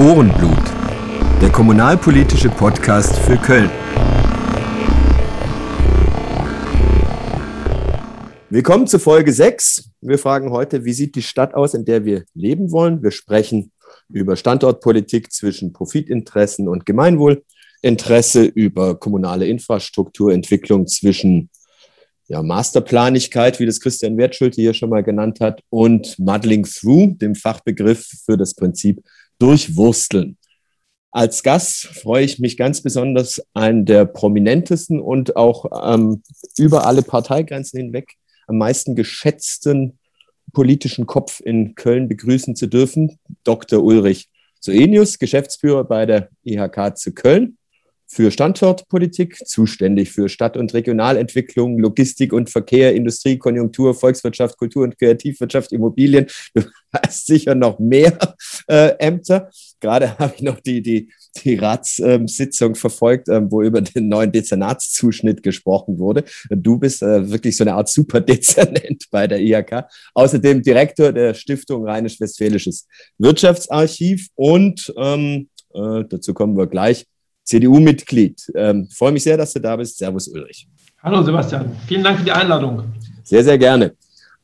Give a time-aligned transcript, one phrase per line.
[0.00, 0.58] Ohrenblut,
[1.40, 3.70] der kommunalpolitische Podcast für Köln.
[8.50, 9.90] Willkommen zu Folge 6.
[10.00, 13.04] Wir fragen heute, wie sieht die Stadt aus, in der wir leben wollen?
[13.04, 13.70] Wir sprechen
[14.08, 21.50] über Standortpolitik zwischen Profitinteressen und Gemeinwohlinteresse, über kommunale Infrastrukturentwicklung zwischen
[22.26, 27.36] ja, Masterplanigkeit, wie das Christian Wertschulte hier schon mal genannt hat, und Muddling Through, dem
[27.36, 29.04] Fachbegriff für das Prinzip
[29.38, 30.38] Durchwursteln.
[31.10, 36.22] Als Gast freue ich mich ganz besonders, einen der prominentesten und auch ähm,
[36.58, 38.14] über alle Parteigrenzen hinweg
[38.46, 39.98] am meisten geschätzten
[40.52, 43.82] politischen Kopf in Köln begrüßen zu dürfen, Dr.
[43.82, 44.28] Ulrich
[44.60, 47.58] Soenius, Geschäftsführer bei der IHK zu Köln
[48.14, 54.96] für Standortpolitik, zuständig für Stadt- und Regionalentwicklung, Logistik und Verkehr, Industrie, Konjunktur, Volkswirtschaft, Kultur und
[54.98, 56.26] Kreativwirtschaft, Immobilien.
[56.54, 58.16] Du hast sicher noch mehr
[58.68, 59.50] äh, Ämter.
[59.80, 61.10] Gerade habe ich noch die, die,
[61.42, 66.22] die Ratssitzung ähm, verfolgt, ähm, wo über den neuen Dezernatszuschnitt gesprochen wurde.
[66.50, 69.86] Du bist äh, wirklich so eine Art Superdezernent bei der IHK.
[70.14, 72.86] Außerdem Direktor der Stiftung Rheinisch-Westfälisches
[73.18, 77.06] Wirtschaftsarchiv und ähm, äh, dazu kommen wir gleich
[77.44, 78.52] CDU-Mitglied.
[78.54, 79.98] Ähm, freue mich sehr, dass du da bist.
[79.98, 80.66] Servus, Ulrich.
[81.02, 81.70] Hallo, Sebastian.
[81.86, 82.84] Vielen Dank für die Einladung.
[83.22, 83.94] Sehr, sehr gerne.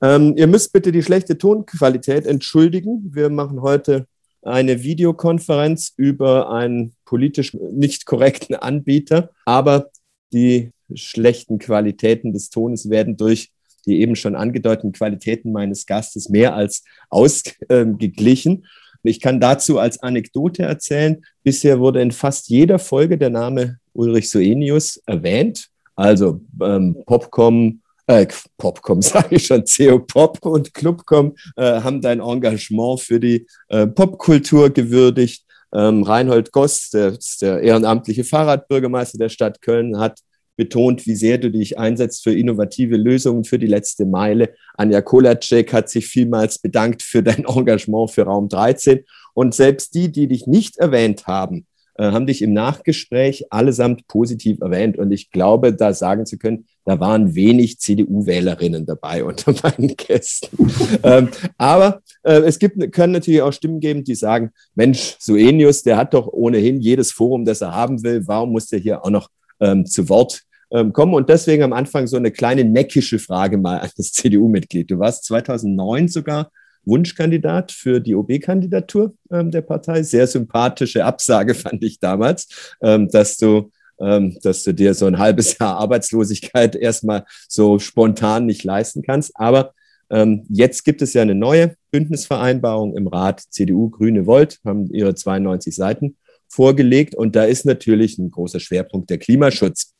[0.02, 3.10] Ähm, ihr müsst bitte die schlechte Tonqualität entschuldigen.
[3.12, 4.06] Wir machen heute
[4.42, 9.90] eine Videokonferenz über einen politisch nicht korrekten Anbieter, aber
[10.32, 13.50] die schlechten Qualitäten des Tones werden durch
[13.86, 18.66] die eben schon angedeuteten Qualitäten meines Gastes mehr als ausgeglichen.
[19.02, 24.30] Ich kann dazu als Anekdote erzählen, bisher wurde in fast jeder Folge der Name Ulrich
[24.30, 25.68] Soenius erwähnt.
[25.96, 28.26] Also ähm, Popcom, äh,
[28.58, 33.86] Popcom sage ich schon, CO Pop und Clubcom äh, haben dein Engagement für die äh,
[33.86, 35.44] Popkultur gewürdigt.
[35.72, 40.18] Ähm, Reinhold Goss, der, der ehrenamtliche Fahrradbürgermeister der Stadt Köln, hat
[40.61, 44.51] betont, wie sehr du dich einsetzt für innovative Lösungen für die letzte Meile.
[44.74, 49.01] Anja Kolacek hat sich vielmals bedankt für dein Engagement für Raum 13.
[49.33, 51.64] Und selbst die, die dich nicht erwähnt haben,
[51.95, 54.98] äh, haben dich im Nachgespräch allesamt positiv erwähnt.
[54.98, 60.70] Und ich glaube, da sagen zu können, da waren wenig CDU-Wählerinnen dabei unter meinen Gästen.
[61.02, 65.96] ähm, aber äh, es gibt, können natürlich auch Stimmen geben, die sagen, Mensch, Suenius, der
[65.96, 68.24] hat doch ohnehin jedes Forum, das er haben will.
[68.27, 70.42] Warum muss der hier auch noch ähm, zu Wort
[70.73, 71.14] ähm, kommen.
[71.14, 74.91] Und deswegen am Anfang so eine kleine neckische Frage mal an das CDU-Mitglied.
[74.91, 76.51] Du warst 2009 sogar
[76.85, 80.03] Wunschkandidat für die OB-Kandidatur ähm, der Partei.
[80.03, 82.48] Sehr sympathische Absage fand ich damals,
[82.83, 83.70] ähm, dass du
[84.01, 89.33] ähm, dass du dir so ein halbes Jahr Arbeitslosigkeit erstmal so spontan nicht leisten kannst.
[89.35, 89.75] Aber
[90.11, 93.42] ähm, jetzt gibt es ja eine neue Bündnisvereinbarung im Rat.
[93.51, 96.17] CDU, Grüne, Volt haben ihre 92 Seiten
[96.48, 97.14] vorgelegt.
[97.14, 99.95] Und da ist natürlich ein großer Schwerpunkt der Klimaschutz.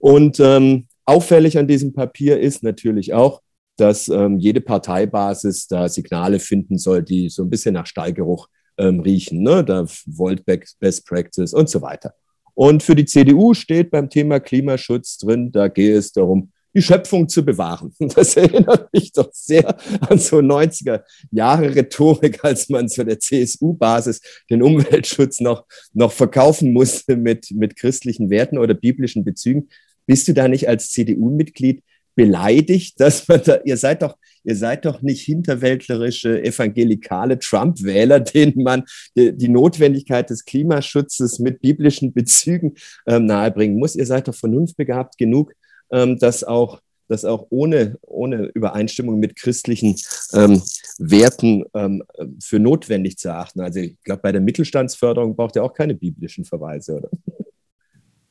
[0.00, 3.42] Und ähm, auffällig an diesem Papier ist natürlich auch,
[3.76, 9.00] dass ähm, jede Parteibasis da Signale finden soll, die so ein bisschen nach Stallgeruch ähm,
[9.00, 9.42] riechen.
[9.42, 9.64] Ne?
[9.64, 12.14] Da Volt Best Practice und so weiter.
[12.54, 17.28] Und für die CDU steht beim Thema Klimaschutz drin, da geht es darum, die Schöpfung
[17.28, 17.94] zu bewahren.
[18.14, 19.76] Das erinnert mich doch sehr
[20.08, 26.72] an so 90er Jahre Rhetorik, als man zu der CSU-Basis den Umweltschutz noch, noch verkaufen
[26.72, 29.68] musste mit, mit christlichen Werten oder biblischen Bezügen.
[30.10, 31.84] Bist du da nicht als CDU-Mitglied
[32.16, 38.64] beleidigt, dass man da, ihr seid doch, ihr seid doch nicht hinterwäldlerische evangelikale Trump-Wähler, denen
[38.64, 38.82] man
[39.16, 42.74] die, die, Notwendigkeit des Klimaschutzes mit biblischen Bezügen
[43.06, 43.94] ähm, nahebringen muss.
[43.94, 45.52] Ihr seid doch vernunftbegabt genug,
[45.92, 49.94] ähm, das auch das auch ohne, ohne Übereinstimmung mit christlichen
[50.32, 50.60] ähm,
[50.98, 52.02] Werten ähm,
[52.42, 53.60] für notwendig zu erachten.
[53.60, 57.10] Also ich glaube, bei der Mittelstandsförderung braucht ihr auch keine biblischen Verweise, oder?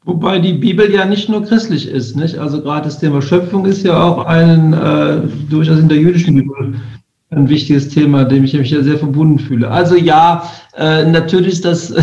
[0.09, 2.39] Wobei die Bibel ja nicht nur christlich ist, nicht?
[2.39, 5.17] Also gerade das Thema Schöpfung ist ja auch ein äh,
[5.51, 6.73] durchaus in der jüdischen Bibel
[7.29, 9.69] ein wichtiges Thema, dem ich mich ja sehr verbunden fühle.
[9.69, 11.94] Also ja, äh, natürlich ist das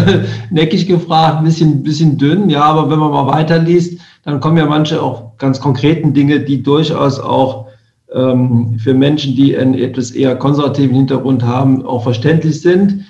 [0.50, 4.66] neckig gefragt, ein bisschen, bisschen dünn, ja, aber wenn man mal weiterliest, dann kommen ja
[4.66, 7.68] manche auch ganz konkreten Dinge, die durchaus auch
[8.12, 13.06] ähm, für Menschen, die einen etwas eher konservativen Hintergrund haben, auch verständlich sind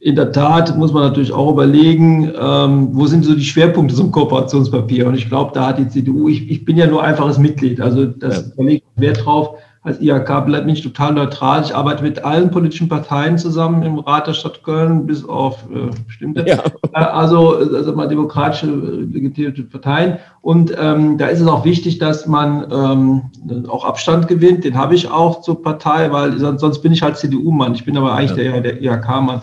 [0.00, 4.12] in der Tat muss man natürlich auch überlegen, ähm, wo sind so die Schwerpunkte zum
[4.12, 5.08] Kooperationspapier.
[5.08, 8.06] Und ich glaube, da hat die CDU, ich, ich bin ja nur einfaches Mitglied, also
[8.06, 8.64] das ja.
[8.64, 9.56] legt Wert drauf.
[9.82, 11.62] Als IHK bleibt mich total neutral.
[11.62, 15.90] Ich arbeite mit allen politischen Parteien zusammen im Rat der Stadt Köln, bis auf äh,
[16.06, 16.62] bestimmte, ja.
[16.92, 20.18] also, also mal demokratische, legitimierte Parteien.
[20.42, 24.64] Und ähm, da ist es auch wichtig, dass man ähm, auch Abstand gewinnt.
[24.64, 27.74] Den habe ich auch zur Partei, weil sonst bin ich halt CDU-Mann.
[27.74, 28.60] Ich bin aber eigentlich ja.
[28.60, 29.40] der, der IHK-Mann.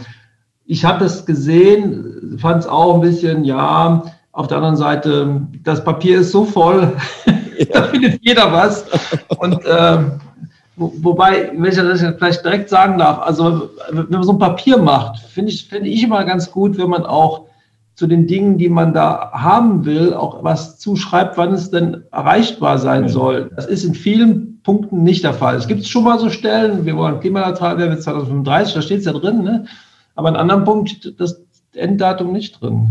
[0.66, 5.84] Ich habe das gesehen, fand es auch ein bisschen, ja, auf der anderen Seite, das
[5.84, 6.94] Papier ist so voll,
[7.58, 7.66] ja.
[7.74, 8.86] da findet jeder was.
[9.38, 9.98] Und äh,
[10.76, 14.78] wo, wobei, wenn ich das vielleicht direkt sagen darf, also wenn man so ein Papier
[14.78, 17.46] macht, finde ich, finde ich immer ganz gut, wenn man auch
[17.96, 22.78] zu den Dingen, die man da haben will, auch was zuschreibt, wann es denn erreichbar
[22.78, 23.52] sein soll.
[23.56, 25.56] Das ist in vielen Punkten nicht der Fall.
[25.56, 29.06] Es gibt schon mal so Stellen, wir wollen klimaneutral werden bis 2035, da steht es
[29.06, 29.66] ja drin, ne?
[30.16, 31.42] Aber in anderen Punkt das
[31.74, 32.90] Enddatum nicht drin.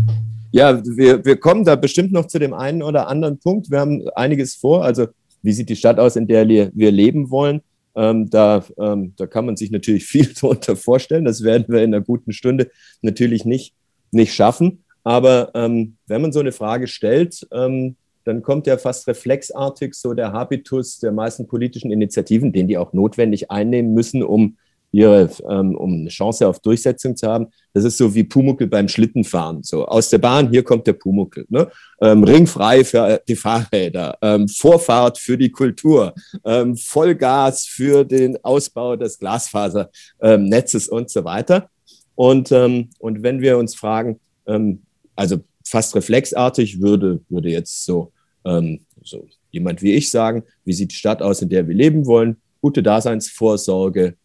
[0.51, 3.69] Ja, wir, wir kommen da bestimmt noch zu dem einen oder anderen Punkt.
[3.69, 4.85] Wir haben einiges vor.
[4.85, 5.07] Also,
[5.41, 7.61] wie sieht die Stadt aus, in der wir leben wollen?
[7.95, 11.25] Ähm, da, ähm, da kann man sich natürlich viel darunter vorstellen.
[11.25, 13.73] Das werden wir in einer guten Stunde natürlich nicht,
[14.11, 14.83] nicht schaffen.
[15.03, 20.13] Aber ähm, wenn man so eine Frage stellt, ähm, dann kommt ja fast reflexartig so
[20.13, 24.57] der Habitus der meisten politischen Initiativen, den die auch notwendig einnehmen müssen, um
[24.95, 27.47] ihre, ähm, um eine Chance auf Durchsetzung zu haben.
[27.73, 29.61] Das ist so wie Pumuckel beim Schlittenfahren.
[29.61, 31.45] So aus der Bahn, hier kommt der Pumuckel.
[31.49, 31.69] Ne?
[31.99, 36.13] Ähm, ringfrei für die Fahrräder, ähm, Vorfahrt für die Kultur,
[36.45, 41.69] ähm, Vollgas für den Ausbau des Glasfasernetzes und so weiter.
[42.15, 44.83] Und, ähm, und wenn wir uns fragen, ähm,
[45.13, 48.13] also fast reflexartig würde, würde jetzt so,
[48.45, 52.05] ähm, so jemand wie ich sagen, wie sieht die Stadt aus, in der wir leben
[52.05, 52.37] wollen?
[52.61, 54.15] Gute Daseinsvorsorge,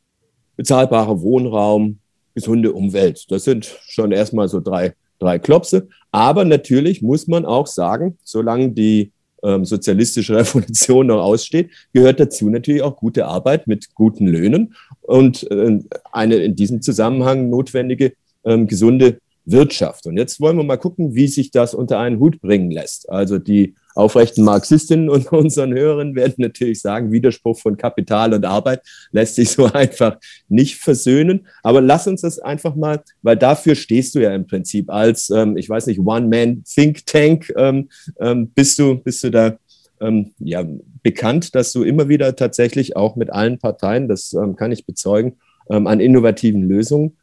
[0.60, 2.00] bezahlbarer Wohnraum,
[2.34, 3.24] gesunde Umwelt.
[3.30, 5.88] Das sind schon erstmal so drei, drei Klopse.
[6.12, 9.10] Aber natürlich muss man auch sagen, solange die
[9.42, 15.50] ähm, sozialistische Revolution noch aussteht, gehört dazu natürlich auch gute Arbeit mit guten Löhnen und
[15.50, 15.78] äh,
[16.12, 18.12] eine in diesem Zusammenhang notwendige
[18.44, 20.06] ähm, gesunde Wirtschaft.
[20.06, 23.08] Und jetzt wollen wir mal gucken, wie sich das unter einen Hut bringen lässt.
[23.08, 28.82] Also die aufrechten Marxistinnen und unseren Hörern werden natürlich sagen, Widerspruch von Kapital und Arbeit
[29.12, 31.46] lässt sich so einfach nicht versöhnen.
[31.62, 35.56] Aber lass uns das einfach mal, weil dafür stehst du ja im Prinzip als, ähm,
[35.56, 37.88] ich weiß nicht, One-Man-Think Tank, ähm,
[38.20, 39.56] ähm, bist, du, bist du da
[40.00, 40.64] ähm, ja,
[41.02, 45.37] bekannt, dass du immer wieder tatsächlich auch mit allen Parteien, das ähm, kann ich bezeugen,
[45.70, 47.16] ähm, an innovativen Lösungen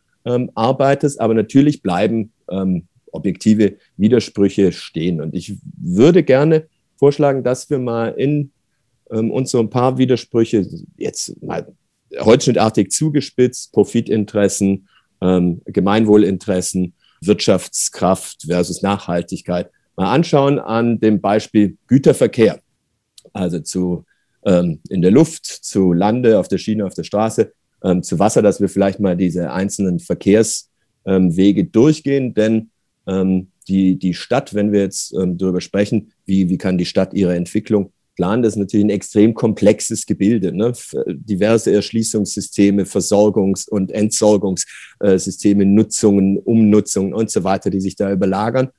[0.55, 2.33] arbeitest, aber natürlich bleiben
[3.11, 5.21] objektive Widersprüche stehen.
[5.21, 6.67] Und ich würde gerne
[6.97, 8.51] vorschlagen, dass wir mal in
[9.11, 10.67] ähm, uns so ein paar Widersprüche
[10.97, 11.73] jetzt mal
[12.19, 14.87] holzschnittartig zugespitzt, Profitinteressen,
[15.21, 22.59] ähm, Gemeinwohlinteressen, Wirtschaftskraft versus Nachhaltigkeit mal anschauen an dem Beispiel Güterverkehr.
[23.33, 24.05] Also zu
[24.45, 27.51] ähm, in der Luft, zu Lande, auf der Schiene, auf der Straße
[27.83, 32.33] ähm, zu Wasser, dass wir vielleicht mal diese einzelnen Verkehrswege durchgehen.
[32.33, 32.69] Denn
[33.07, 37.13] ähm, die, die Stadt, wenn wir jetzt ähm, darüber sprechen, wie, wie kann die Stadt
[37.13, 40.51] ihre Entwicklung planen, das ist natürlich ein extrem komplexes Gebilde.
[40.51, 40.73] Ne?
[41.07, 48.69] Diverse Erschließungssysteme, Versorgungs- und Entsorgungssysteme, Nutzungen, Umnutzungen und so weiter, die sich da überlagern.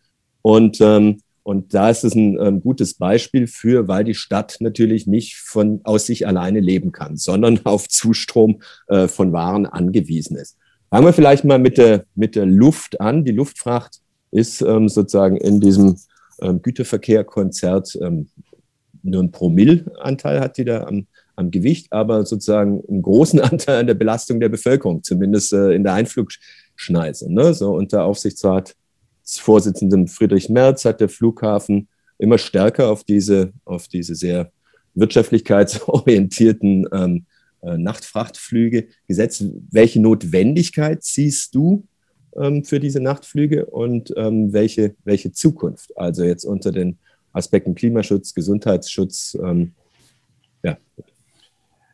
[0.42, 5.06] Und ähm, und da ist es ein ähm, gutes Beispiel für, weil die Stadt natürlich
[5.06, 10.58] nicht von, aus sich alleine leben kann, sondern auf Zustrom äh, von Waren angewiesen ist.
[10.90, 13.24] Fangen wir vielleicht mal mit der, mit der Luft an.
[13.24, 15.96] Die Luftfracht ist ähm, sozusagen in diesem
[16.40, 18.28] ähm, Güterverkehrkonzert ähm,
[19.02, 23.86] nur ein Promillanteil hat die da am, am Gewicht, aber sozusagen einen großen Anteil an
[23.86, 27.32] der Belastung der Bevölkerung, zumindest äh, in der Einflugschneise.
[27.32, 27.54] Ne?
[27.54, 28.74] So unter Aufsichtsrat
[29.24, 34.50] Vorsitzenden Friedrich Merz hat der Flughafen immer stärker auf diese, auf diese sehr
[34.94, 37.26] wirtschaftlichkeitsorientierten ähm,
[37.60, 39.44] äh, Nachtfrachtflüge gesetzt.
[39.70, 41.86] Welche Notwendigkeit siehst du
[42.36, 45.96] ähm, für diese Nachtflüge und ähm, welche, welche Zukunft?
[45.96, 46.98] Also jetzt unter den
[47.32, 49.36] Aspekten Klimaschutz, Gesundheitsschutz.
[49.42, 49.72] Ähm,
[50.62, 50.76] ja.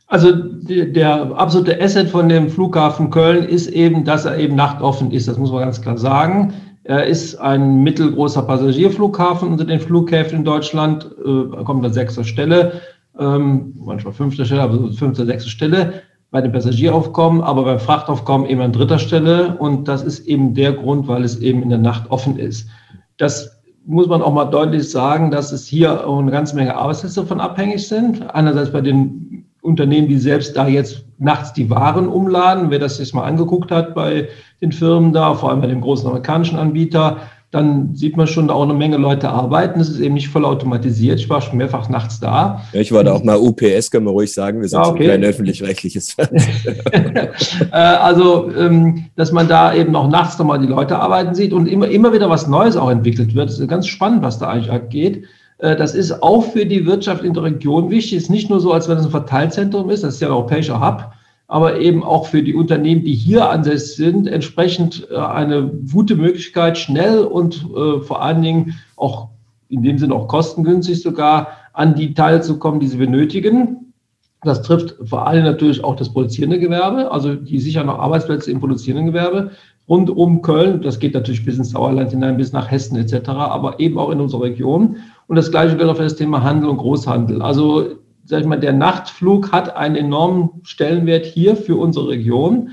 [0.06, 5.28] Also der absolute Asset von dem Flughafen Köln ist eben, dass er eben nachtoffen ist.
[5.28, 6.54] Das muss man ganz klar sagen.
[6.84, 12.82] Er ist ein mittelgroßer Passagierflughafen unter den Flughäfen in Deutschland, äh, kommt an sechster Stelle,
[13.18, 16.02] ähm, manchmal fünfter Stelle, aber fünfter, sechster Stelle
[16.34, 19.56] bei dem Passagieraufkommen, aber beim Frachtaufkommen eben an dritter Stelle.
[19.56, 22.68] Und das ist eben der Grund, weil es eben in der Nacht offen ist.
[23.18, 27.20] Das muss man auch mal deutlich sagen, dass es hier auch eine ganze Menge Arbeitsplätze
[27.20, 28.28] davon abhängig sind.
[28.34, 32.68] Einerseits bei den Unternehmen, die selbst da jetzt nachts die Waren umladen.
[32.68, 34.28] Wer das jetzt mal angeguckt hat bei
[34.60, 37.18] den Firmen da, vor allem bei dem großen amerikanischen Anbieter,
[37.54, 39.78] dann sieht man schon, da auch eine Menge Leute arbeiten.
[39.78, 41.20] Es ist eben nicht voll automatisiert.
[41.20, 42.62] Ich war schon mehrfach nachts da.
[42.72, 44.60] Ja, ich war da auch mal UPS, kann man ruhig sagen.
[44.60, 45.06] Wir sind ah, okay.
[45.06, 46.50] kein öffentlich-rechtliches Fernsehen.
[47.70, 51.68] Äh, also, ähm, dass man da eben auch nachts nochmal die Leute arbeiten sieht und
[51.68, 53.48] immer, immer wieder was Neues auch entwickelt wird.
[53.48, 55.24] Das ist ganz spannend, was da eigentlich abgeht.
[55.58, 58.18] Äh, das ist auch für die Wirtschaft in der Region wichtig.
[58.18, 60.32] Es ist nicht nur so, als wenn es ein Verteilzentrum ist, das ist ja ein
[60.32, 61.12] europäischer Hub,
[61.46, 66.78] aber eben auch für die Unternehmen, die hier ansässig sind, entsprechend äh, eine gute Möglichkeit,
[66.78, 69.28] schnell und äh, vor allen Dingen auch
[69.68, 73.92] in dem Sinne auch kostengünstig sogar an die Teile zu kommen, die sie benötigen.
[74.42, 78.60] Das trifft vor allem natürlich auch das produzierende Gewerbe, also die sichern noch Arbeitsplätze im
[78.60, 79.52] produzierenden Gewerbe
[79.88, 80.82] rund um Köln.
[80.82, 84.20] Das geht natürlich bis ins Sauerland hinein, bis nach Hessen etc., aber eben auch in
[84.20, 84.96] unserer Region.
[85.26, 87.42] Und das Gleiche gilt auch für das Thema Handel und Großhandel.
[87.42, 92.70] Also, sag ich mal, der Nachtflug hat einen enormen Stellenwert hier für unsere Region.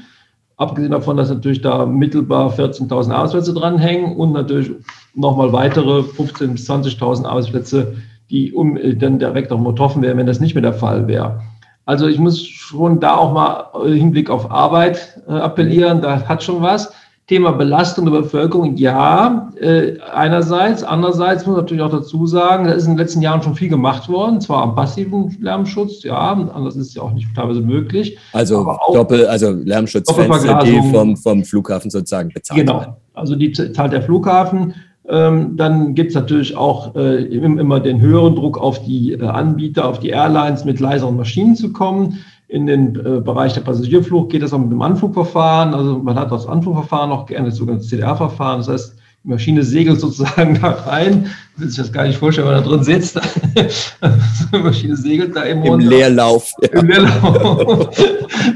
[0.58, 4.72] Abgesehen davon, dass natürlich da mittelbar 14.000 Arbeitsplätze dranhängen und natürlich
[5.16, 7.96] nochmal weitere 15.000 bis 20.000 Arbeitsplätze,
[8.30, 11.42] die um, äh, dann direkt auch betroffen wären, wenn das nicht mehr der Fall wäre.
[11.86, 16.44] Also ich muss schon da auch mal äh, Hinblick auf Arbeit äh, appellieren, da hat
[16.44, 16.94] schon was.
[17.28, 20.84] Thema Belastung der Bevölkerung, ja, äh, einerseits.
[20.84, 23.70] Andererseits muss man natürlich auch dazu sagen, da ist in den letzten Jahren schon viel
[23.70, 28.18] gemacht worden, zwar am passiven Lärmschutz, ja, anders ist ja auch nicht teilweise möglich.
[28.34, 32.74] Also Doppel, also Lärmschutzfenster, die vom, vom Flughafen sozusagen bezahlt genau.
[32.80, 32.94] werden.
[32.94, 34.74] Genau, also die zahlt der Flughafen.
[35.08, 39.88] Ähm, dann gibt es natürlich auch äh, immer den höheren Druck auf die äh, Anbieter,
[39.88, 42.20] auf die Airlines, mit leiseren Maschinen zu kommen.
[42.52, 45.74] In den äh, Bereich der Passagierflug geht das auch mit dem Anflugverfahren.
[45.74, 48.60] Also man hat das Anflugverfahren noch geändert, sogenanntes CDR-Verfahren.
[48.60, 51.32] Das heißt, die Maschine segelt sozusagen da rein.
[51.56, 53.22] Ich will sich das gar nicht vorstellen, wenn er drin sitzt.
[54.54, 55.88] die Maschine segelt da eben Im runter.
[55.88, 56.52] Leerlauf.
[56.62, 56.80] Ja.
[56.80, 57.90] Im Leerlauf.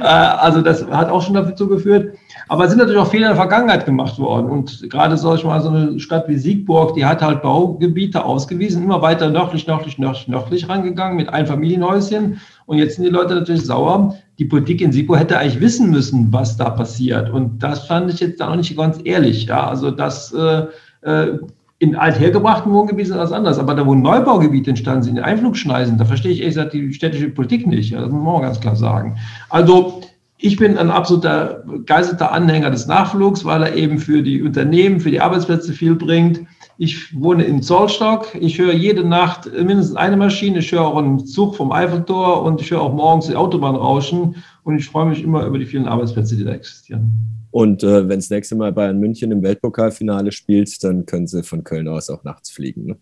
[0.02, 2.18] Äh, also das hat auch schon dazu geführt.
[2.48, 4.50] Aber es sind natürlich auch Fehler in der Vergangenheit gemacht worden.
[4.50, 8.84] Und gerade sag ich mal, so eine Stadt wie Siegburg, die hat halt Baugebiete ausgewiesen,
[8.84, 12.40] immer weiter nördlich, nördlich, nördlich, nördlich rangegangen mit Einfamilienhäuschen.
[12.66, 14.16] Und jetzt sind die Leute natürlich sauer.
[14.38, 17.30] Die Politik in Siegburg hätte eigentlich wissen müssen, was da passiert.
[17.32, 19.46] Und das fand ich jetzt auch nicht ganz ehrlich.
[19.46, 20.66] Ja, also das äh,
[21.02, 21.40] äh
[21.80, 23.60] in althergebrachten Wohngebieten ist das anders.
[23.60, 27.30] Aber da, wo Neubaugebiete entstanden sind, in Einflugschneisen, da verstehe ich ehrlich gesagt die städtische
[27.30, 27.94] Politik nicht.
[27.94, 29.18] Das muss man ganz klar sagen.
[29.50, 30.02] Also
[30.38, 35.12] ich bin ein absoluter begeisterter Anhänger des Nachflugs, weil er eben für die Unternehmen, für
[35.12, 36.42] die Arbeitsplätze viel bringt.
[36.78, 38.36] Ich wohne in Zollstock.
[38.36, 40.60] Ich höre jede Nacht mindestens eine Maschine.
[40.60, 44.36] Ich höre auch einen Zug vom Eiffeltor und ich höre auch morgens die Autobahn rauschen.
[44.64, 47.14] Und ich freue mich immer über die vielen Arbeitsplätze, die da existieren.
[47.52, 51.64] Und äh, wenn das nächste Mal Bayern München im Weltpokalfinale spielt, dann können sie von
[51.64, 52.88] Köln aus auch nachts fliegen.
[52.88, 52.98] Ne?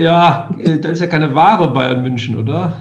[0.00, 2.80] Ja, äh, da ist ja keine wahre Bayern München, oder?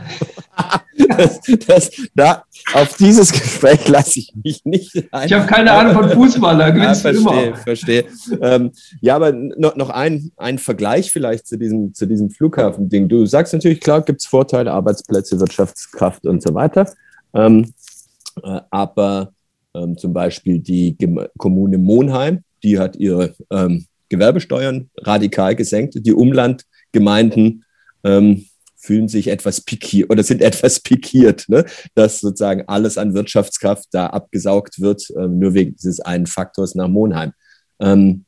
[1.07, 5.27] das, das, da, auf dieses Gespräch lasse ich mich nicht ein.
[5.27, 7.55] Ich habe keine Ahnung von Fußball, da gewinnst ja, verstehe, immer.
[7.57, 8.05] Verstehe.
[8.41, 13.09] Ähm, ja, aber noch, noch ein, ein Vergleich vielleicht zu diesem, zu diesem Flughafen-Ding.
[13.09, 16.91] Du sagst natürlich, klar, gibt es Vorteile, Arbeitsplätze, Wirtschaftskraft und so weiter.
[17.33, 17.73] Ähm,
[18.43, 19.33] äh, aber
[19.73, 25.95] ähm, zum Beispiel die Gem Kommune Monheim, die hat ihre ähm, Gewerbesteuern radikal gesenkt.
[25.95, 27.63] Die Umlandgemeinden
[28.03, 28.45] ähm,
[28.79, 31.65] fühlen sich etwas pikiert oder sind etwas pikiert, ne?
[31.95, 36.87] dass sozusagen alles an Wirtschaftskraft da abgesaugt wird, äh, nur wegen dieses einen Faktors nach
[36.87, 37.33] Monheim.
[37.79, 38.25] Ähm,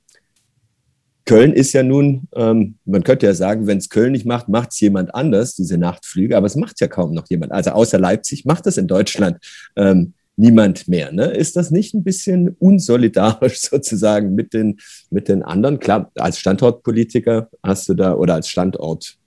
[1.25, 4.71] Köln ist ja nun, ähm, man könnte ja sagen, wenn es Köln nicht macht, macht
[4.71, 7.51] es jemand anders, diese Nachtflüge, aber es macht ja kaum noch jemand.
[7.51, 9.37] Also außer Leipzig macht das in Deutschland
[9.75, 11.11] ähm, niemand mehr.
[11.11, 11.25] Ne?
[11.25, 14.79] Ist das nicht ein bisschen unsolidarisch sozusagen mit den,
[15.09, 15.79] mit den anderen?
[15.79, 19.17] Klar, als Standortpolitiker hast du da oder als Standort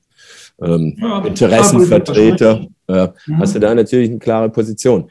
[0.62, 3.38] ähm, ja, Interessenvertreter, äh, mhm.
[3.38, 5.10] hast du da natürlich eine klare Position.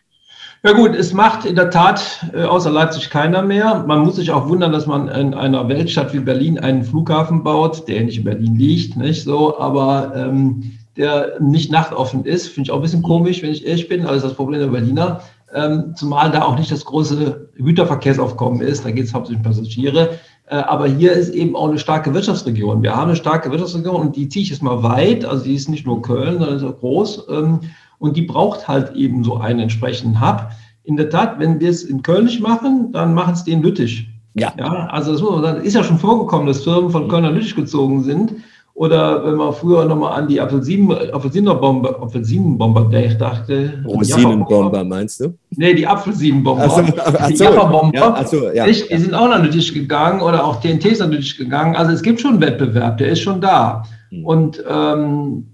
[0.66, 3.84] Ja gut, es macht in der Tat äh, außer Leipzig keiner mehr.
[3.86, 7.86] Man muss sich auch wundern, dass man in einer Weltstadt wie Berlin einen Flughafen baut,
[7.90, 12.48] der nicht in Berlin liegt, nicht so, aber ähm, der nicht nachtoffen ist.
[12.48, 14.06] Finde ich auch ein bisschen komisch, wenn ich ehrlich bin.
[14.06, 15.22] Also das Problem der Berliner.
[15.54, 18.86] Ähm, zumal da auch nicht das große Güterverkehrsaufkommen ist.
[18.86, 20.12] Da geht es hauptsächlich um Passagiere.
[20.48, 22.84] Äh, aber hier ist eben auch eine starke Wirtschaftsregion.
[22.84, 25.26] Wir haben eine starke Wirtschaftsregion und die ziehe ich jetzt mal weit.
[25.26, 27.28] Also die ist nicht nur Köln, sondern ist auch groß.
[27.30, 27.60] Ähm,
[28.00, 30.50] und die braucht halt eben so einen entsprechenden Hub.
[30.84, 33.62] In der Tat, wenn wir es in Köln nicht machen, dann machen es die in
[33.62, 34.10] Lüttich.
[34.34, 34.52] Ja.
[34.58, 34.88] ja.
[34.88, 37.56] Also das muss man sagen, ist ja schon vorgekommen, dass Firmen von Köln nach Lüttich
[37.56, 38.34] gezogen sind.
[38.76, 42.90] Oder wenn man früher nochmal an die Apfelsinen, Apfelsinerbombe, Apfelsinenbomber
[43.20, 43.84] dachte.
[43.86, 45.38] Rosinenbomber meinst du?
[45.52, 46.64] Nee, die Apfelsinenbomber.
[46.64, 47.96] Also, die so, Jaffa-Bomber.
[47.96, 48.98] Ja, also, ja, die ja.
[48.98, 51.76] sind auch nach Lüttich gegangen oder auch TNT ist nach Lüttich gegangen.
[51.76, 53.84] Also es gibt schon einen Wettbewerb, der ist schon da.
[54.10, 54.26] Mhm.
[54.26, 55.46] Und ähm,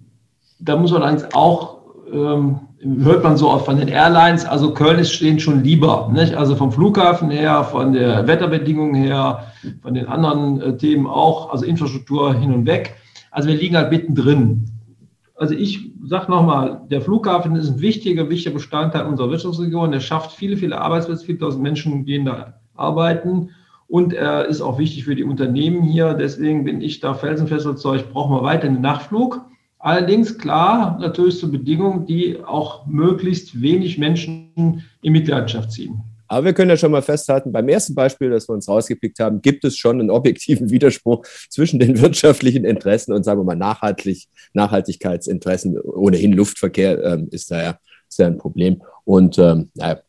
[0.60, 1.80] da muss man eigentlich auch,
[2.14, 2.60] ähm,
[3.04, 6.10] hört man so oft von den Airlines, also Köln ist stehen schon lieber.
[6.14, 6.36] Nicht?
[6.36, 9.44] Also vom Flughafen her, von der Wetterbedingungen her,
[9.82, 12.96] von den anderen äh, Themen auch, also Infrastruktur hin und weg.
[13.32, 14.66] Also wir liegen halt mittendrin.
[15.36, 19.92] Also ich sage nochmal, der Flughafen ist ein wichtiger, wichtiger Bestandteil unserer Wirtschaftsregion.
[19.92, 23.52] Der schafft viele, viele Arbeitsplätze, viele tausend Menschen gehen da arbeiten.
[23.88, 26.14] Und er ist auch wichtig für die Unternehmen hier.
[26.14, 29.42] Deswegen bin ich da felsenfest überzeugt, brauchen wir weiter einen Nachflug.
[29.80, 36.04] Allerdings klar, natürlich zu Bedingungen, die auch möglichst wenig Menschen in Mitleidenschaft ziehen.
[36.30, 39.42] Aber wir können ja schon mal festhalten, beim ersten Beispiel, das wir uns rausgepickt haben,
[39.42, 44.28] gibt es schon einen objektiven Widerspruch zwischen den wirtschaftlichen Interessen und, sagen wir mal, Nachhaltig
[44.54, 45.80] Nachhaltigkeitsinteressen.
[45.80, 48.82] Ohnehin Luftverkehr ähm, ist, da ja, ist da ein Problem.
[49.06, 50.02] Und ähm, naja,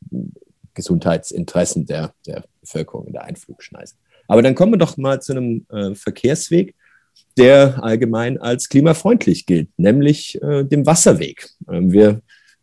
[0.74, 3.94] Gesundheitsinteressen der, der Bevölkerung in der Einflugschneise.
[4.28, 6.74] Aber dann kommen wir doch mal zu einem äh, Verkehrsweg,
[7.36, 11.48] der allgemein als klimafreundlich gilt, nämlich äh, dem Wasserweg.
[11.68, 12.20] Ähm, wir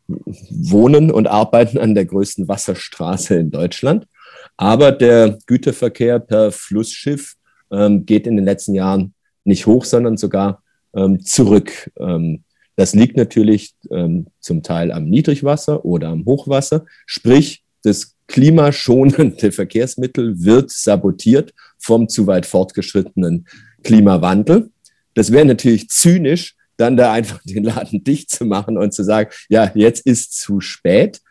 [0.08, 4.08] wohnen und arbeiten an der größten Wasserstraße in Deutschland,
[4.56, 7.36] aber der Güterverkehr per Flussschiff
[7.72, 10.64] ähm, geht in den letzten Jahren nicht hoch, sondern sogar
[10.96, 11.92] ähm, zurück.
[12.00, 12.44] Ähm,
[12.76, 20.44] das liegt natürlich ähm, zum Teil am Niedrigwasser oder am Hochwasser, sprich das klimaschonende Verkehrsmittel
[20.44, 23.48] wird sabotiert vom zu weit fortgeschrittenen
[23.84, 24.70] Klimawandel.
[25.14, 29.32] Das wäre natürlich zynisch, dann da einfach den Laden dicht zu machen und zu sagen,
[29.50, 31.22] ja, jetzt ist zu spät.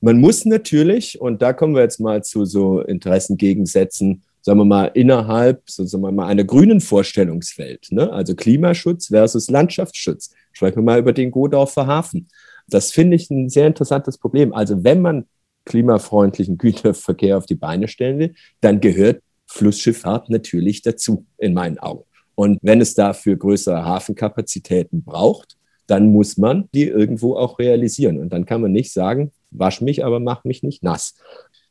[0.00, 4.90] Man muss natürlich, und da kommen wir jetzt mal zu so Interessengegensätzen, sagen wir mal,
[4.94, 8.12] innerhalb so, sagen wir mal, einer grünen Vorstellungswelt, ne?
[8.12, 10.30] also Klimaschutz versus Landschaftsschutz.
[10.52, 12.28] Sprechen wir mal über den Godorfer Hafen.
[12.68, 14.52] Das finde ich ein sehr interessantes Problem.
[14.52, 15.24] Also wenn man
[15.64, 22.04] klimafreundlichen Güterverkehr auf die Beine stellen will, dann gehört Flussschifffahrt natürlich dazu, in meinen Augen.
[22.38, 25.56] Und wenn es dafür größere Hafenkapazitäten braucht,
[25.88, 28.20] dann muss man die irgendwo auch realisieren.
[28.20, 31.16] Und dann kann man nicht sagen, wasch mich, aber mach mich nicht nass.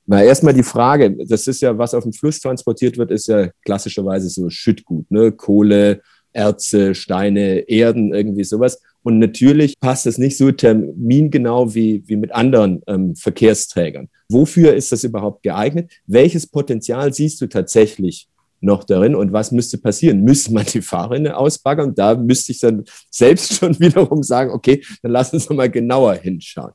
[0.07, 3.47] Na, erstmal die Frage, das ist ja, was auf dem Fluss transportiert wird, ist ja
[3.63, 5.31] klassischerweise so Schüttgut, ne?
[5.31, 6.01] Kohle,
[6.33, 8.81] Erze, Steine, Erden, irgendwie sowas.
[9.03, 14.09] Und natürlich passt das nicht so termingenau wie, wie mit anderen ähm, Verkehrsträgern.
[14.27, 15.93] Wofür ist das überhaupt geeignet?
[16.07, 18.27] Welches Potenzial siehst du tatsächlich
[18.59, 20.23] noch darin und was müsste passieren?
[20.23, 21.93] Müsste man die Fahrrinne ausbaggern?
[21.95, 26.73] Da müsste ich dann selbst schon wiederum sagen, okay, dann lass uns mal genauer hinschauen.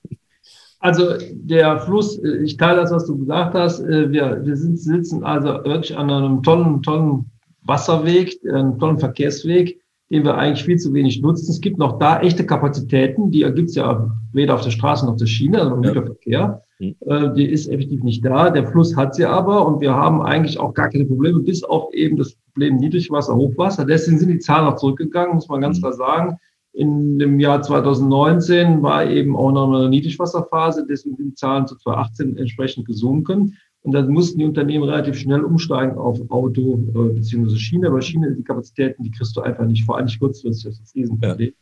[0.81, 3.81] Also der Fluss, ich teile das, was du gesagt hast.
[3.81, 7.31] Äh, wir, wir sitzen also wirklich an einem tollen, tollen
[7.63, 9.81] Wasserweg, einem tollen Verkehrsweg,
[10.13, 11.51] den wir eigentlich viel zu wenig nutzen.
[11.51, 15.13] Es gibt noch da echte Kapazitäten, die gibt es ja weder auf der Straße noch
[15.13, 15.91] auf der Schiene, also im ja.
[15.91, 16.63] Güterverkehr.
[16.79, 17.35] Mhm.
[17.35, 18.51] Die ist effektiv nicht da.
[18.51, 21.95] Der Fluss hat sie aber und wir haben eigentlich auch gar keine Probleme, bis auf
[21.95, 23.87] eben das Problem Niedrigwasser, Hochwasser.
[23.87, 25.83] Deswegen sind die Zahlen auch zurückgegangen, muss man ganz mhm.
[25.83, 26.37] klar sagen.
[26.75, 31.77] In dem Jahr 2019 war eben auch noch eine Niedrigwasserphase, deswegen sind die Zahlen zu
[31.77, 33.57] 2018 entsprechend gesunken.
[33.83, 37.57] Und dann mussten die Unternehmen relativ schnell umsteigen auf Auto äh, bzw.
[37.57, 37.89] Schiene.
[37.89, 40.83] Aber Schiene, die Kapazitäten, die kriegst du einfach nicht, vor allem nicht kurzfristig, das ist
[40.83, 41.49] das Riesenproblem.
[41.49, 41.55] Ja.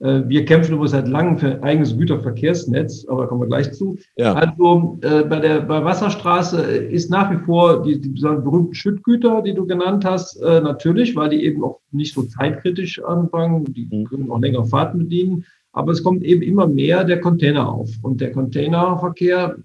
[0.00, 3.72] Äh, wir kämpfen übrigens seit langem für ein eigenes Güterverkehrsnetz, aber da kommen wir gleich
[3.72, 3.98] zu.
[4.16, 4.32] Ja.
[4.32, 9.54] Also äh, bei der bei Wasserstraße ist nach wie vor die, die berühmten Schüttgüter, die
[9.54, 14.04] du genannt hast, äh, natürlich, weil die eben auch nicht so zeitkritisch anfangen, die mhm.
[14.04, 15.44] können auch längere Fahrten bedienen.
[15.72, 17.90] Aber es kommt eben immer mehr der Container auf.
[18.02, 19.56] Und der Containerverkehr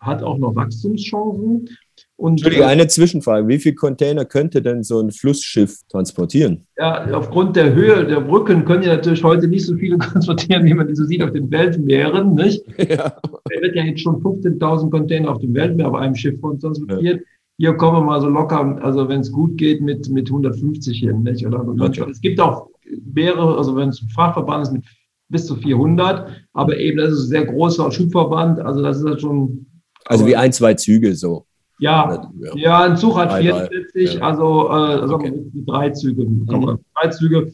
[0.00, 1.68] hat auch noch Wachstumschancen.
[2.16, 3.46] Und, Entschuldige, äh, eine Zwischenfrage.
[3.46, 6.66] Wie viele Container könnte denn so ein Flussschiff transportieren?
[6.78, 10.74] Ja, aufgrund der Höhe der Brücken können ja natürlich heute nicht so viele transportieren, wie
[10.74, 12.34] man die so sieht auf den Weltmeeren.
[12.34, 12.64] Nicht?
[12.88, 13.16] Ja.
[13.50, 17.20] Er wird ja jetzt schon 15.000 Container auf dem Weltmeer auf einem Schiff transportiert.
[17.20, 17.26] Ja.
[17.58, 21.22] Hier kommen wir mal so locker, also wenn es gut geht, mit, mit 150 hin.
[21.22, 21.46] Nicht?
[21.46, 22.04] Oder okay.
[22.10, 22.68] Es gibt auch
[23.12, 24.84] mehrere, also wenn es ein Fachverband ist, mit
[25.28, 26.28] bis zu 400.
[26.52, 28.60] Aber eben, das ist ein sehr großer Schubverband.
[28.60, 29.65] Also das ist halt schon.
[30.06, 31.46] Also wie ein, zwei Züge so.
[31.78, 34.20] Ja, ja, ein Zug hat 44, ja.
[34.22, 35.32] also, äh, also okay.
[35.66, 36.24] drei Züge.
[36.24, 36.46] Mhm.
[36.94, 37.52] Drei Züge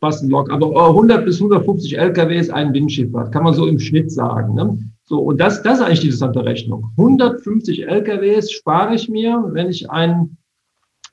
[0.00, 0.52] passen locker.
[0.52, 4.54] Aber 100 bis 150 LKW ist ein Windschifffahrt, kann man so im Schnitt sagen.
[4.54, 4.78] Ne?
[5.04, 6.90] So, und das, das ist eigentlich die interessante Rechnung.
[6.98, 10.36] 150 LKWs spare ich mir, wenn ich ein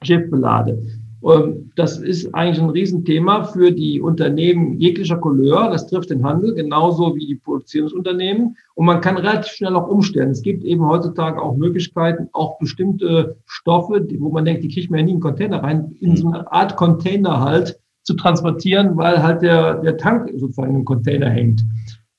[0.01, 0.81] Schiff belade.
[1.25, 5.69] Ähm, das ist eigentlich ein Riesenthema für die Unternehmen jeglicher Couleur.
[5.69, 8.57] Das trifft den Handel genauso wie die Produktionsunternehmen.
[8.75, 10.31] Und man kann relativ schnell auch umstellen.
[10.31, 14.99] Es gibt eben heutzutage auch Möglichkeiten, auch bestimmte Stoffe, wo man denkt, die kriegt man
[14.99, 19.23] ja nie in einen Container rein, in so eine Art Container halt zu transportieren, weil
[19.23, 21.63] halt der, der Tank sozusagen im Container hängt.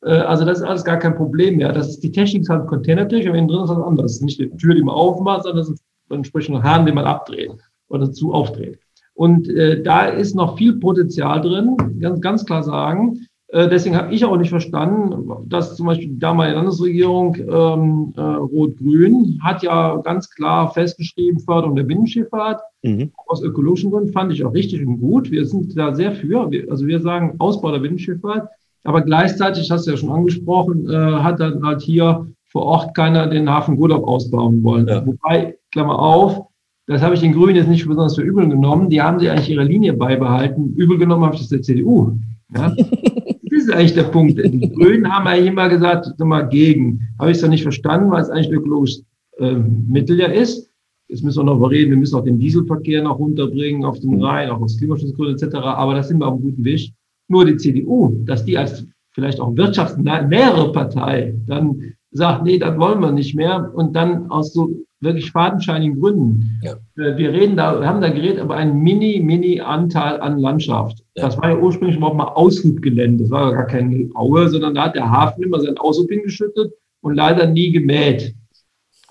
[0.03, 1.73] Äh, also das ist alles gar kein Problem mehr.
[1.73, 4.21] Das ist die Technik ist halt Containertechnik, aber innen drin ist was anderes.
[4.23, 7.53] Nicht die Tür, die man aufmacht, sondern das ist ein entsprechender Hahn, den man abdreht
[7.89, 8.79] oder zu aufdreht.
[9.15, 13.27] Und äh, da ist noch viel Potenzial drin, ganz, ganz klar sagen.
[13.49, 18.21] Äh, deswegen habe ich auch nicht verstanden, dass zum Beispiel die damalige Landesregierung ähm, äh,
[18.21, 22.61] Rot-Grün hat ja ganz klar festgeschrieben, Förderung der Binnenschifffahrt.
[22.83, 23.13] Mhm.
[23.29, 25.31] Aus ökologischen Gründen fand ich auch richtig und gut.
[25.31, 26.51] Wir sind da sehr für.
[26.51, 28.49] Wir, also wir sagen Ausbau der Binnenschifffahrt.
[28.83, 33.29] Aber gleichzeitig, hast du ja schon angesprochen, äh, hat dann halt hier vor Ort keiner
[33.29, 34.89] den Hafen Gurdorf ausbauen wollen.
[34.89, 35.07] Ja.
[35.07, 36.47] Wobei, Klammer auf,
[36.87, 38.91] Das habe ich den Grünen jetzt nicht besonders für übel genommen.
[38.91, 40.75] Die haben sie eigentlich ihre Linie beibehalten.
[40.77, 42.19] Übel genommen habe ich das der CDU.
[42.55, 42.75] Ja?
[42.77, 44.39] das ist eigentlich der Punkt.
[44.39, 47.01] Die Grünen haben eigentlich immer gesagt, sag mal, gegen.
[47.19, 49.05] Habe ich es doch nicht verstanden, weil es eigentlich ein ökologisches
[49.39, 50.71] äh, Mittel ja ist.
[51.09, 54.51] Jetzt müssen wir noch überreden, wir müssen auch den Dieselverkehr noch runterbringen auf den Rhein,
[54.51, 55.57] auch aus Klimaschutzgründen etc.
[55.57, 56.93] Aber da sind wir auf einem guten Weg.
[57.29, 63.01] Nur die CDU, dass die als vielleicht auch wirtschaftsnähere Partei dann sagt, nee, das wollen
[63.01, 64.71] wir nicht mehr und dann aus so
[65.05, 66.61] wirklich fadenscheinigen Gründen.
[66.63, 66.73] Ja.
[66.97, 71.05] Äh, wir reden da, wir haben da geredet aber einen mini, mini Anteil an Landschaft.
[71.15, 71.27] Ja.
[71.27, 73.25] Das war ja ursprünglich überhaupt mal Aushubgelände.
[73.25, 77.15] Das war gar keine Aue, sondern da hat der Hafen immer sein Aushub hingeschüttet und
[77.15, 78.35] leider nie gemäht.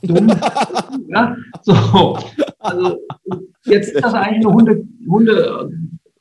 [1.07, 2.17] ja, so.
[2.59, 2.97] Also,
[3.65, 5.69] jetzt ist das eigentlich eine Hunde, Hunde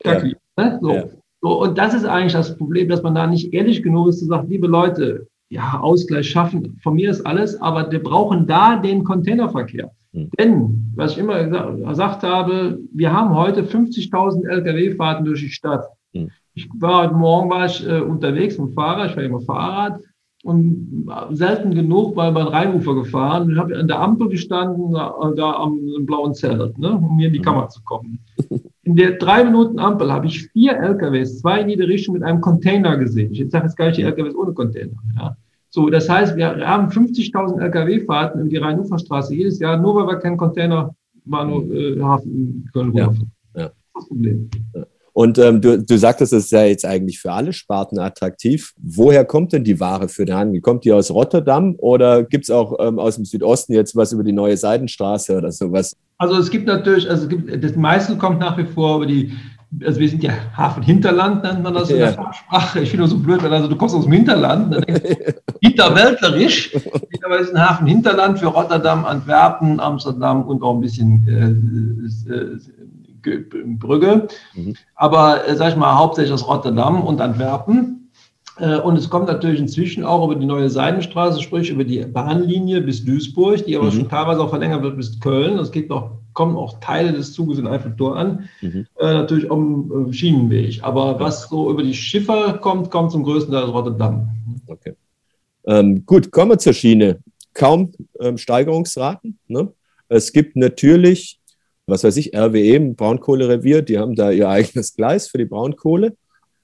[0.04, 0.22] ja.
[0.56, 0.78] ne?
[0.80, 0.92] so.
[0.92, 1.04] Ja.
[1.40, 1.62] so.
[1.62, 4.48] Und das ist eigentlich das Problem, dass man da nicht ehrlich genug ist zu sagen,
[4.48, 9.90] liebe Leute, ja, Ausgleich schaffen, von mir ist alles, aber wir brauchen da den Containerverkehr.
[10.12, 10.30] Mhm.
[10.38, 15.84] Denn, was ich immer gesagt habe, wir haben heute 50.000 Lkw-Fahrten durch die Stadt.
[16.14, 16.30] Mhm.
[16.54, 20.00] Ich war heute Morgen war ich äh, unterwegs mit dem Fahrrad, ich war immer Fahrrad
[20.42, 25.52] und selten genug bei meinem Rheinufer gefahren und habe an der Ampel gestanden, da, da
[25.52, 27.44] am blauen Zelt, ne, um hier in die mhm.
[27.44, 28.20] Kammer zu kommen.
[28.84, 32.40] In der drei Minuten Ampel habe ich vier LKWs, zwei in jede Richtung mit einem
[32.40, 33.32] Container gesehen.
[33.32, 34.92] Ich sage jetzt gar nicht die LKWs ohne Container.
[35.16, 35.36] Ja.
[35.70, 40.16] So, das heißt, wir haben 50.000 LKW-Fahrten über die Rhein-Ufer-Straße jedes Jahr, nur weil wir
[40.16, 40.92] keinen Containerhafen
[41.26, 42.92] äh, können.
[42.92, 43.04] Ja.
[43.04, 43.12] ja.
[43.54, 44.50] Das ist das Problem.
[44.74, 44.84] Ja.
[45.14, 48.72] Und ähm, du, du sagtest, es ist ja jetzt eigentlich für alle Sparten attraktiv.
[48.78, 50.60] Woher kommt denn die Ware für den Handel?
[50.62, 54.24] Kommt die aus Rotterdam oder gibt es auch ähm, aus dem Südosten jetzt was über
[54.24, 55.94] die neue Seidenstraße oder sowas?
[56.16, 59.32] Also es gibt natürlich, also es gibt, das meiste kommt nach wie vor über die,
[59.84, 62.80] also wir sind ja Hafenhinterland, nennt man das in der Fachsprache.
[62.80, 65.32] Ich finde das so blöd, wenn also du kommst aus dem Hinterland, dann denkst du,
[65.60, 66.74] hinterwäldlerisch,
[67.24, 72.58] aber es ist ein Hafenhinterland für Rotterdam, Antwerpen, Amsterdam und auch ein bisschen äh, äh,
[73.22, 74.28] Brügge.
[74.54, 74.76] Mhm.
[74.94, 78.10] Aber, äh, sag ich mal, hauptsächlich aus Rotterdam und Antwerpen.
[78.58, 82.82] Äh, und es kommt natürlich inzwischen auch über die neue Seidenstraße, sprich über die Bahnlinie
[82.82, 83.92] bis Duisburg, die aber mhm.
[83.92, 85.58] schon teilweise auch verlängert wird bis Köln.
[85.58, 88.86] Es gibt auch, kommen auch Teile des Zuges in Eiffeltor an, mhm.
[88.98, 90.80] äh, natürlich am äh, Schienenweg.
[90.82, 94.28] Aber was so über die Schiffer kommt, kommt zum größten Teil aus Rotterdam.
[94.66, 94.94] Okay.
[95.64, 97.20] Ähm, gut, kommen wir zur Schiene.
[97.54, 99.38] Kaum ähm, Steigerungsraten.
[99.46, 99.72] Ne?
[100.08, 101.38] Es gibt natürlich
[101.86, 106.16] was weiß ich, RWE, ein Braunkohlerevier, die haben da ihr eigenes Gleis für die Braunkohle.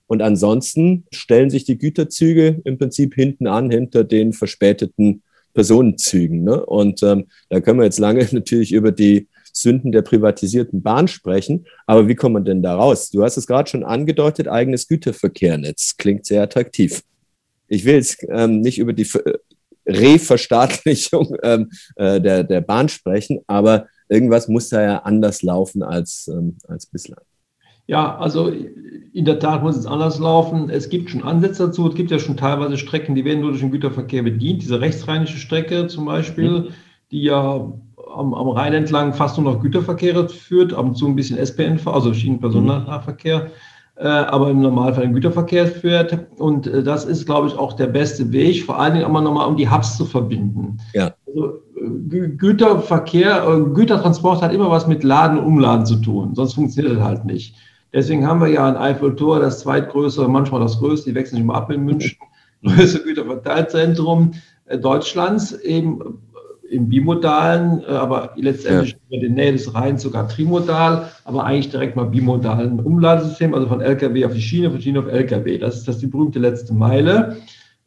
[0.06, 6.44] Und ansonsten stellen sich die Güterzüge im Prinzip hinten an, hinter den verspäteten Personenzügen.
[6.44, 6.64] Ne?
[6.64, 11.66] Und ähm, da können wir jetzt lange natürlich über die Sünden der privatisierten Bahn sprechen.
[11.86, 13.10] Aber wie kommt man denn da raus?
[13.10, 15.96] Du hast es gerade schon angedeutet, eigenes Güterverkehrnetz.
[15.98, 17.02] Klingt sehr attraktiv.
[17.66, 19.06] Ich will jetzt ähm, nicht über die
[19.86, 26.28] Reverstaatlichung ähm, äh, der, der Bahn sprechen, aber irgendwas muss da ja anders laufen als,
[26.28, 27.20] ähm, als bislang.
[27.86, 28.52] Ja, also
[29.12, 30.68] in der Tat muss es anders laufen.
[30.68, 31.88] Es gibt schon Ansätze dazu.
[31.88, 34.62] Es gibt ja schon teilweise Strecken, die werden nur durch den Güterverkehr bedient.
[34.62, 36.68] Diese rechtsrheinische Strecke zum Beispiel, mhm.
[37.10, 37.72] die ja
[38.14, 41.86] am, am, Rhein entlang fast nur noch Güterverkehre führt, ab und zu ein bisschen SPNV,
[41.86, 43.44] also Schienenpersonennahverkehr.
[43.44, 43.50] Mhm
[43.98, 46.16] äh, aber im Normalfall im Güterverkehr führt.
[46.38, 49.48] Und äh, das ist, glaube ich, auch der beste Weg, vor allen Dingen auch nochmal,
[49.48, 50.78] um die Hubs zu verbinden.
[50.94, 51.14] Ja.
[51.26, 51.60] Also,
[52.36, 57.24] Güterverkehr, Gütertransport hat immer was mit Laden und Umladen zu tun, sonst funktioniert das halt
[57.24, 57.54] nicht.
[57.92, 61.54] Deswegen haben wir ja in Eiffeltor das zweitgrößte, manchmal das größte, die wechseln sich mal
[61.54, 62.18] ab in München,
[62.64, 64.32] größte Güterverteilzentrum
[64.80, 66.18] Deutschlands, eben
[66.70, 68.98] im bimodalen, äh, aber letztendlich ja.
[69.08, 73.80] über die Nähe des Rheins sogar trimodal, aber eigentlich direkt mal bimodalen Umladesystem, also von
[73.80, 75.58] LKW auf die Schiene, von Schiene auf LKW.
[75.58, 77.38] Das ist das die berühmte letzte Meile.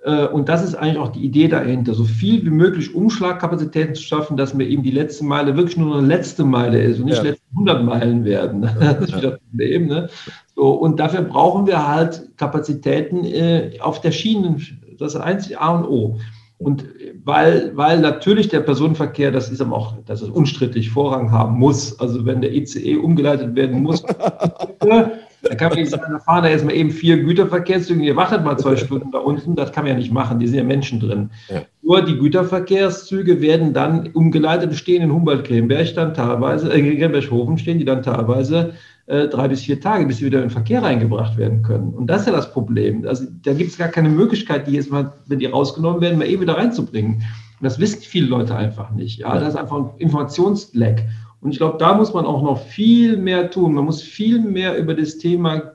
[0.03, 4.03] Äh, und das ist eigentlich auch die Idee dahinter, so viel wie möglich Umschlagkapazitäten zu
[4.03, 7.17] schaffen, dass mir eben die letzte Meile wirklich nur eine letzte Meile ist und nicht
[7.17, 7.23] ja.
[7.23, 8.69] letzte 100 Meilen werden.
[8.79, 9.87] Das ist wieder das Problem.
[9.87, 10.09] Ne?
[10.55, 14.57] So, und dafür brauchen wir halt Kapazitäten äh, auf der Schiene.
[14.97, 16.19] Das ist einzig A und O.
[16.57, 16.85] Und
[17.23, 21.99] weil, weil natürlich der Personenverkehr, das ist aber auch, das ist unstrittig, Vorrang haben muss.
[21.99, 24.03] Also wenn der ICE umgeleitet werden muss,
[25.43, 28.43] dann kann man nicht sagen, da fahren da jetzt mal eben vier Güterverkehrszüge, ihr wartet
[28.43, 30.99] mal zwei Stunden da unten, das kann man ja nicht machen, die sind ja Menschen
[30.99, 31.31] drin.
[31.49, 31.63] Ja.
[31.81, 37.85] Nur die Güterverkehrszüge werden dann umgeleitet, stehen in Humboldt-Klemberg dann teilweise, äh, Klemberg-Hofen stehen die
[37.85, 38.73] dann teilweise
[39.07, 41.93] äh, drei bis vier Tage, bis sie wieder in den Verkehr reingebracht werden können.
[41.93, 43.05] Und das ist ja das Problem.
[43.07, 46.27] Also da gibt es gar keine Möglichkeit, die jetzt mal, wenn die rausgenommen werden, mal
[46.27, 47.15] eben wieder reinzubringen.
[47.15, 49.19] Und das wissen viele Leute einfach nicht.
[49.19, 51.03] Ja, das ist einfach ein Informationsleck.
[51.41, 53.73] Und ich glaube, da muss man auch noch viel mehr tun.
[53.73, 55.73] Man muss viel mehr über das Thema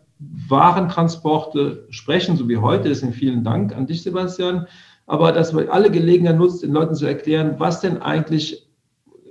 [0.48, 2.88] Warentransporte sprechen, so wie heute.
[2.88, 4.66] Deswegen vielen Dank an dich, Sebastian.
[5.06, 8.66] Aber dass man alle Gelegenheit nutzt, den Leuten zu erklären, was denn eigentlich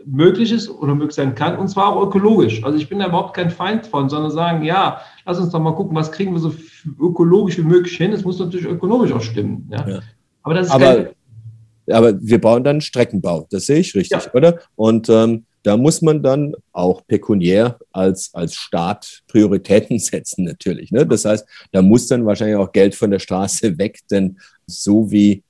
[0.06, 2.63] möglich ist oder möglich sein kann, und zwar auch ökologisch.
[2.63, 5.74] Also ich bin da überhaupt kein Feind von, sondern sagen, ja, lass uns doch mal
[5.74, 6.54] gucken, was kriegen wir so
[7.00, 8.13] ökologisch wie möglich hin.
[8.13, 9.67] Es muss natürlich ökonomisch auch stimmen.
[9.71, 9.88] Ja?
[9.88, 10.00] ja.
[10.43, 11.08] Aber das ist aber,
[11.89, 14.34] aber wir bauen dann Streckenbau, das sehe ich richtig, ja.
[14.34, 14.60] oder?
[14.76, 20.91] Und ähm, da muss man dann auch pekuniär als, als Staat Prioritäten setzen, natürlich.
[20.91, 21.08] Ne?
[21.08, 25.43] Das heißt, da muss dann wahrscheinlich auch Geld von der Straße weg, denn so wie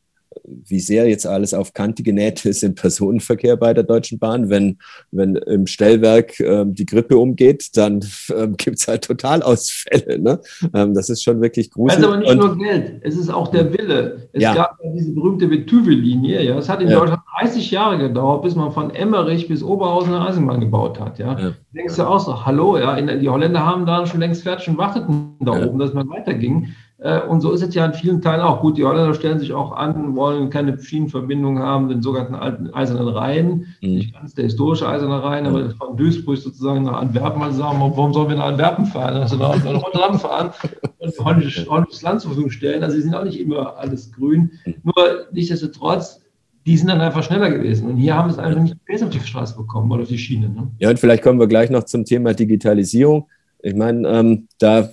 [0.47, 4.49] wie sehr jetzt alles auf Kante genäht ist im Personenverkehr bei der Deutschen Bahn.
[4.49, 4.77] Wenn,
[5.12, 8.03] wenn im Stellwerk ähm, die Grippe umgeht, dann
[8.36, 10.19] ähm, gibt es halt Totalausfälle.
[10.19, 10.39] Ne?
[10.73, 11.97] Ähm, das ist schon wirklich gruselig.
[11.97, 14.29] Es ist aber nicht Und, nur Geld, es ist auch der Wille.
[14.34, 14.53] Es ja.
[14.53, 16.43] gab ja diese berühmte Vitüve-Linie.
[16.43, 16.58] Ja?
[16.58, 16.99] Es hat in ja.
[16.99, 21.19] Deutschland 30 Jahre gedauert, bis man von Emmerich bis Oberhausen eine Eisenbahn gebaut hat.
[21.19, 21.38] Ja?
[21.39, 21.51] ja.
[21.73, 25.36] Denkst du auch so, hallo, ja, die Holländer haben da schon längst fertig und warteten
[25.39, 26.73] da oben, dass man weiterging.
[27.06, 28.62] Äh, und so ist es ja in vielen Teilen auch.
[28.62, 33.08] Gut, die Holländer stellen sich auch an, wollen keine Schienenverbindung haben, den sogenannten alten Eisernen
[33.08, 33.89] Rhein, mhm.
[33.89, 38.12] nicht ganz der historische Eiserne Rhein, aber von Duisburg sozusagen nach Antwerpen mal sagen, warum
[38.12, 39.18] sollen wir nach Antwerpen fahren?
[39.18, 40.50] Also nach Rotterdam fahren
[40.98, 41.68] und holländisches,
[42.02, 42.84] Land zur Verfügung stellen.
[42.84, 44.54] Also sie sind auch nicht immer alles grün.
[44.65, 44.76] Mhm.
[44.82, 46.22] Nur nichtsdestotrotz,
[46.65, 47.88] die sind dann einfach schneller gewesen.
[47.88, 50.50] Und hier haben es einfach nicht besser auf die Straße bekommen oder auf die Schiene.
[50.50, 50.72] Ne?
[50.80, 53.28] Ja, und vielleicht kommen wir gleich noch zum Thema Digitalisierung.
[53.62, 54.89] Ich meine, ähm, da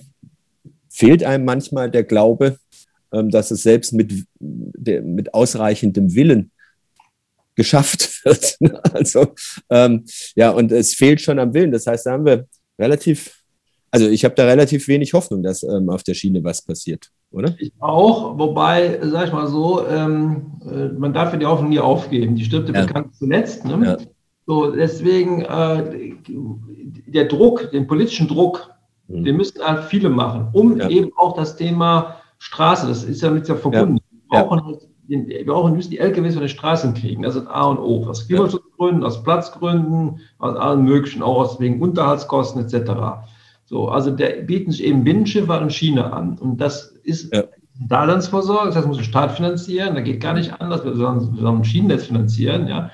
[0.93, 2.57] fehlt einem manchmal der Glaube,
[3.11, 6.51] ähm, dass es selbst mit, mit ausreichendem Willen
[7.55, 8.57] geschafft wird.
[8.93, 9.27] also
[9.69, 11.71] ähm, ja, und es fehlt schon am Willen.
[11.71, 12.47] Das heißt, da haben wir
[12.79, 13.43] relativ,
[13.91, 17.55] also ich habe da relativ wenig Hoffnung, dass ähm, auf der Schiene was passiert, oder?
[17.57, 21.79] Ich auch, wobei, sag ich mal so, ähm, äh, man darf ja die Hoffnung nie
[21.79, 22.35] aufgeben.
[22.35, 22.85] Die stirbt ja.
[22.85, 23.65] bekannt zuletzt.
[23.65, 23.79] Ne?
[23.85, 23.97] Ja.
[24.45, 26.15] So, deswegen äh,
[27.07, 28.73] der Druck, den politischen Druck
[29.07, 29.25] Mhm.
[29.25, 30.89] Wir müssen halt viele machen, um ja.
[30.89, 33.97] eben auch das Thema Straße, das ist ja mit ja verbunden.
[34.31, 34.39] Ja.
[34.39, 37.23] Wir brauchen halt wir brauchen, müssen die LKWs von den Straßen kriegen.
[37.23, 38.05] Das ist A und O.
[38.07, 42.91] Aus Klimaschutzgründen, aus Platzgründen, aus allen möglichen, auch aus wegen Unterhaltskosten etc.
[43.65, 46.37] So, also der bieten sich eben Binnenschiffe und Schiene an.
[46.37, 47.43] Und das ist ja.
[47.87, 51.41] Daseinsvorsorge, das heißt, muss der Staat finanzieren, da geht gar nicht anders, wir sollen, wir
[51.41, 52.91] sollen ein Schienennetz finanzieren, ja.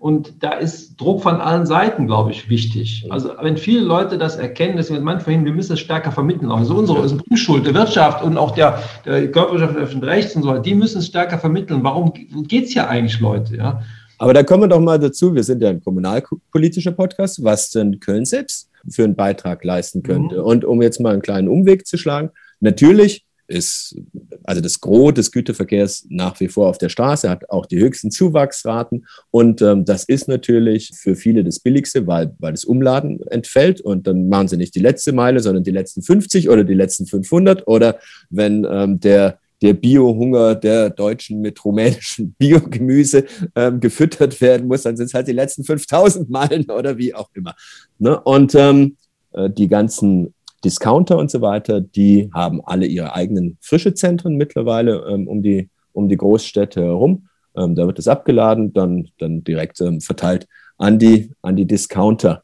[0.00, 3.06] Und da ist Druck von allen Seiten, glaube ich, wichtig.
[3.10, 6.50] Also wenn viele Leute das erkennen, dass wir manchmal wir müssen es stärker vermitteln.
[6.50, 10.56] Also unsere ist Bringschuld der Wirtschaft und auch der, der Körperschaft öffentlichen Rechts und so,
[10.56, 11.84] die müssen es stärker vermitteln.
[11.84, 13.58] Warum geht es hier eigentlich, Leute?
[13.58, 13.82] Ja?
[14.16, 18.00] Aber da kommen wir doch mal dazu, wir sind ja ein kommunalpolitischer Podcast, was denn
[18.00, 20.36] Köln selbst für einen Beitrag leisten könnte.
[20.36, 20.44] Mhm.
[20.44, 23.96] Und um jetzt mal einen kleinen Umweg zu schlagen, natürlich ist
[24.44, 28.10] also das Gros des Güterverkehrs nach wie vor auf der Straße, hat auch die höchsten
[28.10, 29.06] Zuwachsraten.
[29.30, 33.80] Und ähm, das ist natürlich für viele das Billigste, weil, weil das Umladen entfällt.
[33.80, 37.06] Und dann machen sie nicht die letzte Meile, sondern die letzten 50 oder die letzten
[37.06, 37.66] 500.
[37.66, 37.98] Oder
[38.30, 44.96] wenn ähm, der der Biohunger der Deutschen mit rumänischem Biogemüse ähm, gefüttert werden muss, dann
[44.96, 47.54] sind es halt die letzten 5000 Meilen oder wie auch immer.
[47.98, 48.18] Ne?
[48.20, 48.96] Und ähm,
[49.32, 55.26] äh, die ganzen Discounter und so weiter, die haben alle ihre eigenen Frischezentren mittlerweile ähm,
[55.26, 57.28] um, die, um die Großstädte herum.
[57.56, 60.46] Ähm, da wird es abgeladen, dann, dann direkt ähm, verteilt
[60.78, 62.42] an die, an die Discounter.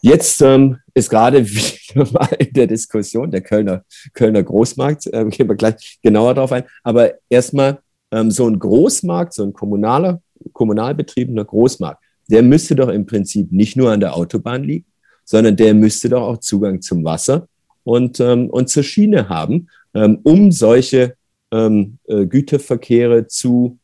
[0.00, 5.48] Jetzt ähm, ist gerade wieder mal in der Diskussion der Kölner, Kölner Großmarkt, ähm, gehen
[5.48, 6.64] wir gleich genauer darauf ein.
[6.82, 7.78] Aber erstmal
[8.10, 13.52] ähm, so ein Großmarkt, so ein kommunaler, kommunal betriebener Großmarkt, der müsste doch im Prinzip
[13.52, 14.86] nicht nur an der Autobahn liegen,
[15.26, 17.46] sondern der müsste doch auch Zugang zum Wasser
[17.84, 21.16] und, ähm, und zur Schiene haben, ähm, um solche
[21.52, 23.78] ähm, äh, Güterverkehre zu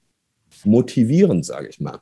[0.65, 1.99] motivieren, sage ich mal.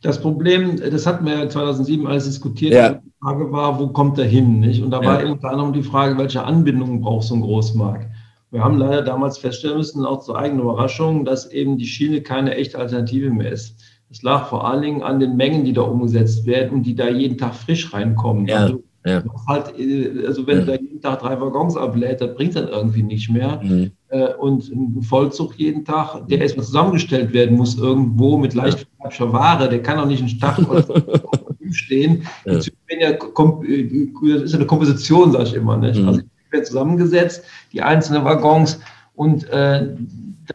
[0.00, 2.72] Das Problem, das hatten wir ja 2007 alles diskutiert.
[2.72, 2.94] Ja.
[2.94, 4.60] Die Frage war, wo kommt er hin?
[4.60, 4.82] Nicht?
[4.82, 5.30] Und da war ja.
[5.30, 8.06] unter anderem die Frage, welche Anbindungen braucht so ein Großmarkt?
[8.50, 12.54] Wir haben leider damals feststellen müssen, auch zur eigenen Überraschung, dass eben die Schiene keine
[12.54, 13.82] echte Alternative mehr ist.
[14.10, 17.08] Es lag vor allen Dingen an den Mengen, die da umgesetzt werden und die da
[17.08, 18.46] jeden Tag frisch reinkommen.
[18.46, 19.22] Ja, also, ja.
[19.46, 20.64] Halt, äh, also wenn ja.
[20.64, 23.60] du da jeden Tag drei Waggons ablädt, das bringt dann irgendwie nicht mehr.
[23.62, 23.90] Mhm.
[24.08, 29.32] Äh, und ein Vollzug jeden Tag, der erstmal zusammengestellt werden muss irgendwo mit leicht ja.
[29.32, 30.58] Ware, der kann auch nicht einen Tag
[31.70, 32.22] stehen.
[32.46, 32.54] Ja.
[32.54, 35.76] Das ist eine Komposition, sage ich immer.
[35.76, 36.00] Nicht?
[36.00, 36.08] Mhm.
[36.08, 38.80] Also die werden zusammengesetzt, die einzelnen Waggons
[39.18, 39.88] und äh,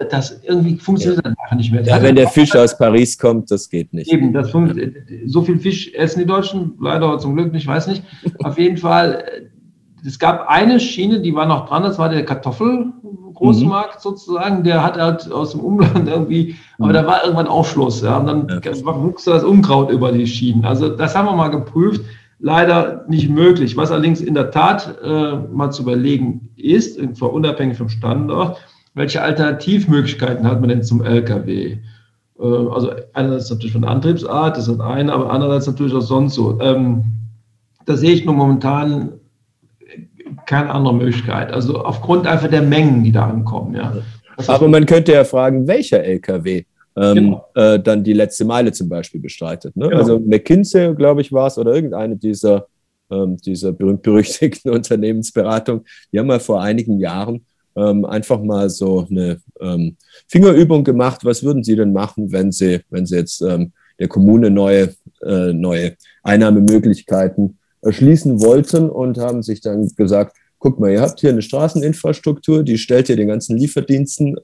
[0.10, 1.32] das irgendwie funktioniert ja.
[1.32, 1.84] einfach nicht mehr.
[1.84, 4.12] Ja, wenn der Fisch aus Paris kommt, das geht nicht.
[4.12, 4.52] Eben, das
[5.26, 8.04] so viel Fisch essen die Deutschen, leider zum Glück nicht, weiß nicht.
[8.44, 12.26] Auf jeden Fall, äh, es gab eine Schiene, die war noch dran, das war der
[12.26, 14.02] Kartoffelgroßmarkt mhm.
[14.02, 16.94] sozusagen, der hat halt aus dem Umland irgendwie, aber mhm.
[16.94, 18.76] da war irgendwann Aufschluss, ja, und dann ja.
[18.86, 20.64] wuchs das Unkraut über die Schienen.
[20.64, 22.02] Also das haben wir mal geprüft
[22.44, 23.78] leider nicht möglich.
[23.78, 28.58] Was allerdings in der Tat äh, mal zu überlegen ist, und zwar unabhängig vom Standort,
[28.94, 31.78] welche Alternativmöglichkeiten hat man denn zum Lkw?
[32.38, 36.02] Äh, also einerseits natürlich von der Antriebsart, das ist das eine, aber andererseits natürlich auch
[36.02, 36.60] sonst so.
[36.60, 37.06] Ähm,
[37.86, 39.14] da sehe ich nur momentan
[40.46, 41.54] keine andere Möglichkeit.
[41.54, 43.74] Also aufgrund einfach der Mengen, die da ankommen.
[43.74, 43.94] Ja.
[44.48, 47.46] Aber man könnte ja fragen, welcher LKW ähm, genau.
[47.56, 49.76] äh, dann die letzte Meile zum Beispiel bestreitet.
[49.76, 49.90] Ne?
[49.90, 50.00] Genau.
[50.00, 52.68] Also McKinsey, glaube ich, war es, oder irgendeine dieser,
[53.10, 59.42] ähm, dieser berühmt-berüchtigten Unternehmensberatung, die haben mal vor einigen Jahren ähm, einfach mal so eine
[59.60, 61.22] ähm, Fingerübung gemacht.
[61.24, 65.54] Was würden Sie denn machen, wenn Sie, wenn Sie jetzt ähm, der Kommune neue, äh,
[65.54, 71.42] neue Einnahmemöglichkeiten erschließen wollten und haben sich dann gesagt, guck mal, ihr habt hier eine
[71.42, 74.38] Straßeninfrastruktur, die stellt ihr den ganzen Lieferdiensten,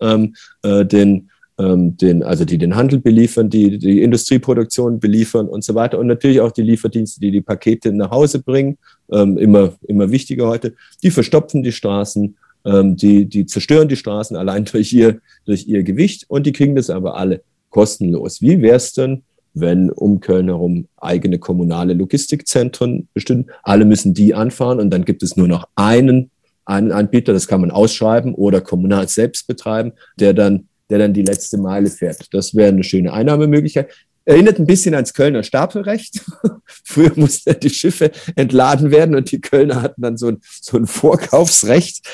[0.63, 5.99] äh, den, den, also die den Handel beliefern, die die Industrieproduktion beliefern und so weiter
[5.99, 8.77] und natürlich auch die Lieferdienste, die die Pakete nach Hause bringen,
[9.11, 14.37] ähm, immer, immer wichtiger heute, die verstopfen die Straßen, ähm, die, die zerstören die Straßen
[14.37, 18.41] allein durch ihr, durch ihr Gewicht und die kriegen das aber alle kostenlos.
[18.41, 23.51] Wie wäre es denn, wenn um Köln herum eigene kommunale Logistikzentren bestünden?
[23.63, 26.31] Alle müssen die anfahren und dann gibt es nur noch einen,
[26.63, 31.23] einen Anbieter, das kann man ausschreiben oder kommunal selbst betreiben, der dann der dann die
[31.23, 32.34] letzte Meile fährt.
[32.34, 33.89] Das wäre eine schöne Einnahmemöglichkeit.
[34.30, 36.23] Erinnert ein bisschen ans Kölner Stapelrecht.
[36.84, 40.86] Früher mussten die Schiffe entladen werden und die Kölner hatten dann so ein, so ein
[40.86, 42.08] Vorkaufsrecht.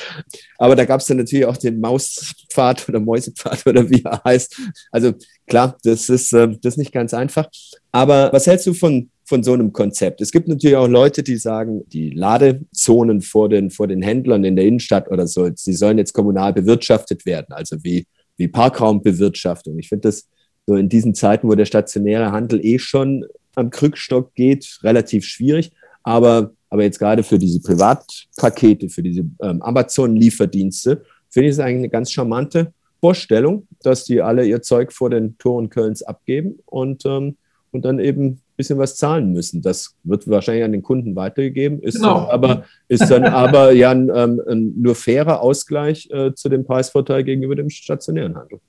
[0.57, 4.61] Aber da gab es dann natürlich auch den Mauspfad oder Mäusepfad oder wie er heißt.
[4.91, 5.13] Also
[5.45, 7.49] klar, das ist, äh, das ist nicht ganz einfach.
[7.91, 10.21] Aber was hältst du von, von so einem Konzept?
[10.21, 14.55] Es gibt natürlich auch Leute, die sagen, die Ladezonen vor den, vor den Händlern in
[14.55, 18.05] der Innenstadt oder so, sie sollen jetzt kommunal bewirtschaftet werden, also wie,
[18.37, 19.79] wie Parkraumbewirtschaftung.
[19.79, 20.27] Ich finde das
[20.65, 25.71] so in diesen Zeiten, wo der stationäre Handel eh schon am Krückstock geht, relativ schwierig.
[26.03, 31.77] Aber, aber jetzt gerade für diese Privatpakete, für diese ähm, Amazon-Lieferdienste, finde ich es eigentlich
[31.77, 37.05] eine ganz charmante Vorstellung, dass die alle ihr Zeug vor den Toren Kölns abgeben und,
[37.05, 37.37] ähm,
[37.71, 39.61] und dann eben bisschen was zahlen müssen.
[39.61, 42.21] Das wird wahrscheinlich an den Kunden weitergegeben, ist genau.
[42.21, 46.65] dann aber, ist dann aber ja ein, ähm, ein nur fairer Ausgleich äh, zu dem
[46.65, 48.59] Preisvorteil gegenüber dem stationären Handel.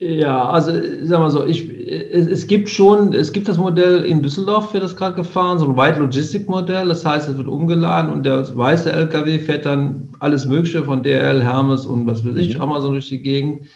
[0.00, 4.22] Ja, also sagen wir so, ich, es, es, gibt schon, es gibt das Modell in
[4.22, 6.86] Düsseldorf, wird das gerade gefahren, so ein White Logistic Modell.
[6.86, 11.42] Das heißt, es wird umgeladen und der weiße LKW fährt dann alles Mögliche von DL,
[11.42, 12.62] Hermes und was weiß ich, mhm.
[12.62, 13.66] Amazon durch die Gegend.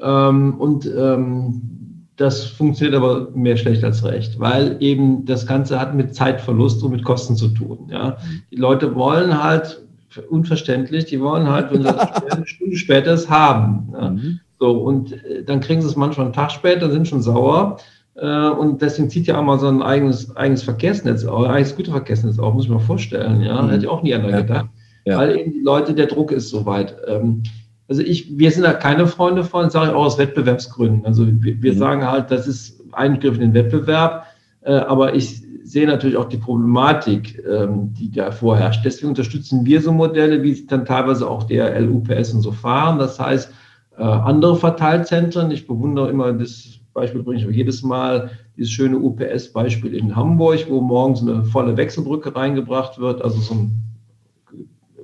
[0.00, 1.89] Ähm, und ähm,
[2.20, 6.90] das funktioniert aber mehr schlecht als recht, weil eben das Ganze hat mit Zeitverlust und
[6.92, 7.88] mit Kosten zu tun.
[7.90, 8.18] Ja.
[8.50, 9.80] Die Leute wollen halt,
[10.28, 11.88] unverständlich, die wollen halt, wenn sie
[12.30, 13.88] eine Stunde später es haben.
[13.94, 14.10] Ja.
[14.10, 14.40] Mhm.
[14.58, 17.78] So, und äh, dann kriegen sie es manchmal einen Tag später, sind schon sauer.
[18.16, 22.64] Äh, und deswegen zieht ja Amazon ein eigenes, eigenes Verkehrsnetz auf, eigenes Güterverkehrsnetz auf, muss
[22.64, 23.40] ich mir vorstellen.
[23.40, 23.70] Ja, mhm.
[23.70, 24.40] hätte ich auch nie einer ja.
[24.42, 24.66] gedacht.
[25.06, 25.16] Ja.
[25.16, 26.94] Weil eben die Leute, der Druck ist soweit.
[27.06, 27.44] Ähm,
[27.90, 31.04] also ich, wir sind da keine Freunde von, sage ich auch aus Wettbewerbsgründen.
[31.04, 31.78] Also wir, wir mhm.
[31.78, 34.26] sagen halt, das ist Eingriff in den Wettbewerb,
[34.62, 38.84] äh, aber ich sehe natürlich auch die Problematik, ähm, die da vorherrscht.
[38.84, 43.00] Deswegen unterstützen wir so Modelle, wie dann teilweise auch der LUPS und so fahren.
[43.00, 43.52] Das heißt,
[43.98, 45.50] äh, andere Verteilzentren.
[45.50, 50.80] Ich bewundere immer das Beispiel, bringe ich jedes Mal, dieses schöne UPS-Beispiel in Hamburg, wo
[50.80, 53.80] morgens eine volle Wechselbrücke reingebracht wird, also so ein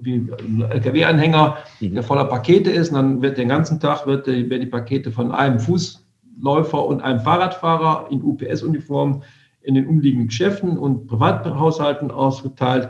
[0.06, 1.94] wie ein LKW-Anhänger, mhm.
[1.94, 2.88] der voller Pakete ist.
[2.88, 7.02] Und dann wird den ganzen Tag wird die, werden die Pakete von einem Fußläufer und
[7.02, 9.22] einem Fahrradfahrer in UPS-Uniform
[9.60, 12.88] in den umliegenden Geschäften und Privathaushalten ausgeteilt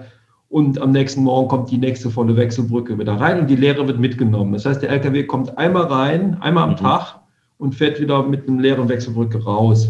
[0.49, 3.99] und am nächsten Morgen kommt die nächste volle Wechselbrücke wieder rein und die leere wird
[3.99, 4.53] mitgenommen.
[4.53, 6.77] Das heißt, der LKW kommt einmal rein, einmal am mhm.
[6.77, 7.21] Tag
[7.59, 9.89] und fährt wieder mit einem leeren Wechselbrücke raus.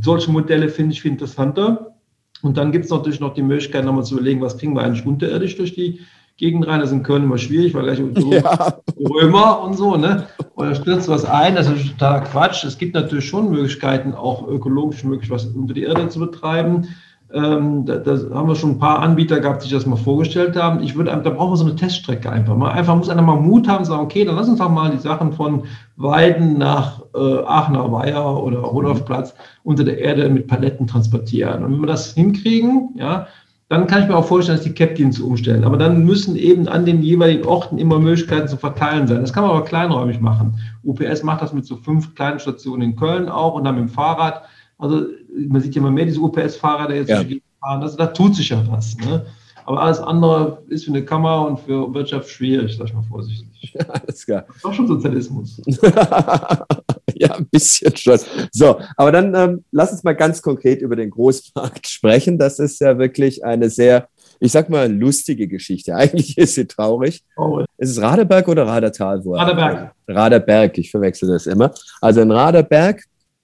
[0.00, 1.94] Solche Modelle finde ich viel interessanter.
[2.42, 5.06] Und dann gibt es natürlich noch die Möglichkeit, nochmal zu überlegen, was kriegen wir eigentlich
[5.06, 6.00] unterirdisch durch die
[6.36, 6.80] Gegend rein.
[6.80, 7.98] Das ist in Köln immer schwierig, weil gleich
[8.30, 8.74] ja.
[8.98, 10.26] Römer und so, ne?
[10.54, 12.64] Oder stürzt was ein, das ist totaler Quatsch.
[12.64, 16.88] Es gibt natürlich schon Möglichkeiten, auch ökologisch möglich was unter die Erde zu betreiben.
[17.32, 20.80] Ähm, da, da, haben wir schon ein paar Anbieter gehabt, die das mal vorgestellt haben.
[20.82, 22.70] Ich würde, da brauchen wir so eine Teststrecke einfach mal.
[22.70, 25.32] Einfach muss einer mal Mut haben, sagen, okay, dann lass uns doch mal die Sachen
[25.32, 25.64] von
[25.96, 31.64] Weiden nach äh, Aachener Weiher oder Rudolfplatz unter der Erde mit Paletten transportieren.
[31.64, 33.26] Und wenn wir das hinkriegen, ja,
[33.68, 35.64] dann kann ich mir auch vorstellen, dass die Captains umstellen.
[35.64, 39.20] Aber dann müssen eben an den jeweiligen Orten immer Möglichkeiten zu verteilen sein.
[39.20, 40.58] Das kann man aber kleinräumig machen.
[40.84, 43.88] UPS macht das mit so fünf kleinen Stationen in Köln auch und dann mit dem
[43.88, 44.44] Fahrrad.
[44.78, 45.06] Also
[45.48, 47.22] man sieht ja immer mehr diese UPS-Fahrer, der jetzt ja.
[47.60, 47.82] fahren.
[47.82, 48.96] Also da tut sich ja was.
[48.98, 49.26] Ne?
[49.64, 53.74] Aber alles andere ist für eine Kammer und für Wirtschaft schwierig, sag ich mal vorsichtig.
[53.74, 54.44] Ja, alles klar.
[54.46, 55.60] Das ist doch schon Sozialismus.
[57.20, 58.18] ja, ein bisschen schon.
[58.52, 62.38] So, aber dann ähm, lass uns mal ganz konkret über den Großmarkt sprechen.
[62.38, 64.08] Das ist ja wirklich eine sehr,
[64.38, 65.94] ich sag mal, lustige Geschichte.
[65.96, 67.24] Eigentlich ist sie traurig.
[67.36, 67.64] Oh.
[67.78, 69.22] Ist es Raderberg oder Radertal?
[69.24, 69.92] Raderberg.
[70.08, 71.72] Raderberg, ich verwechsel das immer.
[72.00, 73.02] Also in Raderberg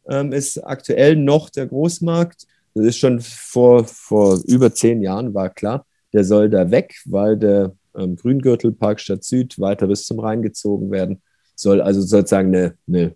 [0.08, 2.46] ähm, ist aktuell noch der Großmarkt.
[2.74, 7.38] Das ist schon vor, vor über zehn Jahren war klar, der soll da weg, weil
[7.38, 11.22] der ähm, Grüngürtel Parkstadt Süd weiter bis zum Rhein gezogen werden
[11.54, 11.80] soll.
[11.80, 13.14] Also sozusagen eine, eine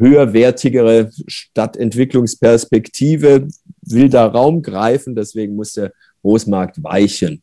[0.00, 3.46] höherwertigere Stadtentwicklungsperspektive
[3.82, 5.14] will da Raum greifen.
[5.14, 5.92] Deswegen muss der
[6.22, 7.42] Großmarkt weichen.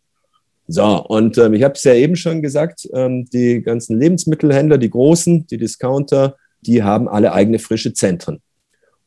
[0.68, 4.90] So, und ähm, ich habe es ja eben schon gesagt, ähm, die ganzen Lebensmittelhändler, die
[4.90, 8.42] großen, die Discounter, die haben alle eigene frische Zentren.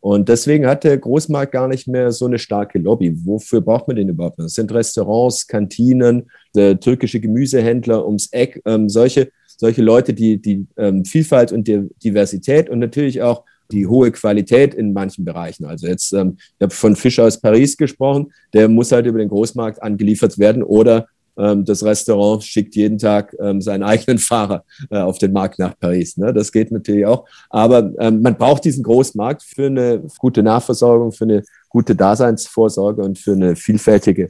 [0.01, 3.14] Und deswegen hat der Großmarkt gar nicht mehr so eine starke Lobby.
[3.26, 4.38] Wofür braucht man den überhaupt?
[4.38, 9.30] Das sind Restaurants, Kantinen, der türkische Gemüsehändler ums Eck, ähm, solche,
[9.61, 14.74] solche Leute, die die ähm, Vielfalt und die Diversität und natürlich auch die hohe Qualität
[14.74, 15.66] in manchen Bereichen.
[15.66, 19.28] Also jetzt, ähm, ich habe von Fisch aus Paris gesprochen, der muss halt über den
[19.28, 24.98] Großmarkt angeliefert werden oder ähm, das Restaurant schickt jeden Tag ähm, seinen eigenen Fahrer äh,
[24.98, 26.16] auf den Markt nach Paris.
[26.16, 26.32] Ne?
[26.32, 27.28] Das geht natürlich auch.
[27.50, 33.18] Aber ähm, man braucht diesen Großmarkt für eine gute Nachversorgung, für eine gute Daseinsvorsorge und
[33.18, 34.28] für eine vielfältige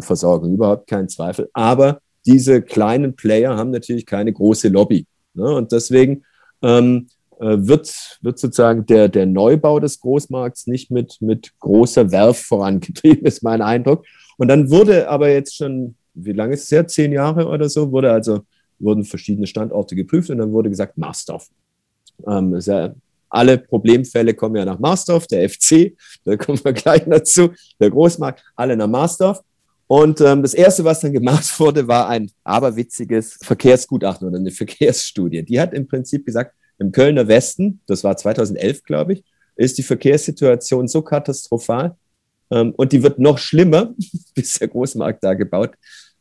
[0.00, 0.54] Versorgung.
[0.54, 1.48] Überhaupt kein Zweifel.
[1.52, 5.06] Aber diese kleinen Player haben natürlich keine große Lobby.
[5.34, 5.54] Ne?
[5.54, 6.24] Und deswegen
[6.62, 7.08] ähm,
[7.40, 13.24] äh, wird, wird sozusagen der, der Neubau des Großmarkts nicht mit, mit großer Werf vorangetrieben,
[13.26, 14.04] ist mein Eindruck.
[14.36, 16.86] Und dann wurde aber jetzt schon wie lange ist es her?
[16.86, 18.40] Zehn Jahre oder so, wurde also,
[18.78, 21.48] wurden verschiedene Standorte geprüft und dann wurde gesagt, Marsdorf.
[22.26, 22.94] Ähm, ja,
[23.28, 28.42] alle Problemfälle kommen ja nach Marsdorf, der FC, da kommen wir gleich dazu, der Großmarkt,
[28.56, 29.40] alle nach Marsdorf.
[29.88, 35.42] Und ähm, das Erste, was dann gemacht wurde, war ein aberwitziges Verkehrsgutachten oder eine Verkehrsstudie.
[35.42, 39.24] Die hat im Prinzip gesagt, im Kölner Westen, das war 2011, glaube ich,
[39.56, 41.96] ist die Verkehrssituation so katastrophal
[42.50, 43.94] ähm, und die wird noch schlimmer,
[44.34, 45.74] bis der Großmarkt da gebaut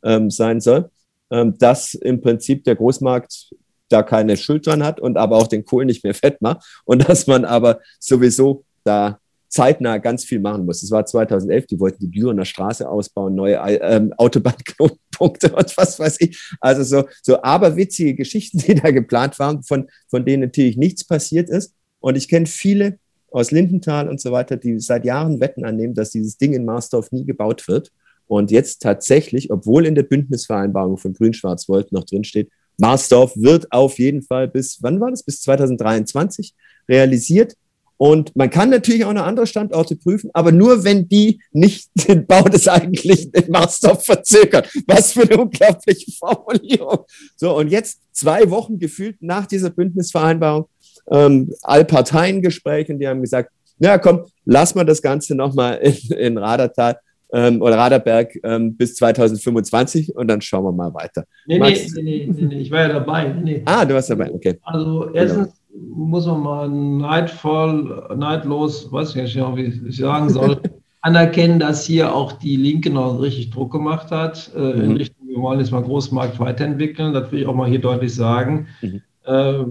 [0.03, 0.89] ähm, sein soll,
[1.29, 3.53] ähm, dass im Prinzip der Großmarkt
[3.89, 7.07] da keine Schuld dran hat und aber auch den Kohl nicht mehr fett macht und
[7.07, 9.19] dass man aber sowieso da
[9.57, 10.81] zeitnah ganz viel machen muss.
[10.81, 16.17] Das war 2011, die wollten die Dürener Straße ausbauen, neue ähm, Autobahnknotenpunkte und was weiß
[16.19, 16.39] ich.
[16.61, 21.49] Also so, so aberwitzige Geschichten, die da geplant waren, von, von denen natürlich nichts passiert
[21.49, 21.73] ist.
[21.99, 22.99] Und ich kenne viele
[23.31, 27.11] aus Lindenthal und so weiter, die seit Jahren Wetten annehmen, dass dieses Ding in Marsdorf
[27.11, 27.91] nie gebaut wird.
[28.27, 34.21] Und jetzt tatsächlich, obwohl in der Bündnisvereinbarung von Grün-Schwarz-Volt noch drinsteht, Marsdorf wird auf jeden
[34.21, 35.23] Fall bis, wann war das?
[35.23, 36.53] Bis 2023
[36.87, 37.55] realisiert.
[37.97, 42.25] Und man kann natürlich auch noch andere Standorte prüfen, aber nur wenn die nicht den
[42.27, 44.63] Bau des eigentlichen Marsdorf verzögern.
[44.85, 46.99] Was für eine unglaubliche Formulierung.
[47.35, 50.67] So, und jetzt zwei Wochen gefühlt nach dieser Bündnisvereinbarung,
[51.11, 56.37] ähm, Allparteiengespräche, und die haben gesagt, ja komm, lass mal das Ganze nochmal in, in
[56.37, 56.99] Radertal
[57.33, 61.25] ähm, oder Raderberg ähm, bis 2025 und dann schauen wir mal weiter.
[61.45, 63.27] Nee, nee, nee, nee, nee, ich war ja dabei.
[63.33, 63.61] Nee.
[63.65, 64.59] Ah, du warst dabei, okay.
[64.63, 65.49] Also erstens.
[65.73, 70.61] Muss man mal neidvoll, neidlos, weiß ich nicht, wie ich sagen soll,
[71.01, 74.81] anerkennen, dass hier auch die Linke noch richtig Druck gemacht hat äh, mhm.
[74.81, 77.13] in Richtung, wir wollen jetzt mal Großmarkt weiterentwickeln.
[77.13, 78.67] Das will ich auch mal hier deutlich sagen.
[78.81, 79.01] Mhm.
[79.23, 79.63] Äh,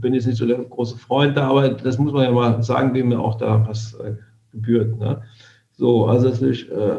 [0.00, 2.92] bin jetzt nicht so der große Freund da, aber das muss man ja mal sagen,
[2.94, 4.14] wem mir auch da was äh,
[4.52, 4.98] gebührt.
[4.98, 5.22] Ne?
[5.72, 6.96] So, also ist, äh,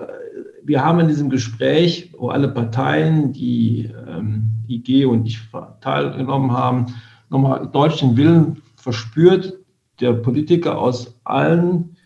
[0.64, 5.40] wir haben in diesem Gespräch, wo alle Parteien, die ähm, IG und ich
[5.82, 6.88] teilgenommen haben,
[7.30, 9.58] nochmal deutlich den Willen verspürt,
[10.00, 11.98] der Politiker aus allen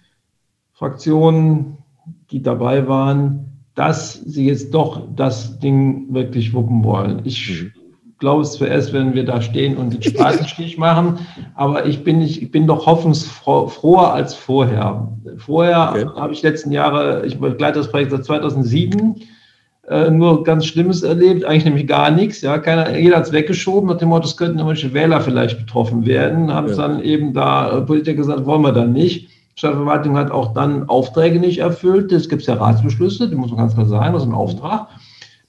[0.73, 1.77] Fraktionen,
[2.31, 7.21] die dabei waren, dass sie jetzt doch das Ding wirklich wuppen wollen.
[7.23, 7.83] Ich mhm
[8.23, 11.19] glaube es zuerst, wenn wir da stehen und den Spatenstich machen.
[11.55, 15.11] Aber ich bin, ich, ich bin doch hoffnungsfroher als vorher.
[15.37, 16.05] Vorher okay.
[16.15, 19.15] habe ich letzten Jahre, ich begleite das Projekt seit 2007,
[19.87, 22.41] äh, nur ganz Schlimmes erlebt, eigentlich nämlich gar nichts.
[22.41, 26.05] Ja, keiner, jeder hat es weggeschoben, nach dem Motto, es könnten irgendwelche Wähler vielleicht betroffen
[26.05, 26.53] werden.
[26.53, 26.75] Haben ja.
[26.75, 29.29] dann eben da äh, Politiker gesagt, wollen wir dann nicht.
[29.55, 32.11] Stadtverwaltung hat auch dann Aufträge nicht erfüllt.
[32.11, 34.87] Es gibt ja Ratsbeschlüsse, die muss man ganz klar sagen, das ist ein Auftrag.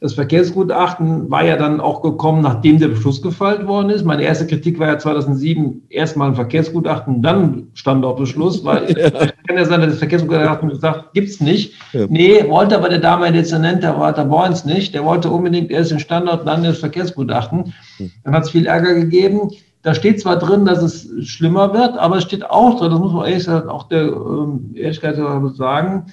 [0.00, 4.04] Das Verkehrsgutachten war ja dann auch gekommen, nachdem der Beschluss gefallen worden ist.
[4.04, 9.10] Meine erste Kritik war ja 2007 erstmal ein Verkehrsgutachten, dann Standortbeschluss, weil ja.
[9.10, 11.74] kann ja sein, dass das Verkehrsgutachten gesagt, gibt es nicht.
[11.92, 12.06] Ja.
[12.08, 14.94] Nee, wollte aber der damalige Dezernent, der Walter Borns nicht.
[14.94, 17.72] Der wollte unbedingt erst den Standort, dann das Verkehrsgutachten.
[17.96, 18.10] Hm.
[18.24, 19.52] Dann hat es viel Ärger gegeben.
[19.84, 23.12] Da steht zwar drin, dass es schlimmer wird, aber es steht auch drin, das muss
[23.12, 25.16] man ehrlich gesagt auch der ähm, Ehrlichkeit
[25.54, 26.06] sagen,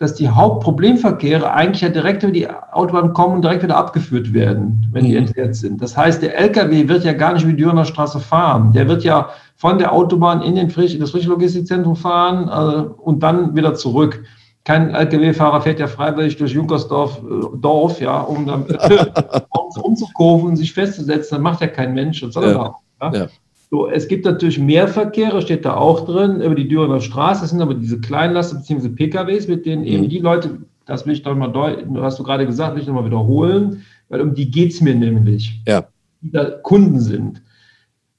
[0.00, 4.88] dass die Hauptproblemverkehre eigentlich ja direkt über die Autobahn kommen und direkt wieder abgeführt werden,
[4.92, 5.18] wenn die mhm.
[5.18, 5.82] entleert sind.
[5.82, 8.72] Das heißt, der LKW wird ja gar nicht wie die Dürener Straße fahren.
[8.72, 13.22] Der wird ja von der Autobahn in, den Frisch, in das Frischlogistikzentrum fahren äh, und
[13.22, 14.24] dann wieder zurück.
[14.64, 18.64] Kein LKW-Fahrer fährt ja freiwillig durch Junkersdorf, äh, Dorf, ja, um dann
[19.82, 21.34] umzukurven und sich festzusetzen.
[21.34, 22.22] Das macht ja kein Mensch.
[22.22, 22.58] Das soll ja.
[22.58, 23.12] Auch, ja?
[23.12, 23.26] Ja.
[23.70, 27.42] So, es gibt natürlich mehr Verkehre, steht da auch drin, über die Dürener Straße.
[27.42, 28.88] Das sind aber diese Kleinlaster bzw.
[28.88, 30.08] PKWs, mit denen eben mhm.
[30.08, 33.04] die Leute, das will ich doch mal deuten, hast du gerade gesagt, will ich nochmal
[33.04, 35.62] wiederholen, weil um die geht es mir nämlich.
[35.68, 35.86] Ja.
[36.20, 37.42] Die da Kunden sind.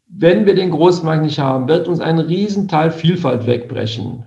[0.08, 4.24] Wenn wir den Großmarkt nicht haben, wird uns ein Riesenteil Vielfalt wegbrechen.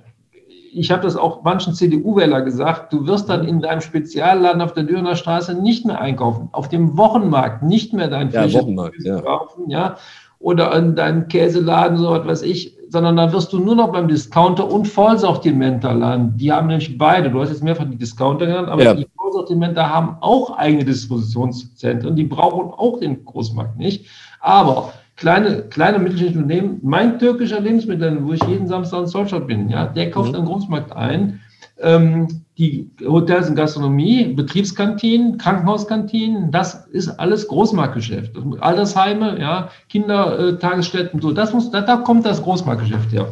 [0.77, 4.83] Ich habe das auch manchen CDU-Wähler gesagt, du wirst dann in deinem Spezialladen auf der
[4.83, 9.21] Dürener Straße nicht mehr einkaufen, auf dem Wochenmarkt nicht mehr dein Fisch ja, Wochenmarkt, ja.
[9.21, 9.97] kaufen, ja,
[10.45, 14.09] oder an deinem Käseladen, so was weiß ich, sondern da wirst du nur noch beim
[14.09, 16.37] Discounter und Vollsortimenter landen.
[16.37, 17.31] Die haben nämlich beide.
[17.31, 18.95] Du hast jetzt mehrfach die Discounter genannt, aber ja.
[18.95, 22.15] die Vollsortimenter haben auch eigene Dispositionszentren.
[22.15, 24.05] Die brauchen auch den Großmarkt nicht.
[24.41, 29.71] Aber kleine, kleine mittelständische Unternehmen, mein türkischer Lebensmittel, wo ich jeden Samstag in Deutschland bin,
[29.71, 30.37] ja, der kauft mhm.
[30.37, 31.41] einen Großmarkt ein
[31.81, 38.33] ähm, die Hotels und Gastronomie, Betriebskantinen, Krankenhauskantinen, das ist alles Großmarktgeschäft.
[38.61, 43.27] Altersheime, ja, Kindertagesstätten, so, das muss, da, da kommt das Großmarktgeschäft her.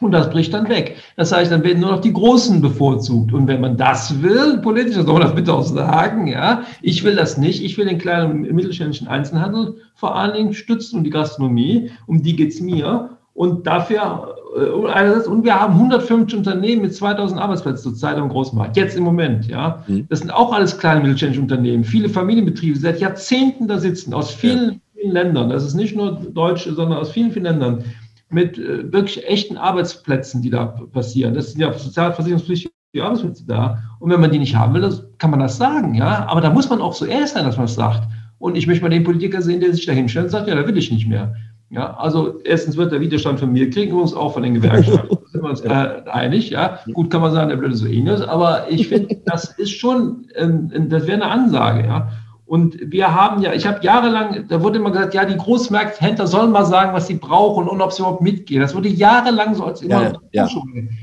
[0.00, 0.96] Und das bricht dann weg.
[1.16, 3.32] Das heißt, dann werden nur noch die Großen bevorzugt.
[3.32, 7.02] Und wenn man das will, politisch, das soll man das bitte auch sagen, ja, ich
[7.02, 7.64] will das nicht.
[7.64, 11.90] Ich will den kleinen mittelständischen Einzelhandel vor allen Dingen stützen und die Gastronomie.
[12.06, 13.17] Um die geht's mir.
[13.38, 18.76] Und dafür äh, und wir haben 150 Unternehmen mit 2000 Arbeitsplätzen zurzeit am Großmarkt.
[18.76, 19.84] Jetzt im Moment, ja.
[19.86, 20.06] Mhm.
[20.08, 21.84] Das sind auch alles kleine mittelständische Unternehmen.
[21.84, 24.78] Viele Familienbetriebe, die seit Jahrzehnten da sitzen, aus vielen, ja.
[24.96, 25.50] vielen Ländern.
[25.50, 27.84] Das ist nicht nur Deutsche, sondern aus vielen, vielen Ländern.
[28.28, 31.34] Mit äh, wirklich echten Arbeitsplätzen, die da passieren.
[31.34, 33.78] Das sind ja sozialversicherungspflichtige Arbeitsplätze da.
[34.00, 36.26] Und wenn man die nicht haben will, das, kann man das sagen, ja.
[36.26, 38.08] Aber da muss man auch so ehrlich sein, dass man es das sagt.
[38.38, 40.66] Und ich möchte mal den Politiker sehen, der sich da hinstellt und sagt, ja, da
[40.66, 41.34] will ich nicht mehr.
[41.70, 45.18] Ja, also erstens wird der Widerstand von mir kriegen, übrigens auch von den Gewerkschaften.
[45.28, 46.48] Da sind wir uns äh, einig.
[46.48, 50.26] Ja, gut kann man sagen, der blöde so ähnlich, aber ich finde, das ist schon,
[50.36, 51.86] ähm, das wäre eine Ansage.
[51.86, 52.08] Ja,
[52.46, 56.50] und wir haben ja, ich habe jahrelang, da wurde immer gesagt, ja, die Großmarkthändler sollen
[56.50, 58.62] mal sagen, was sie brauchen und ob sie überhaupt mitgehen.
[58.62, 60.02] Das wurde jahrelang so als immer
[60.32, 60.48] ja, ja,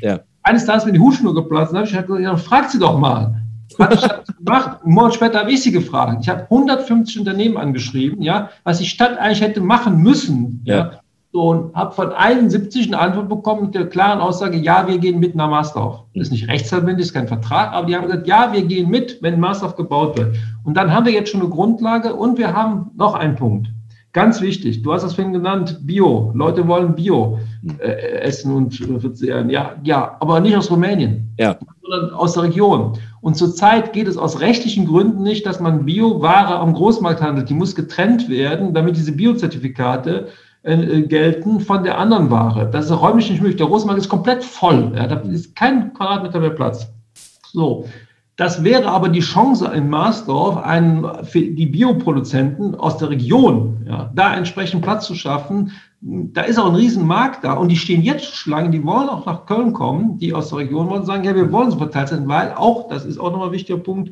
[0.02, 0.20] ja.
[0.42, 3.45] Eines Tages, wenn die Hutschnur geplatzt, habe ich gesagt, ja, fragt sie doch mal.
[3.80, 4.80] Die Stadt gemacht.
[4.84, 6.18] Einen Monat später habe ich sie gefragt.
[6.22, 10.62] Ich habe 150 Unternehmen angeschrieben, ja, was die Stadt eigentlich hätte machen müssen.
[10.66, 10.76] Ja.
[10.76, 10.92] ja
[11.36, 15.20] so, und habe von 71 eine Antwort bekommen mit der klaren Aussage, ja, wir gehen
[15.20, 16.06] mit nach Marsdorf.
[16.14, 19.22] Das ist nicht rechtsverbindlich, ist kein Vertrag, aber die haben gesagt, ja, wir gehen mit,
[19.22, 20.38] wenn Marsdorf gebaut wird.
[20.64, 23.68] Und dann haben wir jetzt schon eine Grundlage und wir haben noch einen Punkt.
[24.14, 26.32] Ganz wichtig, du hast das vorhin genannt, Bio.
[26.34, 27.38] Leute wollen Bio
[27.80, 29.50] äh, essen und äh, verzehren.
[29.50, 31.58] Ja, ja, aber nicht aus Rumänien, ja.
[31.82, 32.94] sondern aus der Region.
[33.26, 37.50] Und zurzeit geht es aus rechtlichen Gründen nicht, dass man Bio-Ware am Großmarkt handelt.
[37.50, 40.28] Die muss getrennt werden, damit diese Biozertifikate
[40.62, 42.70] äh, gelten von der anderen Ware.
[42.72, 43.58] Das ist räumlich nicht möglich.
[43.58, 44.92] Der Großmarkt ist komplett voll.
[44.96, 46.88] Ja, da ist kein Quadratmeter mehr Platz.
[47.52, 47.88] So,
[48.36, 54.12] das wäre aber die Chance in Marsdorf, einen, für die Bioproduzenten aus der Region, ja,
[54.14, 55.72] da entsprechend Platz zu schaffen.
[56.08, 59.48] Da ist auch ein Riesenmarkt da und die stehen jetzt Schlangen, die wollen auch nach
[59.48, 62.54] Köln kommen, die aus der Region wollen sagen, ja, wir wollen so verteilt sein, weil
[62.54, 64.12] auch, das ist auch nochmal ein wichtiger Punkt,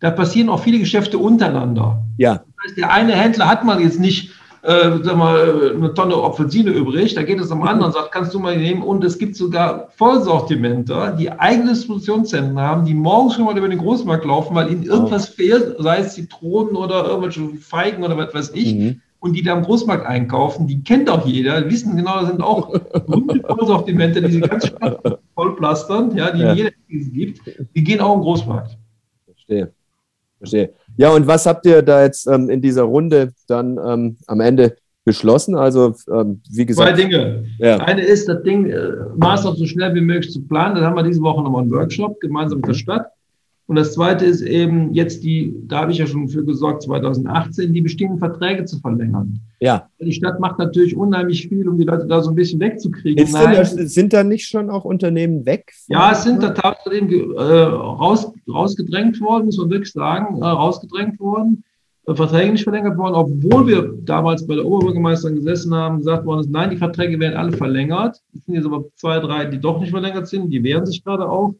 [0.00, 2.02] da passieren auch viele Geschäfte untereinander.
[2.16, 2.34] Ja.
[2.34, 4.30] Das heißt, der eine Händler hat man jetzt nicht
[4.64, 7.14] äh, sag mal, eine Tonne Apfelsine übrig.
[7.14, 8.82] Da geht es am anderen, sagt, kannst du mal nehmen.
[8.82, 13.78] Und es gibt sogar Vollsortimenter, die eigene Distributionszentren haben, die morgens schon mal über den
[13.78, 15.34] Großmarkt laufen, weil ihnen irgendwas oh.
[15.34, 18.74] fehlt, sei es Zitronen oder irgendwelche Feigen oder was weiß ich.
[18.74, 19.00] Mhm.
[19.24, 22.74] Und die da im Großmarkt einkaufen, die kennt auch jeder, wissen genau, da sind auch
[23.48, 24.70] Vollsortimente, die sie ganz
[25.34, 26.52] vollplastern, ja, die ja.
[26.52, 27.40] jeder gibt.
[27.74, 28.76] Die gehen auch im Großmarkt.
[29.24, 29.72] Verstehe.
[30.36, 30.74] Verstehe.
[30.98, 34.76] Ja, und was habt ihr da jetzt ähm, in dieser Runde dann ähm, am Ende
[35.06, 35.54] beschlossen?
[35.54, 36.86] Also, ähm, wie gesagt.
[36.86, 37.46] Zwei Dinge.
[37.56, 37.78] Ja.
[37.78, 40.74] Eine ist, das Ding äh, Master so schnell wie möglich zu planen.
[40.74, 42.78] Dann haben wir diese Woche nochmal einen Workshop gemeinsam mit der mhm.
[42.78, 43.06] Stadt.
[43.66, 47.72] Und das zweite ist eben jetzt die, da habe ich ja schon für gesorgt, 2018,
[47.72, 49.40] die bestehenden Verträge zu verlängern.
[49.58, 49.88] Ja.
[49.98, 53.26] Die Stadt macht natürlich unheimlich viel, um die Leute da so ein bisschen wegzukriegen.
[53.32, 55.72] Da, sind da nicht schon auch Unternehmen weg?
[55.88, 61.18] Ja, es sind da tatsächlich äh, raus, rausgedrängt worden, muss man wirklich sagen, äh, rausgedrängt
[61.18, 61.64] worden.
[62.06, 66.40] Äh, Verträge nicht verlängert worden, obwohl wir damals bei der Oberbürgermeisterin gesessen haben, gesagt worden
[66.40, 68.20] ist, nein, die Verträge werden alle verlängert.
[68.34, 71.26] Es sind jetzt aber zwei, drei, die doch nicht verlängert sind, die wehren sich gerade
[71.26, 71.54] auch.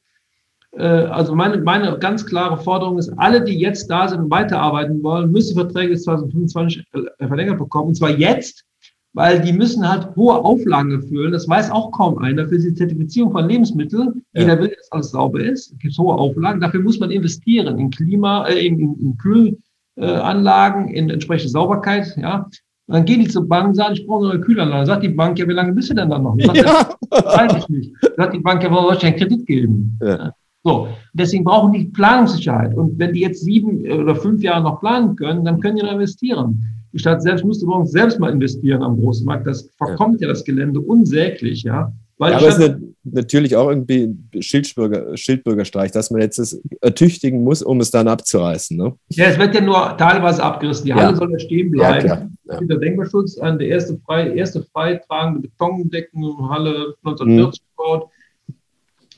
[0.76, 5.02] Äh, also meine, meine ganz klare Forderung ist, alle, die jetzt da sind und weiterarbeiten
[5.02, 7.88] wollen, müssen Verträge bis 2025 äh, verlängert bekommen.
[7.88, 8.64] Und zwar jetzt,
[9.12, 11.32] weil die müssen halt hohe Auflagen erfüllen.
[11.32, 12.48] Das weiß auch kaum einer.
[12.48, 14.42] Für die Zertifizierung von Lebensmitteln, ja.
[14.42, 16.60] jeder will, dass alles sauber ist, gibt es hohe Auflagen.
[16.60, 22.16] Dafür muss man investieren in Klima, äh, in, in Kühlanlagen, in entsprechende Sauberkeit.
[22.16, 22.48] Ja,
[22.86, 24.78] und dann gehen die zur Bank und sagen, ich brauche eine Kühlanlage.
[24.78, 26.36] Dann sagt die Bank, ja, wie lange bist du denn dann noch?
[26.38, 26.88] Sagt, ja.
[27.10, 27.92] weiß ich nicht.
[28.02, 29.98] Dann sagt die Bank, ja, warum soll ich einen Kredit geben?
[30.02, 30.34] Ja.
[30.64, 32.74] So, deswegen brauchen die Planungssicherheit.
[32.74, 35.92] Und wenn die jetzt sieben oder fünf Jahre noch planen können, dann können die noch
[35.92, 36.64] investieren.
[36.92, 39.46] Die Stadt selbst müsste übrigens selbst mal investieren am Großmarkt.
[39.46, 41.92] Das verkommt ja, ja das Gelände unsäglich, ja.
[42.16, 47.42] Weil ja, aber es ist natürlich auch irgendwie Schildbürger, Schildbürgerstreich, dass man jetzt es ertüchtigen
[47.42, 48.76] muss, um es dann abzureißen.
[48.76, 48.94] Ne?
[49.08, 50.84] Ja, es wird ja nur teilweise abgerissen.
[50.84, 50.96] Die ja.
[50.96, 52.06] Halle soll ja stehen bleiben.
[52.44, 52.60] Ja, ja.
[52.60, 57.66] Der Denkmalschutz an der erste, frei, erste freitragende Betondeckenhalle 1940 mhm.
[57.76, 58.02] gebaut.
[58.04, 58.23] Äh,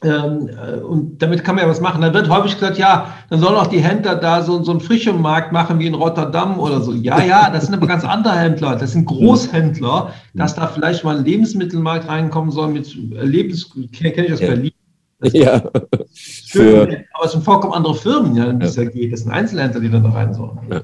[0.09, 2.01] und damit kann man ja was machen.
[2.01, 5.53] Dann wird häufig gesagt, ja, dann sollen auch die Händler da so, so einen Frischenmarkt
[5.53, 6.93] machen wie in Rotterdam oder so.
[6.93, 8.77] Ja, ja, das sind aber ganz andere Händler.
[8.77, 14.33] Das sind Großhändler, dass da vielleicht mal ein Lebensmittelmarkt reinkommen soll mit Lebens, kenne ich
[14.33, 14.49] aus ja.
[14.49, 14.73] Berlin.
[15.33, 15.63] Ja.
[16.13, 19.13] Schön, aber es sind vollkommen andere Firmen, ja, um die es ja geht.
[19.13, 20.59] Das sind Einzelhändler, die dann da rein sollen.
[20.71, 20.83] Ja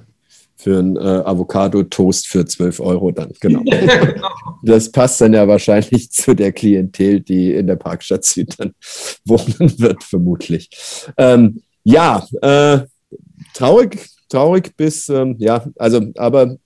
[0.62, 3.62] für einen äh, Avocado-Toast für 12 Euro dann, genau.
[3.64, 4.28] genau.
[4.62, 8.72] Das passt dann ja wahrscheinlich zu der Klientel, die in der Parkstadt Süd dann
[9.24, 10.70] wohnen wird, vermutlich.
[11.16, 12.80] Ähm, ja, äh,
[13.54, 16.56] traurig, traurig bis, ähm, ja, also, aber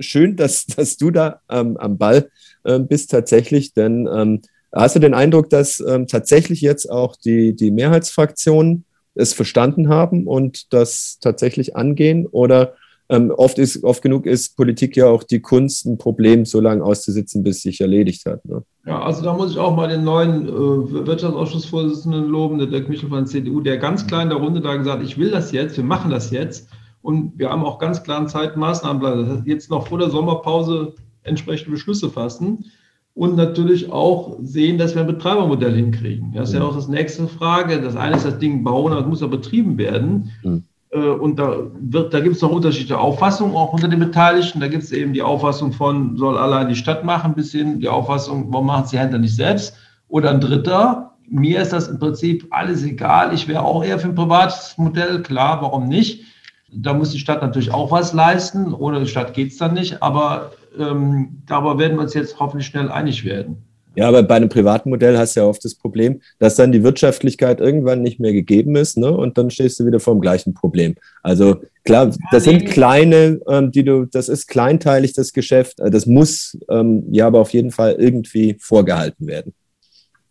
[0.00, 2.28] schön, dass, dass du da ähm, am Ball
[2.64, 4.42] äh, bist tatsächlich, denn ähm,
[4.72, 8.84] hast du den Eindruck, dass ähm, tatsächlich jetzt auch die, die Mehrheitsfraktionen
[9.14, 12.74] es verstanden haben und das tatsächlich angehen oder
[13.08, 16.82] ähm, oft, ist, oft genug ist Politik ja auch die Kunst, ein Problem so lange
[16.82, 18.44] auszusitzen, bis es sich erledigt hat.
[18.46, 18.62] Ne?
[18.86, 23.08] Ja, also da muss ich auch mal den neuen äh, Wirtschaftsausschussvorsitzenden loben, der Dirk Michel
[23.08, 25.76] von der CDU, der ganz klar in der Runde da gesagt ich will das jetzt,
[25.76, 26.68] wir machen das jetzt.
[27.02, 29.18] Und wir haben auch ganz klar einen Zeitmaßnahmenplan.
[29.18, 32.64] Das heißt, jetzt noch vor der Sommerpause entsprechende Beschlüsse fassen
[33.12, 36.32] und natürlich auch sehen, dass wir ein Betreibermodell hinkriegen.
[36.32, 37.80] Das ist ja auch das nächste Frage.
[37.82, 40.30] Das eine ist das Ding bauen, das muss ja betrieben werden.
[40.42, 40.64] Mhm.
[40.94, 44.60] Äh, und da, wird, da gibt es noch unterschiedliche Auffassungen auch unter den Beteiligten.
[44.60, 47.88] Da gibt es eben die Auffassung von, soll allein die Stadt machen, bis hin die
[47.88, 49.76] Auffassung, warum machen es die Händler nicht selbst?
[50.08, 53.34] Oder ein dritter, mir ist das im Prinzip alles egal.
[53.34, 56.24] Ich wäre auch eher für ein privates Modell, klar, warum nicht?
[56.70, 58.74] Da muss die Stadt natürlich auch was leisten.
[58.74, 60.02] Ohne die Stadt geht es dann nicht.
[60.02, 63.64] Aber ähm, darüber werden wir uns jetzt hoffentlich schnell einig werden.
[63.96, 66.82] Ja, aber bei einem privaten Modell hast du ja oft das Problem, dass dann die
[66.82, 69.10] Wirtschaftlichkeit irgendwann nicht mehr gegeben ist, ne?
[69.10, 70.96] Und dann stehst du wieder vor dem gleichen Problem.
[71.22, 75.80] Also klar, das sind kleine, ähm, die du, das ist kleinteilig das Geschäft.
[75.80, 79.54] Äh, das muss ähm, ja aber auf jeden Fall irgendwie vorgehalten werden.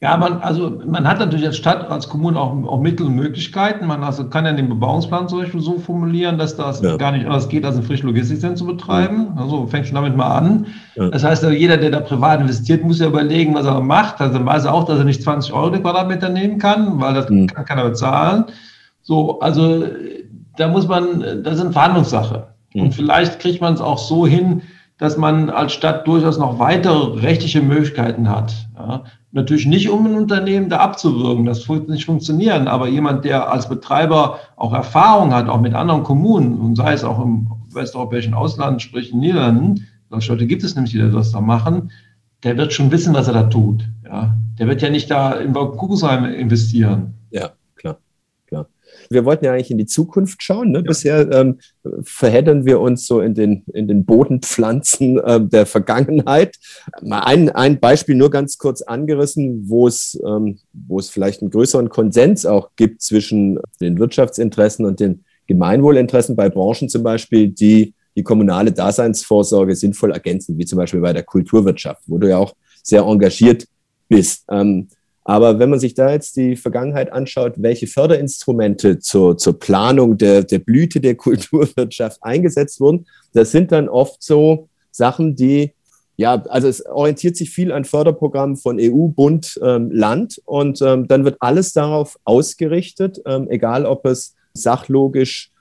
[0.04, 3.88] Ja, man, also man hat natürlich als Stadt, als Kommune auch, auch Mittel und Möglichkeiten.
[3.88, 6.98] Man also kann ja den Bebauungsplan zum Beispiel so formulieren, dass das ja.
[6.98, 9.30] gar nicht anders geht, als ein frische Logistikzentrum zu betreiben.
[9.38, 10.66] Also fängt schon damit mal an.
[10.96, 11.10] Ja.
[11.10, 14.20] Das heißt, also jeder, der da privat investiert, muss ja überlegen, was er macht.
[14.20, 17.14] Also dann weiß er auch, dass er nicht 20 Euro den Quadratmeter nehmen kann, weil
[17.14, 17.48] das mhm.
[17.48, 18.44] kann keiner bezahlen.
[19.04, 19.86] So, also
[20.58, 22.48] da muss man, das ist eine Verhandlungssache.
[22.74, 22.82] Mhm.
[22.82, 24.64] Und vielleicht kriegt man es auch so hin,
[25.04, 28.54] dass man als Stadt durchaus noch weitere rechtliche Möglichkeiten hat.
[28.78, 29.04] Ja.
[29.34, 33.68] Natürlich nicht, um ein Unternehmen da abzuwürgen, das wird nicht funktionieren, aber jemand, der als
[33.68, 38.82] Betreiber auch Erfahrung hat, auch mit anderen Kommunen, und sei es auch im westeuropäischen Ausland,
[38.82, 41.92] sprich in Niederlanden, solche Leute gibt es nämlich, die das da machen,
[42.46, 43.84] der wird schon wissen, was er da tut.
[44.06, 44.34] Ja.
[44.58, 47.14] Der wird ja nicht da in Kuckucksheim investieren.
[49.14, 50.72] Wir wollten ja eigentlich in die Zukunft schauen.
[50.72, 50.80] Ne?
[50.80, 50.84] Ja.
[50.84, 51.60] Bisher ähm,
[52.04, 56.58] verheddern wir uns so in den, in den Bodenpflanzen äh, der Vergangenheit.
[57.02, 61.52] Mal ein, ein Beispiel nur ganz kurz angerissen, wo es, ähm, wo es vielleicht einen
[61.52, 67.94] größeren Konsens auch gibt zwischen den Wirtschaftsinteressen und den Gemeinwohlinteressen bei Branchen zum Beispiel, die
[68.16, 72.54] die kommunale Daseinsvorsorge sinnvoll ergänzen, wie zum Beispiel bei der Kulturwirtschaft, wo du ja auch
[72.84, 73.66] sehr engagiert
[74.08, 74.46] bist.
[74.52, 74.88] Ähm,
[75.26, 80.44] aber wenn man sich da jetzt die Vergangenheit anschaut, welche Förderinstrumente zur, zur Planung der,
[80.44, 85.74] der Blüte der Kulturwirtschaft eingesetzt wurden, das sind dann oft so Sachen, die,
[86.18, 91.08] ja, also es orientiert sich viel an Förderprogrammen von EU, Bund, ähm, Land und ähm,
[91.08, 95.53] dann wird alles darauf ausgerichtet, ähm, egal ob es sachlogisch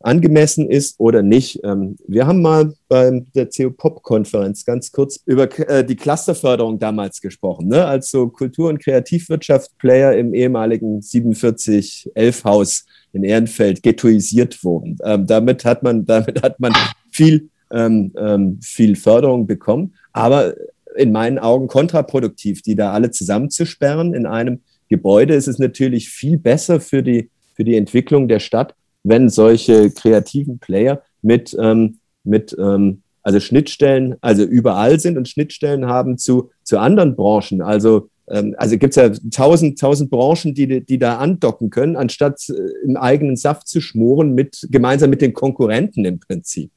[0.00, 1.60] angemessen ist oder nicht.
[1.62, 7.68] Ähm, wir haben mal bei der CO-Pop-Konferenz ganz kurz über äh, die Clusterförderung damals gesprochen,
[7.68, 7.84] ne?
[7.84, 14.96] als so Kultur- und Kreativwirtschaft-Player im ehemaligen 47-11-Haus in Ehrenfeld ghettoisiert wurden.
[15.04, 16.72] Ähm, damit, hat man, damit hat man
[17.10, 20.54] viel, ähm, viel Förderung bekommen, aber
[20.96, 25.34] in meinen Augen kontraproduktiv, die da alle zusammenzusperren in einem Gebäude.
[25.34, 30.58] ist es natürlich viel besser für die, für die Entwicklung der Stadt, wenn solche kreativen
[30.58, 36.78] Player mit, ähm, mit ähm, also Schnittstellen, also überall sind und Schnittstellen haben zu, zu
[36.78, 37.62] anderen Branchen.
[37.62, 42.40] Also, ähm, also gibt es ja tausend, tausend Branchen, die, die da andocken können, anstatt
[42.48, 46.70] äh, im eigenen Saft zu schmoren, mit, gemeinsam mit den Konkurrenten im Prinzip.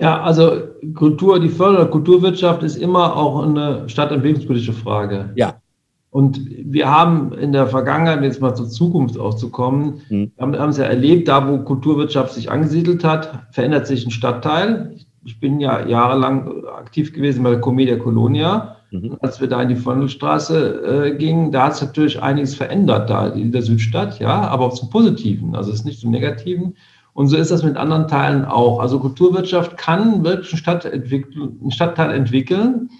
[0.00, 0.62] Ja, also
[0.94, 5.30] Kultur, die Förder Kulturwirtschaft ist immer auch eine stadtentwicklungspolitische Frage.
[5.34, 5.60] Ja.
[6.10, 10.32] Und wir haben in der Vergangenheit, jetzt mal zur Zukunft auch zu kommen, mhm.
[10.38, 14.96] haben, haben es ja erlebt, da wo Kulturwirtschaft sich angesiedelt hat, verändert sich ein Stadtteil.
[15.24, 18.76] Ich bin ja jahrelang aktiv gewesen bei der Comedia Colonia.
[18.90, 19.18] Mhm.
[19.20, 23.26] Als wir da in die Vondelstraße äh, gingen, da hat es natürlich einiges verändert da
[23.28, 26.74] in der Südstadt, ja, aber auch zum Positiven, also es ist nicht zum Negativen.
[27.12, 28.78] Und so ist das mit anderen Teilen auch.
[28.78, 32.90] Also Kulturwirtschaft kann wirklich einen, Stadt einen Stadtteil entwickeln,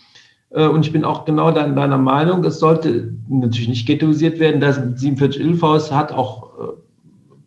[0.50, 4.60] und ich bin auch genau deiner Meinung, es sollte natürlich nicht ghettoisiert werden.
[4.60, 6.72] Das 47 Ilfhaus hat auch äh,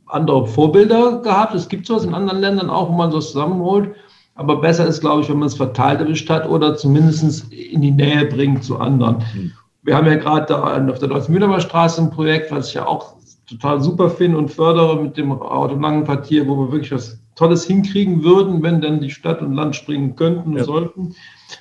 [0.05, 1.55] andere Vorbilder gehabt.
[1.55, 3.95] Es gibt sowas in anderen Ländern auch, wo man so zusammenholt.
[4.35, 7.91] Aber besser ist, glaube ich, wenn man es verteilt erwischt hat oder zumindest in die
[7.91, 9.17] Nähe bringt zu anderen.
[9.35, 9.51] Mhm.
[9.83, 13.15] Wir haben ja gerade da auf der Deutschen Straße ein Projekt, was ich ja auch
[13.47, 18.23] total super finde und fördere mit dem autolangen Quartier, wo wir wirklich was Tolles hinkriegen
[18.23, 20.63] würden, wenn dann die Stadt und Land springen könnten und ja.
[20.63, 21.15] sollten.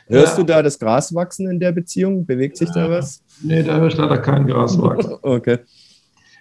[0.09, 2.27] Hörst du da das Gras wachsen in der Beziehung?
[2.27, 3.23] Bewegt sich da was?
[3.43, 5.15] Nee, da höre ich leider kein Gras wachsen.
[5.23, 5.59] okay.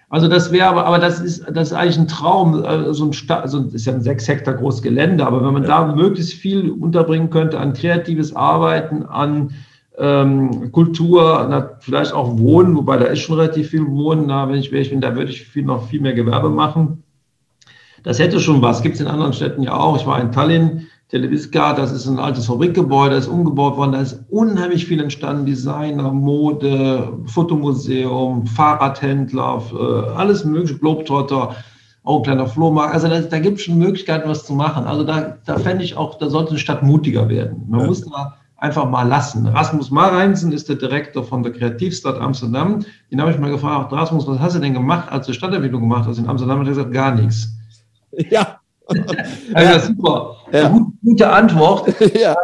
[0.09, 3.13] Also das wäre aber, aber das ist, das ist eigentlich ein Traum, äh, so ein
[3.13, 5.85] Stadt, also ist ja ein sechs Hektar großes Gelände, aber wenn man ja.
[5.85, 9.51] da möglichst viel unterbringen könnte an kreatives Arbeiten, an
[9.99, 14.55] ähm, Kultur, na, vielleicht auch Wohnen, wobei da ist schon relativ viel Wohnen, da, wenn
[14.55, 17.03] ich wäre, da würde ich viel, noch viel mehr Gewerbe machen.
[18.01, 19.97] Das hätte schon was, gibt es in anderen Städten ja auch.
[19.97, 24.01] Ich war in Tallinn, Televiska, das ist ein altes Fabrikgebäude, das ist umgebaut worden, da
[24.01, 31.55] ist unheimlich viel entstanden, Designer, Mode, Fotomuseum, Fahrradhändler, äh, alles mögliche, Globetrotter,
[32.03, 32.93] auch ein kleiner Flohmarkt.
[32.93, 34.85] Also da, da gibt es schon Möglichkeiten, was zu machen.
[34.85, 37.65] Also da, da fände ich auch, da sollte eine Stadt mutiger werden.
[37.67, 37.87] Man ja.
[37.87, 39.47] muss da einfach mal lassen.
[39.47, 42.85] Rasmus Mareinsen ist der Direktor von der Kreativstadt Amsterdam.
[43.11, 46.07] Den habe ich mal gefragt, Rasmus, was hast du denn gemacht, als du Stadtentwicklung gemacht
[46.07, 46.59] hast in Amsterdam?
[46.59, 47.55] Hat er gesagt, gar nichts.
[48.29, 48.58] Ja,
[49.55, 50.35] ja, super.
[50.51, 50.69] Ja.
[50.69, 51.93] Gute, gute Antwort.
[52.19, 52.35] Ja.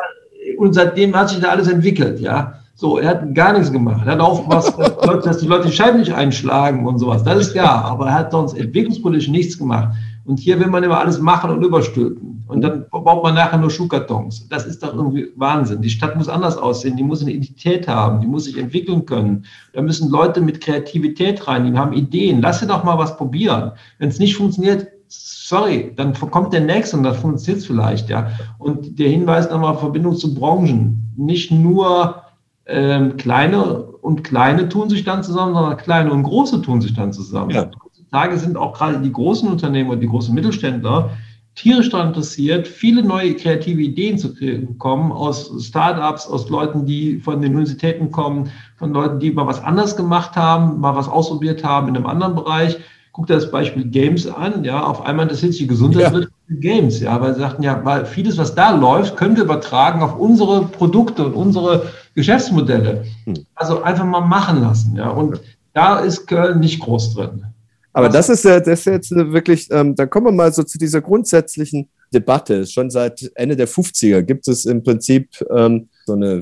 [0.58, 2.54] Und seitdem hat sich da alles entwickelt, ja.
[2.76, 4.06] So, er hat gar nichts gemacht.
[4.06, 4.74] Er hat aufgepasst,
[5.26, 7.24] dass die Leute die Scheiben nicht einschlagen und sowas.
[7.24, 9.96] Das ist ja, aber er hat sonst entwicklungspolitisch nichts gemacht.
[10.26, 12.44] Und hier will man immer alles machen und überstülpen.
[12.48, 14.48] Und dann baut man nachher nur Schuhkartons.
[14.50, 15.82] Das ist doch irgendwie Wahnsinn.
[15.82, 16.98] Die Stadt muss anders aussehen.
[16.98, 18.22] Die muss eine Identität haben.
[18.22, 19.46] Die muss sich entwickeln können.
[19.74, 21.72] Da müssen Leute mit Kreativität rein.
[21.72, 22.42] Die haben Ideen.
[22.42, 23.72] Lass sie doch mal was probieren.
[24.00, 28.32] Wenn es nicht funktioniert, sorry, dann kommt der nächste und das funktioniert vielleicht, ja.
[28.58, 31.14] Und der Hinweis nochmal Verbindung zu Branchen.
[31.18, 32.24] Nicht nur
[32.66, 37.14] ähm, kleine und kleine tun sich dann zusammen, sondern kleine und große tun sich dann
[37.14, 37.52] zusammen.
[37.52, 37.70] Ja.
[37.84, 41.12] Heutzutage sind auch gerade die großen Unternehmen und die großen Mittelständler
[41.56, 47.42] tierisch daran interessiert, viele neue kreative Ideen zu bekommen aus Startups, aus Leuten, die von
[47.42, 51.88] den Universitäten kommen, von Leuten, die mal was anders gemacht haben, mal was ausprobiert haben
[51.88, 52.78] in einem anderen Bereich
[53.16, 56.28] guck dir das Beispiel Games an, ja, auf einmal interessiert sich die Gesundheit ja.
[56.50, 60.20] Games, ja, weil sie sagten, ja, weil vieles, was da läuft, können wir übertragen auf
[60.20, 63.06] unsere Produkte und unsere Geschäftsmodelle.
[63.24, 63.46] Hm.
[63.56, 65.40] Also einfach mal machen lassen, ja, und
[65.72, 67.46] da ist Köln nicht groß drin.
[67.94, 70.78] Aber das ist ja, das ist jetzt wirklich, ähm, da kommen wir mal so zu
[70.78, 72.68] dieser grundsätzlichen Debatte.
[72.68, 76.42] Schon seit Ende der 50er gibt es im Prinzip ähm, so eine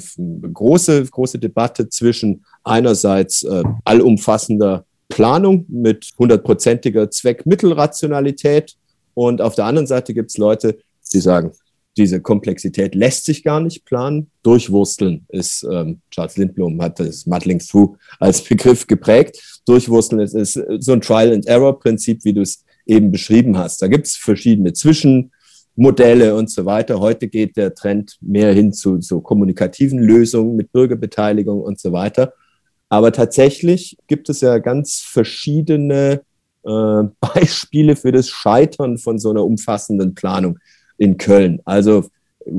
[0.52, 8.76] große, große Debatte zwischen einerseits äh, allumfassender Planung mit hundertprozentiger Zweckmittelrationalität.
[9.14, 10.80] Und auf der anderen Seite gibt es Leute,
[11.14, 11.52] die sagen,
[11.96, 14.32] diese Komplexität lässt sich gar nicht planen.
[14.42, 19.62] Durchwursteln ist, ähm, Charles Lindblom hat das Muddling Through als Begriff geprägt.
[19.68, 23.82] Durchwursteln ist, ist so ein Trial-and-Error-Prinzip, wie du es eben beschrieben hast.
[23.82, 27.00] Da gibt es verschiedene Zwischenmodelle und so weiter.
[27.00, 32.34] Heute geht der Trend mehr hin zu, zu kommunikativen Lösungen mit Bürgerbeteiligung und so weiter.
[32.94, 36.22] Aber tatsächlich gibt es ja ganz verschiedene
[36.64, 40.60] äh, Beispiele für das Scheitern von so einer umfassenden Planung
[41.00, 41.60] in Köln.
[41.66, 42.06] Also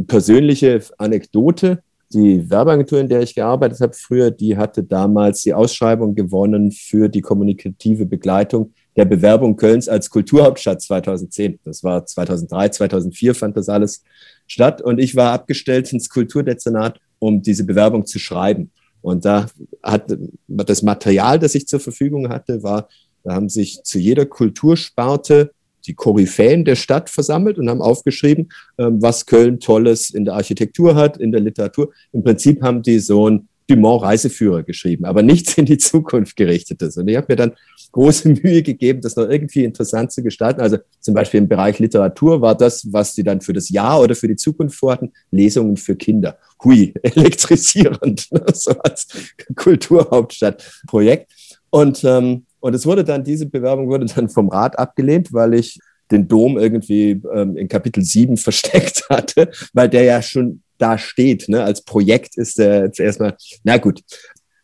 [0.08, 1.84] persönliche Anekdote.
[2.12, 7.08] Die Werbeagentur, in der ich gearbeitet habe früher, die hatte damals die Ausschreibung gewonnen für
[7.08, 11.60] die kommunikative Begleitung der Bewerbung Kölns als Kulturhauptstadt 2010.
[11.62, 14.02] Das war 2003, 2004 fand das alles
[14.48, 14.82] statt.
[14.82, 18.72] Und ich war abgestellt ins Kulturdezernat, um diese Bewerbung zu schreiben.
[19.04, 19.48] Und da
[19.82, 20.16] hat
[20.48, 22.88] das Material, das ich zur Verfügung hatte, war,
[23.22, 25.50] da haben sich zu jeder Kultursparte
[25.86, 28.48] die Koryphäen der Stadt versammelt und haben aufgeschrieben,
[28.78, 31.92] ähm, was Köln Tolles in der Architektur hat, in der Literatur.
[32.12, 36.96] Im Prinzip haben die so ein Dumont-Reiseführer geschrieben, aber nichts in die Zukunft gerichtetes.
[36.96, 37.52] Und ich habe mir dann
[37.92, 40.60] große Mühe gegeben, das noch irgendwie interessant zu gestalten.
[40.60, 44.14] Also zum Beispiel im Bereich Literatur war das, was die dann für das Jahr oder
[44.14, 46.36] für die Zukunft vorhatten, Lesungen für Kinder.
[46.62, 48.44] Hui, elektrisierend, ne?
[48.52, 49.06] so als
[49.54, 51.32] Kulturhauptstadtprojekt.
[51.70, 55.78] Und, ähm, und es wurde dann, diese Bewerbung wurde dann vom Rat abgelehnt, weil ich
[56.10, 61.48] den Dom irgendwie ähm, in Kapitel 7 versteckt hatte, weil der ja schon da steht.
[61.48, 61.62] Ne?
[61.62, 64.02] Als Projekt ist der jetzt erstmal, na gut.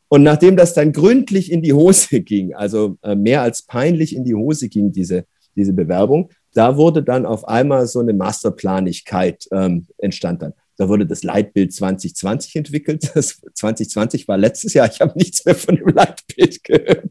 [0.09, 4.25] Und nachdem das dann gründlich in die Hose ging, also äh, mehr als peinlich in
[4.25, 5.25] die Hose ging, diese,
[5.57, 10.53] diese Bewerbung, da wurde dann auf einmal so eine Masterplanigkeit ähm, entstand dann.
[10.81, 13.11] Da wurde das Leitbild 2020 entwickelt.
[13.15, 14.89] Das 2020 war letztes Jahr.
[14.91, 17.05] Ich habe nichts mehr von dem Leitbild gehört.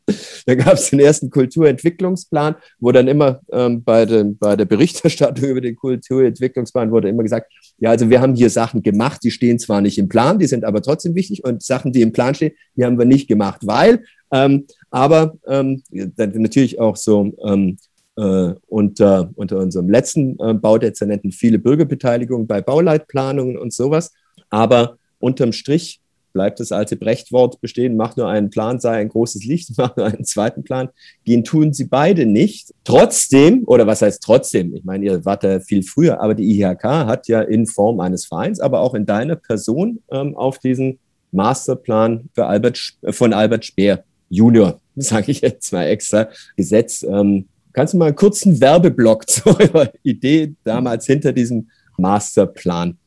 [0.48, 5.50] Da gab es den ersten Kulturentwicklungsplan, wo dann immer ähm, bei, den, bei der Berichterstattung
[5.50, 9.60] über den Kulturentwicklungsplan wurde immer gesagt, ja, also wir haben hier Sachen gemacht, die stehen
[9.60, 12.54] zwar nicht im Plan, die sind aber trotzdem wichtig und Sachen, die im Plan stehen,
[12.76, 15.84] die haben wir nicht gemacht, weil, ähm, aber ähm,
[16.18, 17.78] natürlich auch so ähm,
[18.20, 24.12] äh, unter, unter unserem letzten äh, Baudezernenten viele Bürgerbeteiligung bei Bauleitplanungen und sowas.
[24.50, 26.02] Aber unterm Strich
[26.34, 30.08] bleibt das alte Brechtwort bestehen, mach nur einen Plan, sei ein großes Licht, mach nur
[30.08, 30.90] einen zweiten Plan.
[31.24, 32.74] Gehen tun sie beide nicht.
[32.84, 34.76] Trotzdem, oder was heißt trotzdem?
[34.76, 38.26] Ich meine, ihr wart da viel früher, aber die IHK hat ja in Form eines
[38.26, 41.00] Vereins, aber auch in deiner Person ähm, auf diesen
[41.32, 47.04] Masterplan für Albert, von Albert Speer Junior, sage ich jetzt mal extra, gesetzt.
[47.04, 51.68] Ähm, Kannst du mal einen kurzen Werbeblock zu eurer Idee damals hinter diesem
[51.98, 52.98] Masterplan?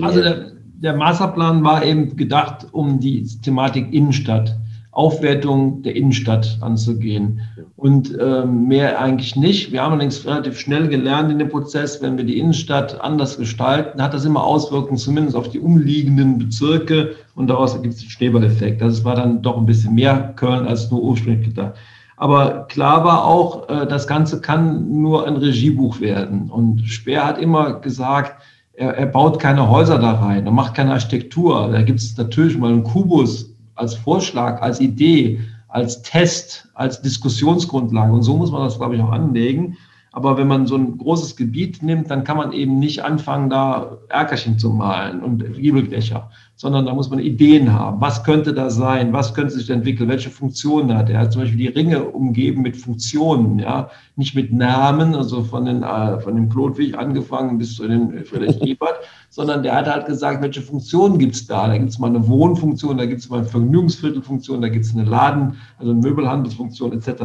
[0.00, 0.52] Also der,
[0.82, 4.56] der Masterplan war eben gedacht, um die Thematik Innenstadt,
[4.90, 7.40] Aufwertung der Innenstadt anzugehen.
[7.76, 9.72] Und ähm, mehr eigentlich nicht.
[9.72, 14.02] Wir haben allerdings relativ schnell gelernt in dem Prozess, wenn wir die Innenstadt anders gestalten,
[14.02, 18.82] hat das immer Auswirkungen zumindest auf die umliegenden Bezirke und daraus gibt es den Schneeballeffekt.
[18.82, 21.74] Das war dann doch ein bisschen mehr Köln als nur ursprünglich gedacht.
[22.16, 26.50] Aber klar war auch, äh, das Ganze kann nur ein Regiebuch werden.
[26.50, 28.42] Und Speer hat immer gesagt,
[28.74, 31.70] er, er baut keine Häuser da rein, er macht keine Architektur.
[31.72, 38.12] Da gibt es natürlich mal einen Kubus als Vorschlag, als Idee, als Test, als Diskussionsgrundlage.
[38.12, 39.76] Und so muss man das, glaube ich, auch anlegen.
[40.12, 43.96] Aber wenn man so ein großes Gebiet nimmt, dann kann man eben nicht anfangen, da
[44.10, 46.30] Erkerchen zu malen und Giebelglächer,
[46.62, 48.00] sondern da muss man Ideen haben.
[48.00, 49.12] Was könnte da sein?
[49.12, 50.08] Was könnte sich entwickeln?
[50.08, 51.16] Welche Funktionen hat er?
[51.16, 55.64] Er hat zum Beispiel die Ringe umgeben mit Funktionen, ja, nicht mit Namen, also von,
[55.64, 58.94] den, äh, von dem Klodwig angefangen bis zu den Friedrich Ebert,
[59.28, 61.66] sondern der hat halt gesagt, welche Funktionen gibt es da?
[61.66, 64.94] Da gibt es mal eine Wohnfunktion, da gibt es mal eine Vergnügungsviertelfunktion, da gibt es
[64.94, 67.24] eine Laden, also eine Möbelhandelsfunktion etc.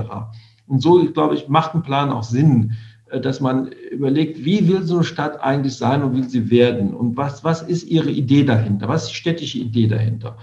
[0.65, 2.71] Und so, glaube ich, macht ein Plan auch Sinn,
[3.22, 6.93] dass man überlegt, wie will so eine Stadt eigentlich sein und will sie werden?
[6.93, 8.88] Und was, was ist ihre Idee dahinter?
[8.88, 10.38] Was ist die städtische Idee dahinter?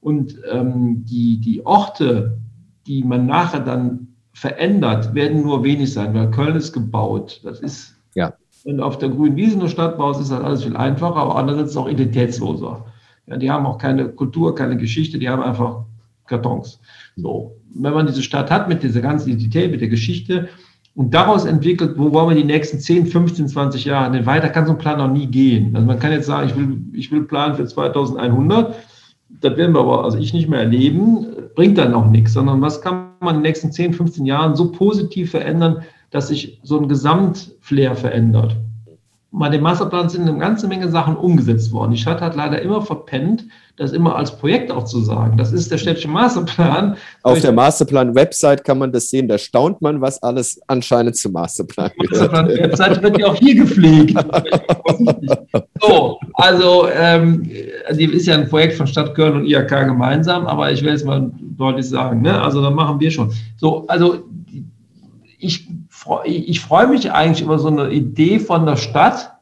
[0.00, 2.38] Und ähm, die, die Orte,
[2.86, 7.40] die man nachher dann verändert, werden nur wenig sein, weil Köln ist gebaut.
[7.44, 8.32] Das ist, ja.
[8.64, 11.36] wenn du auf der grünen Wiese eine Stadt baust, ist das alles viel einfacher, aber
[11.36, 12.86] andererseits ist es auch identitätsloser.
[13.26, 15.84] Ja, die haben auch keine Kultur, keine Geschichte, die haben einfach
[16.26, 16.80] Kartons.
[17.16, 20.48] So, wenn man diese Stadt hat mit dieser ganzen Identität, mit der Geschichte
[20.94, 24.66] und daraus entwickelt, wo wollen wir die nächsten 10, 15, 20 Jahre, denn weiter kann
[24.66, 25.74] so ein Plan noch nie gehen.
[25.74, 28.74] Also man kann jetzt sagen, ich will, ich will planen für 2100,
[29.40, 32.80] das werden wir aber, also ich nicht mehr erleben, bringt dann auch nichts, sondern was
[32.80, 36.88] kann man in den nächsten 10, 15 Jahren so positiv verändern, dass sich so ein
[36.88, 38.56] Gesamtflair verändert.
[39.32, 41.92] Bei dem Masterplan sind eine ganze Menge Sachen umgesetzt worden.
[41.92, 43.44] Die Stadt hat leider immer verpennt,
[43.76, 45.36] das immer als Projekt auch zu sagen.
[45.36, 46.96] Das ist der städtische Masterplan.
[47.22, 49.28] Auf der Masterplan-Website kann man das sehen.
[49.28, 52.32] Da staunt man, was alles anscheinend zum Masterplan gehört.
[52.32, 54.18] Masterplan-Website wird ja auch hier gepflegt.
[55.80, 57.48] so, also ähm,
[57.92, 61.04] die ist ja ein Projekt von Stadt Köln und IHK gemeinsam, aber ich will es
[61.04, 62.22] mal deutlich sagen.
[62.22, 62.42] Ne?
[62.42, 63.32] Also da machen wir schon.
[63.56, 64.24] So, also
[65.38, 65.68] ich,
[66.24, 69.32] ich freue mich eigentlich über so eine Idee von der Stadt,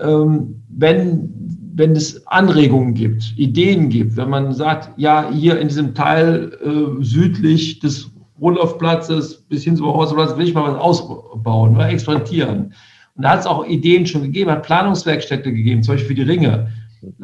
[0.00, 1.32] ähm, wenn,
[1.74, 7.02] wenn es Anregungen gibt, Ideen gibt, wenn man sagt, ja, hier in diesem Teil äh,
[7.02, 8.10] südlich des
[8.40, 12.74] Rudolfplatzes bis hin zum Hausplatz will ich mal was ausbauen oder expandieren.
[13.16, 16.30] Und da hat es auch Ideen schon gegeben, hat Planungswerkstätte gegeben, zum Beispiel für die
[16.30, 16.68] Ringe.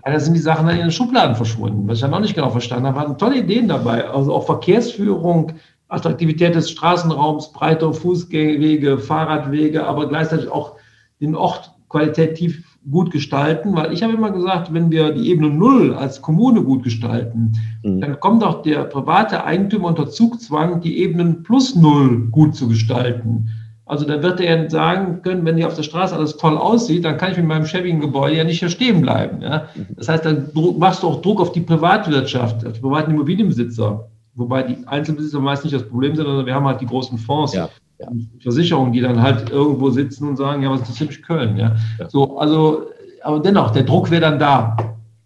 [0.05, 2.51] Leider sind die Sachen dann in den Schubladen verschwunden, was ich dann noch nicht genau
[2.51, 2.99] verstanden habe.
[2.99, 5.53] Waren tolle Ideen dabei, also auch Verkehrsführung,
[5.91, 10.77] Attraktivität des Straßenraums, breite Fußgängerwege, Fahrradwege, aber gleichzeitig auch
[11.21, 15.95] den Ort qualitativ gut gestalten, weil ich habe immer gesagt, wenn wir die Ebene Null
[15.95, 18.01] als Kommune gut gestalten, mhm.
[18.01, 23.51] dann kommt auch der private Eigentümer unter Zugzwang, die Ebenen plus Null gut zu gestalten.
[23.85, 27.17] Also da wird er sagen können, wenn hier auf der Straße alles toll aussieht, dann
[27.19, 29.43] kann ich mit meinem schäbigen Gebäude ja nicht hier stehen bleiben.
[29.43, 29.65] Ja?
[29.75, 29.89] Mhm.
[29.97, 34.10] Das heißt, dann machst du auch Druck auf die Privatwirtschaft, auf die privaten Immobilienbesitzer.
[34.35, 37.53] Wobei die Einzelbesitzer meist nicht das Problem sind, sondern wir haben halt die großen Fonds,
[37.53, 37.69] ja,
[37.99, 38.09] ja.
[38.41, 41.57] Versicherungen, die dann halt irgendwo sitzen und sagen, ja, was ist ziemlich Köln?
[41.57, 41.77] Ja?
[41.99, 42.09] ja?
[42.09, 42.87] So, also,
[43.23, 44.77] aber dennoch, der Druck wäre dann da.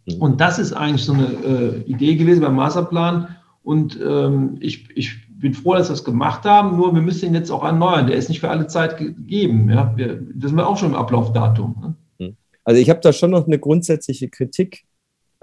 [0.06, 0.14] Mhm.
[0.20, 3.36] Und das ist eigentlich so eine äh, Idee gewesen beim Masterplan.
[3.62, 7.34] Und ähm, ich, ich bin froh, dass wir das gemacht haben, nur wir müssen ihn
[7.34, 8.06] jetzt auch erneuern.
[8.06, 9.70] Der ist nicht für alle Zeit gegeben.
[9.70, 9.92] Ja?
[9.96, 11.76] Wir, das sind wir auch schon im Ablaufdatum.
[12.18, 12.26] Ne?
[12.26, 12.36] Mhm.
[12.64, 14.86] Also ich habe da schon noch eine grundsätzliche Kritik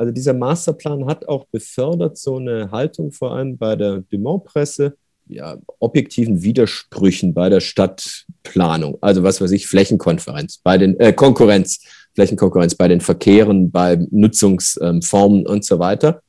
[0.01, 4.95] also dieser Masterplan hat auch befördert so eine Haltung vor allem bei der Dumont-Presse,
[5.27, 8.97] ja, objektiven Widersprüchen bei der Stadtplanung.
[9.01, 11.83] Also was weiß ich, Flächenkonferenz, bei den äh, Konkurrenz,
[12.15, 16.23] Flächenkonkurrenz bei den Verkehren, bei Nutzungsformen und so weiter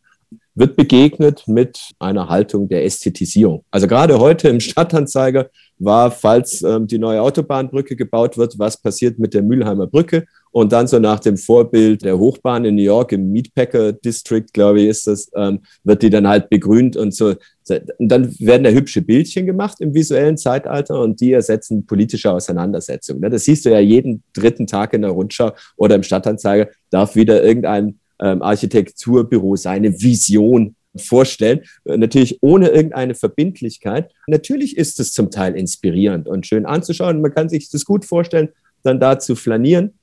[0.55, 3.65] wird begegnet mit einer Haltung der Ästhetisierung.
[3.71, 5.49] Also gerade heute im Stadtanzeiger
[5.79, 10.73] war, falls ähm, die neue Autobahnbrücke gebaut wird, was passiert mit der Mülheimer Brücke und
[10.73, 14.89] dann so nach dem Vorbild der Hochbahn in New York im Meatpacker District, glaube ich,
[14.89, 17.35] ist das, ähm, wird die dann halt begrünt und so.
[17.69, 23.23] Und dann werden da hübsche Bildchen gemacht im visuellen Zeitalter und die ersetzen politische Auseinandersetzungen.
[23.31, 27.43] Das siehst du ja jeden dritten Tag in der Rundschau oder im Stadtanzeiger, darf wieder
[27.43, 31.63] irgendein ähm, Architekturbüro seine Vision vorstellen.
[31.85, 34.13] Äh, natürlich ohne irgendeine Verbindlichkeit.
[34.27, 37.23] Natürlich ist es zum Teil inspirierend und schön anzuschauen.
[37.23, 38.51] Man kann sich das gut vorstellen,
[38.83, 39.95] dann da zu flanieren.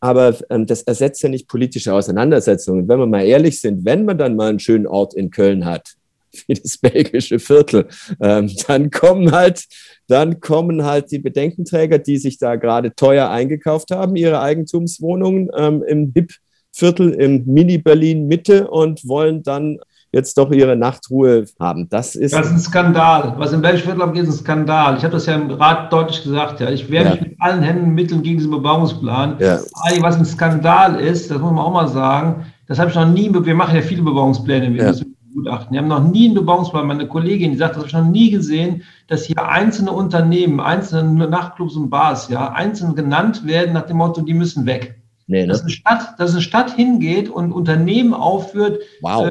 [0.00, 2.88] Aber ähm, das ersetzt ja nicht politische Auseinandersetzungen.
[2.88, 5.94] Wenn wir mal ehrlich sind, wenn man dann mal einen schönen Ort in Köln hat,
[6.46, 7.88] wie das belgische Viertel,
[8.20, 9.64] ähm, dann kommen halt,
[10.06, 15.82] dann kommen halt die Bedenkenträger, die sich da gerade teuer eingekauft haben, ihre Eigentumswohnungen ähm,
[15.86, 16.32] im BIP
[16.72, 19.78] Viertel im Mini-Berlin Mitte und wollen dann
[20.12, 21.88] jetzt doch ihre Nachtruhe haben.
[21.88, 23.34] Das ist, das ist ein Skandal.
[23.38, 24.96] Was im Viertel abgeht, ist ein Skandal.
[24.96, 26.60] Ich habe das ja im Rat deutlich gesagt.
[26.60, 26.70] Ja.
[26.70, 27.10] Ich wehre ja.
[27.12, 29.36] mich mit allen Händen und Mitteln gegen diesen Bebauungsplan.
[29.40, 29.58] Ja.
[30.00, 33.32] Was ein Skandal ist, das muss man auch mal sagen, das habe ich noch nie,
[33.32, 34.92] wir machen ja viele Bebauungspläne, wir ja.
[35.36, 35.72] Gutachten.
[35.72, 36.86] Wir haben noch nie einen Bebauungsplan.
[36.86, 41.28] Meine Kollegin, die sagt, das habe ich noch nie gesehen, dass hier einzelne Unternehmen, einzelne
[41.28, 44.98] Nachtclubs und Bars, ja, einzeln genannt werden nach dem Motto, die müssen weg.
[45.26, 45.48] Nee, ne?
[45.48, 48.80] dass, eine Stadt, dass eine Stadt hingeht und Unternehmen aufführt.
[49.02, 49.26] Wow.
[49.26, 49.30] Äh,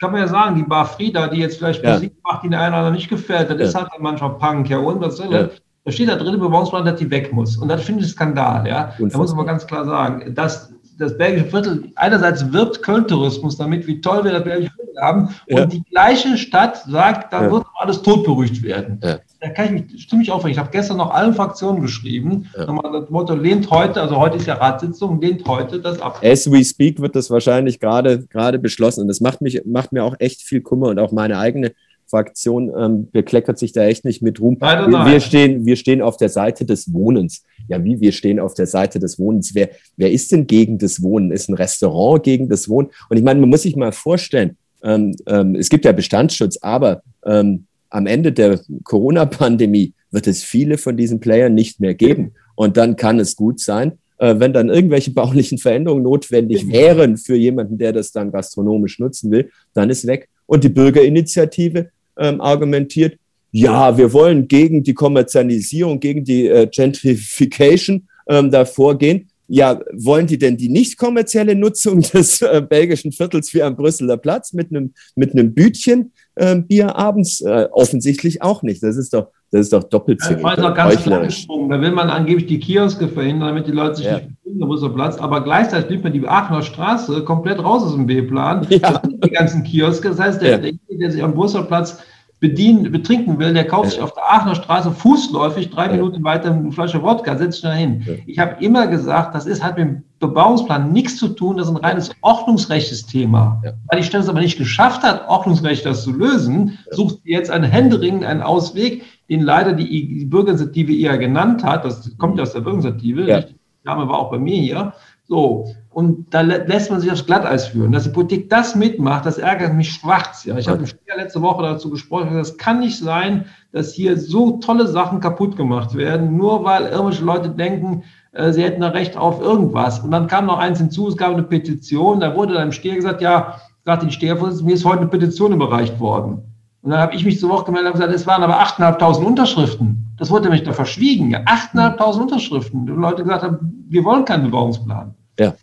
[0.00, 1.92] kann man ja sagen, die Bar Frieda, die jetzt vielleicht ja.
[1.92, 3.64] Musik macht, die der einen oder anderen nicht gefällt, das ja.
[3.66, 5.48] ist halt manchmal Punk, ja, und was soll ja.
[5.84, 7.56] Da steht da drin im Bebauungsplan, dass die weg muss.
[7.56, 8.92] Und das finde ich Skandal, ja.
[8.98, 14.00] Da muss man ganz klar sagen, dass das Belgische Viertel einerseits wirbt Köln-Tourismus damit, wie
[14.02, 15.28] toll wir das Belgische Viertel haben.
[15.48, 19.00] Und die gleiche Stadt sagt, da wird alles totberuhigt werden.
[19.02, 19.20] Ja.
[19.40, 20.52] Da kann ich mich stimmig aufregen.
[20.52, 22.46] Ich habe gestern noch allen Fraktionen geschrieben.
[22.56, 26.20] Nochmal das Motto lehnt heute, also heute ist ja Ratssitzung, lehnt heute das ab.
[26.22, 29.02] As we speak wird das wahrscheinlich gerade, gerade beschlossen.
[29.02, 31.72] Und das macht mich, macht mir auch echt viel Kummer und auch meine eigene
[32.10, 34.58] Fraktion ähm, bekleckert sich da echt nicht mit Ruhm.
[34.60, 35.12] Nein, nein.
[35.12, 37.44] Wir, stehen, wir stehen auf der Seite des Wohnens.
[37.68, 39.54] Ja, wie wir stehen auf der Seite des Wohnens.
[39.54, 41.30] Wer, wer ist denn gegen das Wohnen?
[41.30, 42.88] Ist ein Restaurant gegen das Wohnen?
[43.08, 47.02] Und ich meine, man muss sich mal vorstellen, ähm, ähm, es gibt ja Bestandsschutz, aber
[47.24, 52.32] ähm, am Ende der Corona-Pandemie wird es viele von diesen Playern nicht mehr geben.
[52.54, 57.36] Und dann kann es gut sein, äh, wenn dann irgendwelche baulichen Veränderungen notwendig wären für
[57.36, 60.28] jemanden, der das dann gastronomisch nutzen will, dann ist weg.
[60.46, 63.18] Und die Bürgerinitiative ähm, argumentiert,
[63.52, 69.28] ja, wir wollen gegen die Kommerzialisierung, gegen die äh, Gentrification ähm, da vorgehen.
[69.48, 74.16] Ja, wollen die denn die nicht kommerzielle Nutzung des äh, belgischen Viertels wie am Brüsseler
[74.16, 77.40] Platz mit einem mit einem Bütchen äh, Bier abends?
[77.40, 78.82] Äh, offensichtlich auch nicht.
[78.82, 80.44] Das ist doch das ist doch doppelzüngig.
[80.44, 84.14] Ja, doch ganz Da will man angeblich die Kioske verhindern, damit die Leute sich ja.
[84.14, 85.18] nicht befinden am Brüsseler Platz.
[85.18, 88.66] Aber gleichzeitig nimmt man die Aachener Straße komplett raus aus dem B-Plan.
[88.70, 89.02] Ja.
[89.04, 90.10] Die ganzen Kioske.
[90.10, 90.58] Das heißt, der, ja.
[90.58, 91.98] der, der sich am Brüsseler Platz
[92.40, 96.72] bedienen, betrinken will, der kauft sich auf der Aachener Straße fußläufig drei Minuten weiter eine
[96.72, 98.02] Flasche Wodka, setzt sich da hin.
[98.26, 101.76] Ich habe immer gesagt, das ist, hat mit dem Bebauungsplan nichts zu tun, das ist
[101.76, 103.62] ein reines ordnungsrechtes Thema.
[103.88, 107.70] Weil die Stadt es aber nicht geschafft hat, ordnungsrecht das zu lösen, sucht jetzt einen
[107.70, 112.60] Händering, einen Ausweg, den leider die Bürgerinitiative eher genannt hat, das kommt ja aus der
[112.60, 113.40] Bürgerinitiative, ja.
[113.40, 113.50] der
[113.84, 117.90] Name war auch bei mir hier, so, und da lässt man sich aufs Glatteis führen.
[117.90, 120.44] Dass die Politik das mitmacht, das ärgert mich schwarz.
[120.44, 120.56] Ja.
[120.56, 120.84] Ich habe
[121.16, 125.96] letzte Woche dazu gesprochen, das kann nicht sein, dass hier so tolle Sachen kaputt gemacht
[125.96, 129.98] werden, nur weil irgendwelche Leute denken, äh, sie hätten ein Recht auf irgendwas.
[129.98, 132.94] Und dann kam noch eins hinzu, es gab eine Petition, da wurde dann im Steher
[132.94, 136.42] gesagt, ja, sagte die Stehervorsitzende, mir ist heute eine Petition überreicht worden.
[136.82, 140.06] Und dann habe ich mich zur Woche gemeldet und gesagt, es waren aber 8.500 Unterschriften.
[140.18, 141.34] Das wurde mich da verschwiegen.
[141.34, 142.86] 8.500 Unterschriften.
[142.86, 145.14] Die Leute gesagt haben, wir wollen keinen Bebauungsplan.
[145.38, 145.54] Ja, ja.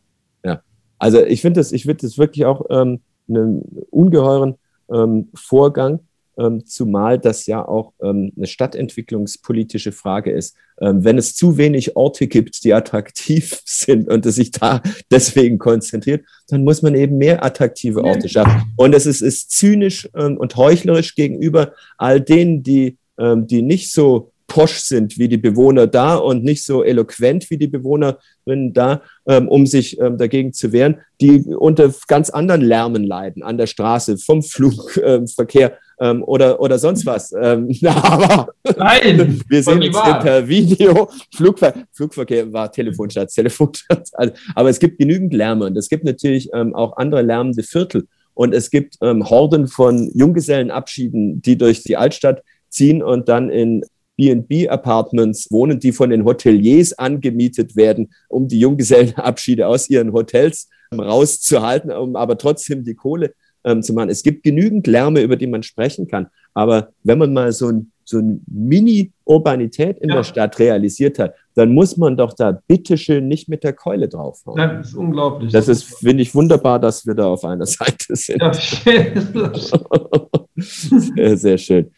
[0.99, 4.55] Also ich finde das, ich finde das wirklich auch ähm, einen ungeheuren
[4.91, 5.99] ähm, Vorgang,
[6.39, 10.55] ähm, zumal das ja auch ähm, eine stadtentwicklungspolitische Frage ist.
[10.79, 14.81] Ähm, wenn es zu wenig Orte gibt, die attraktiv sind und es sich da
[15.11, 18.73] deswegen konzentriert, dann muss man eben mehr attraktive Orte schaffen.
[18.75, 24.31] Und es ist, ist zynisch ähm, und heuchlerisch gegenüber all denen, die, die nicht so
[24.47, 29.47] posch sind wie die Bewohner da und nicht so eloquent wie die Bewohnerinnen da, ähm,
[29.47, 34.17] um sich ähm, dagegen zu wehren, die unter ganz anderen Lärmen leiden an der Straße,
[34.17, 37.33] vom Flugverkehr, ähm, oder, oder sonst was.
[37.33, 41.09] Ähm, aber Nein, wir sehen jetzt per Video.
[41.35, 43.71] Flugver Flugverkehr war Telefon statt Telefon.
[44.13, 48.07] Also, aber es gibt genügend Lärme und es gibt natürlich ähm, auch andere lärmende Viertel.
[48.33, 53.83] Und es gibt ähm, Horden von Junggesellenabschieden, die durch die Altstadt ziehen und dann in
[54.17, 61.91] B&B-Apartments wohnen, die von den Hoteliers angemietet werden, um die Junggesellenabschiede aus ihren Hotels rauszuhalten,
[61.91, 64.09] um aber trotzdem die Kohle ähm, zu machen.
[64.09, 66.27] Es gibt genügend Lärme, über die man sprechen kann.
[66.53, 70.15] Aber wenn man mal so ein so eine Mini-Urbanität in ja.
[70.15, 74.55] der Stadt realisiert hat, dann muss man doch da bitteschön nicht mit der Keule draufhauen.
[74.55, 75.51] Das ist unglaublich.
[75.51, 78.41] Das ist, finde ich, wunderbar, dass wir da auf einer Seite sind.
[78.41, 78.53] Ja.
[80.55, 81.91] sehr, sehr schön.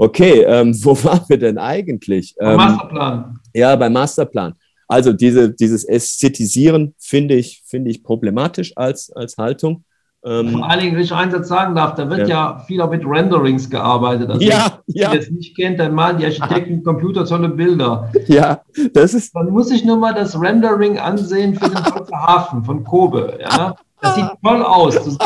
[0.00, 2.34] Okay, ähm, wo waren wir denn eigentlich?
[2.40, 3.38] Ähm, Masterplan.
[3.54, 4.54] Ja, beim Masterplan.
[4.88, 9.84] Also diese, dieses Ästhetisieren finde ich, finde ich problematisch als, als Haltung.
[10.24, 12.80] Ähm, Vor allen Dingen, wenn ich einen Satz sagen darf, da wird ja, ja viel
[12.80, 14.30] auch mit Renderings gearbeitet.
[14.30, 15.12] Also, ja, ja.
[15.12, 18.10] Wer es nicht kennt, dann malen die Architekten Computer tolle Bilder.
[18.26, 19.34] Ja, das ist.
[19.34, 21.78] Man muss sich nur mal das Rendering ansehen für den
[22.12, 23.38] Hafen von Kobe.
[23.40, 23.76] Ja?
[24.02, 24.94] Das sieht toll aus.
[24.94, 25.18] Das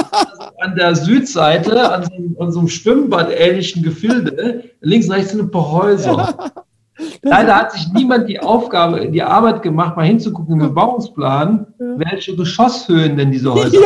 [0.60, 5.40] an der Südseite, an so, an so einem Schwimmbad ähnlichen Gefilde, links und rechts sind
[5.40, 6.52] ein paar Häuser.
[7.22, 13.16] Leider hat sich niemand die Aufgabe, die Arbeit gemacht, mal hinzugucken im Bebauungsplan, welche Geschosshöhen
[13.16, 13.78] denn diese Häuser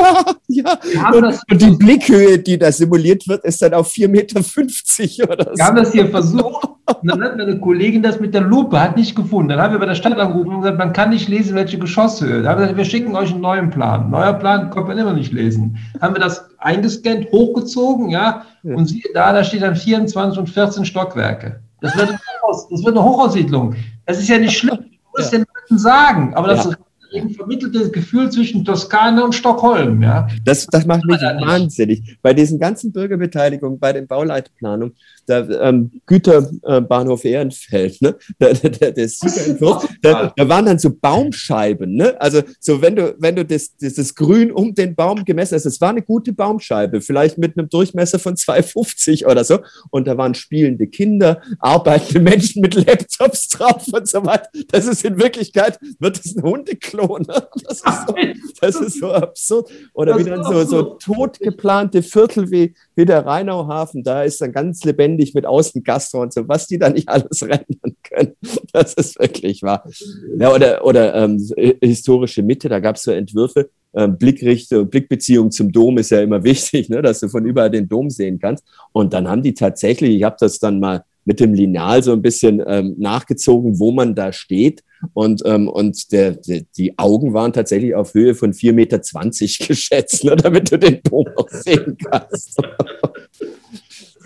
[0.49, 1.11] Ja, ja.
[1.13, 5.57] Und, und, die Blickhöhe, die da simuliert wird, ist dann auf 4,50 Meter oder so.
[5.57, 6.69] Wir haben das hier versucht.
[7.03, 9.51] Und dann hat meine Kollegin das mit der Lupe, hat nicht gefunden.
[9.51, 12.43] Dann haben wir bei der Stadt angerufen und gesagt, man kann nicht lesen, welche Geschosshöhe.
[12.43, 14.11] Da haben wir gesagt, wir schicken euch einen neuen Plan.
[14.11, 15.77] Neuer Plan konnte man immer nicht lesen.
[16.01, 18.75] Haben wir das eingescannt, hochgezogen, ja, ja.
[18.75, 21.61] und siehe da, da steht dann 24 und 14 Stockwerke.
[21.81, 23.75] Das wird, das wird eine Hochhaussiedlung.
[24.07, 24.79] Das ist ja nicht schlimm.
[24.79, 25.39] Du musst ja.
[25.39, 26.35] den Leuten sagen.
[26.35, 26.71] Aber das ja.
[26.71, 26.79] ist
[27.15, 30.03] ein vermitteltes Gefühl zwischen Toskana und Stockholm.
[30.03, 30.29] Ja?
[30.45, 32.19] Das, das macht mich wahnsinnig.
[32.23, 34.95] Bei diesen ganzen Bürgerbeteiligungen, bei den Bauleitplanungen,
[35.29, 38.17] der ähm, Güterbahnhof Ehrenfeld, ne?
[38.41, 41.95] der, der, der Siegerentwurf, da, da waren dann so Baumscheiben.
[41.95, 42.21] Ne?
[42.21, 45.81] Also so wenn du, wenn du das, dieses Grün um den Baum gemessen hast, es
[45.81, 49.59] war eine gute Baumscheibe, vielleicht mit einem Durchmesser von 2,50 oder so.
[49.91, 54.49] Und da waren spielende Kinder, arbeitende Menschen mit Laptops drauf und so weiter.
[54.69, 57.19] Das ist in Wirklichkeit, wird das ein Hundeklo.
[57.19, 57.49] Ne?
[57.65, 58.15] Das, ist so,
[58.61, 59.71] das ist so absurd.
[59.93, 64.41] Oder das wie dann so, so tot geplante Viertel wie, wie der Rheinauhafen, da ist
[64.41, 68.33] dann ganz lebendig mit Außengastro und so, was die da nicht alles rendern können.
[68.73, 69.89] Das ist wirklich wahr.
[70.37, 71.41] Ja, oder oder ähm,
[71.81, 76.43] historische Mitte, da gab es so Entwürfe, ähm, Blickrichtung, Blickbeziehung zum Dom ist ja immer
[76.45, 78.65] wichtig, ne, dass du von überall den Dom sehen kannst.
[78.91, 82.23] Und dann haben die tatsächlich, ich habe das dann mal mit dem Lineal so ein
[82.23, 84.83] bisschen ähm, nachgezogen, wo man da steht.
[85.13, 88.99] Und, ähm, und der, der, die Augen waren tatsächlich auf Höhe von 4,20 Meter
[89.69, 92.61] geschätzt, ne, damit du den Dom auch sehen kannst.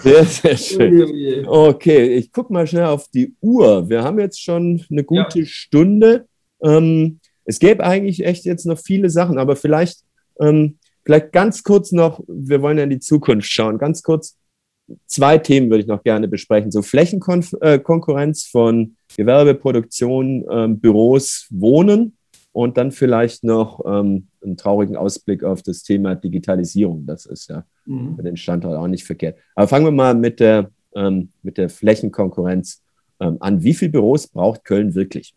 [0.03, 1.47] Sehr, sehr schön.
[1.47, 3.89] Okay, ich gucke mal schnell auf die Uhr.
[3.89, 5.47] Wir haben jetzt schon eine gute ja.
[5.47, 6.27] Stunde.
[6.61, 10.01] Ähm, es gäbe eigentlich echt jetzt noch viele Sachen, aber vielleicht,
[10.41, 14.37] ähm, vielleicht ganz kurz noch, wir wollen ja in die Zukunft schauen, ganz kurz
[15.07, 16.71] zwei Themen würde ich noch gerne besprechen.
[16.71, 22.17] So Flächenkonkurrenz von Gewerbe, Produktion, ähm, Büros, Wohnen
[22.53, 27.07] und dann vielleicht noch ähm, einen traurigen Ausblick auf das Thema Digitalisierung.
[27.07, 28.17] Das ist ja mhm.
[28.17, 29.39] für den Standort auch nicht verkehrt.
[29.55, 32.83] Aber fangen wir mal mit der, ähm, mit der Flächenkonkurrenz
[33.21, 33.63] ähm, an.
[33.63, 35.35] Wie viele Büros braucht Köln wirklich?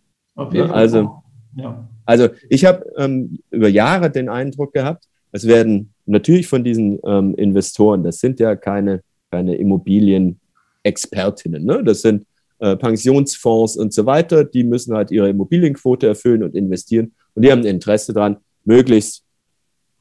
[0.51, 1.23] Ja, also,
[1.55, 1.87] ja.
[2.05, 7.35] also ich habe ähm, über Jahre den Eindruck gehabt, es werden natürlich von diesen ähm,
[7.35, 9.01] Investoren, das sind ja keine,
[9.31, 11.83] keine Immobilienexpertinnen, ne?
[11.83, 12.25] das sind
[12.59, 17.13] äh, Pensionsfonds und so weiter, die müssen halt ihre Immobilienquote erfüllen und investieren.
[17.33, 19.23] Und die haben ein Interesse daran, möglichst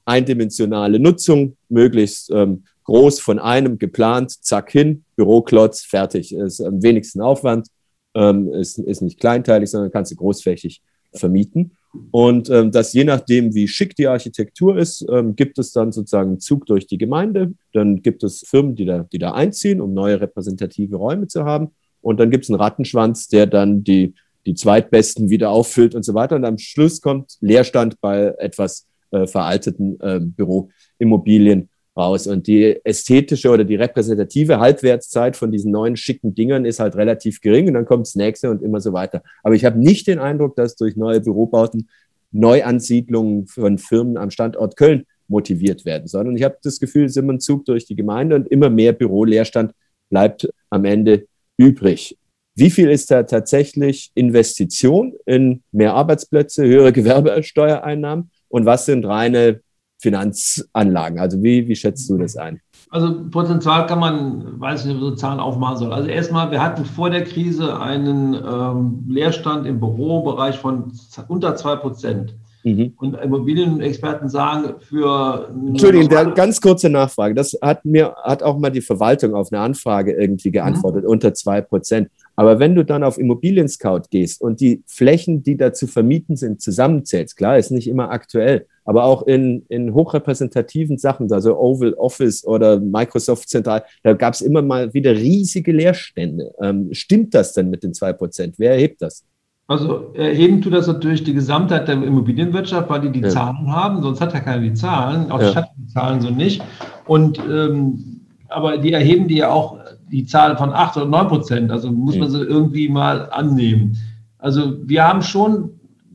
[0.05, 6.35] eindimensionale Nutzung, möglichst ähm, groß von einem geplant, zack hin, Büroklotz, fertig.
[6.35, 7.69] Ist am wenigsten Aufwand,
[8.15, 10.83] ähm, ist, ist nicht kleinteilig, sondern kannst du großflächig
[11.13, 11.73] vermieten.
[12.11, 16.31] Und ähm, das je nachdem, wie schick die Architektur ist, ähm, gibt es dann sozusagen
[16.31, 17.55] einen Zug durch die Gemeinde.
[17.73, 21.71] Dann gibt es Firmen, die da, die da einziehen, um neue repräsentative Räume zu haben.
[22.01, 24.15] Und dann gibt es einen Rattenschwanz, der dann die,
[24.47, 26.37] die zweitbesten wieder auffüllt und so weiter.
[26.37, 32.27] Und am Schluss kommt Leerstand bei etwas äh, veralteten äh, Büroimmobilien raus.
[32.27, 37.41] Und die ästhetische oder die repräsentative Halbwertszeit von diesen neuen schicken Dingern ist halt relativ
[37.41, 39.23] gering und dann kommt das nächste und immer so weiter.
[39.43, 41.89] Aber ich habe nicht den Eindruck, dass durch neue Bürobauten
[42.33, 47.17] Neuansiedlungen von Firmen am Standort Köln motiviert werden, sondern ich habe das Gefühl, es ist
[47.17, 49.73] immer ein Zug durch die Gemeinde und immer mehr Büroleerstand
[50.11, 51.27] bleibt am Ende
[51.57, 52.19] übrig.
[52.57, 59.61] Wie viel ist da tatsächlich Investition in mehr Arbeitsplätze, höhere Gewerbesteuereinnahmen und was sind reine
[60.01, 61.19] Finanzanlagen?
[61.19, 62.61] Also wie, wie schätzt du das ein?
[62.91, 65.93] Also Potenzial kann man, weiß ich nicht, ob man so Zahlen aufmachen soll.
[65.93, 70.93] Also erstmal, wir hatten vor der Krise einen ähm, Leerstand im Bürobereich von
[71.29, 72.35] unter 2 Prozent.
[72.65, 72.95] Mhm.
[72.97, 75.51] Und Immobilienexperten sagen, für.
[75.67, 77.35] Entschuldigung, der, ganz kurze Nachfrage.
[77.35, 81.11] Das hat mir hat auch mal die Verwaltung auf eine Anfrage irgendwie geantwortet, mhm.
[81.11, 82.09] unter zwei Prozent.
[82.37, 86.37] Aber wenn du dann auf Immobilien Scout gehst und die Flächen, die da zu vermieten
[86.37, 91.95] sind, zusammenzählst, klar, ist nicht immer aktuell, aber auch in, in hochrepräsentativen Sachen, also Oval
[91.95, 96.53] Office oder Microsoft Zentral, da gab es immer mal wieder riesige Leerstände.
[96.61, 98.57] Ähm, stimmt das denn mit den zwei Prozent?
[98.59, 99.25] Wer erhebt das?
[99.67, 103.31] Also erheben tut das natürlich die Gesamtheit der Immobilienwirtschaft, weil die die ja.
[103.31, 105.47] Zahlen haben, sonst hat ja keiner die Zahlen, auch ja.
[105.47, 106.63] die Stadt die Zahlen so nicht.
[107.07, 108.21] Und ähm,
[108.51, 109.79] aber die erheben die ja auch
[110.15, 113.99] die Zahl von 8 oder 9 Prozent, also muss man sie irgendwie mal annehmen.
[114.39, 115.71] Also wir haben schon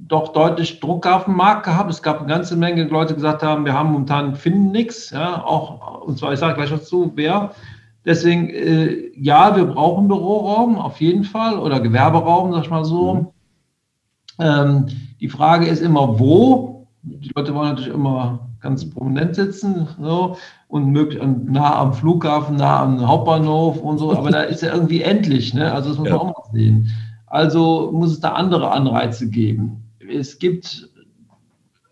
[0.07, 1.91] doch deutlich Druck auf dem Markt gehabt.
[1.91, 5.43] Es gab eine ganze Menge Leute, die gesagt haben, wir haben momentan finden nichts, ja,
[5.43, 7.51] auch und zwar ich sage gleich was zu, wer.
[8.05, 13.13] Deswegen äh, ja, wir brauchen Büroraum auf jeden Fall oder Gewerberaum, sag ich mal so.
[13.15, 13.27] Mhm.
[14.39, 14.85] Ähm,
[15.19, 16.87] die Frage ist immer, wo.
[17.01, 20.37] Die Leute wollen natürlich immer ganz prominent sitzen so,
[20.67, 25.01] und möglich nah am Flughafen, nah am Hauptbahnhof und so, aber da ist ja irgendwie
[25.01, 25.53] endlich.
[25.53, 25.71] Ne?
[25.71, 26.17] Also das muss ja.
[26.17, 26.91] man auch mal sehen.
[27.27, 29.83] Also muss es da andere Anreize geben.
[30.11, 30.89] Es gibt,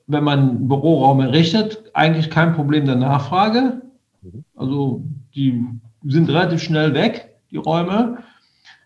[0.08, 3.82] wenn man einen Büroraum errichtet, eigentlich kein Problem der Nachfrage.
[4.22, 4.44] Mhm.
[4.56, 5.04] Also
[5.36, 5.64] die
[6.06, 8.18] sind relativ schnell weg, die Räume.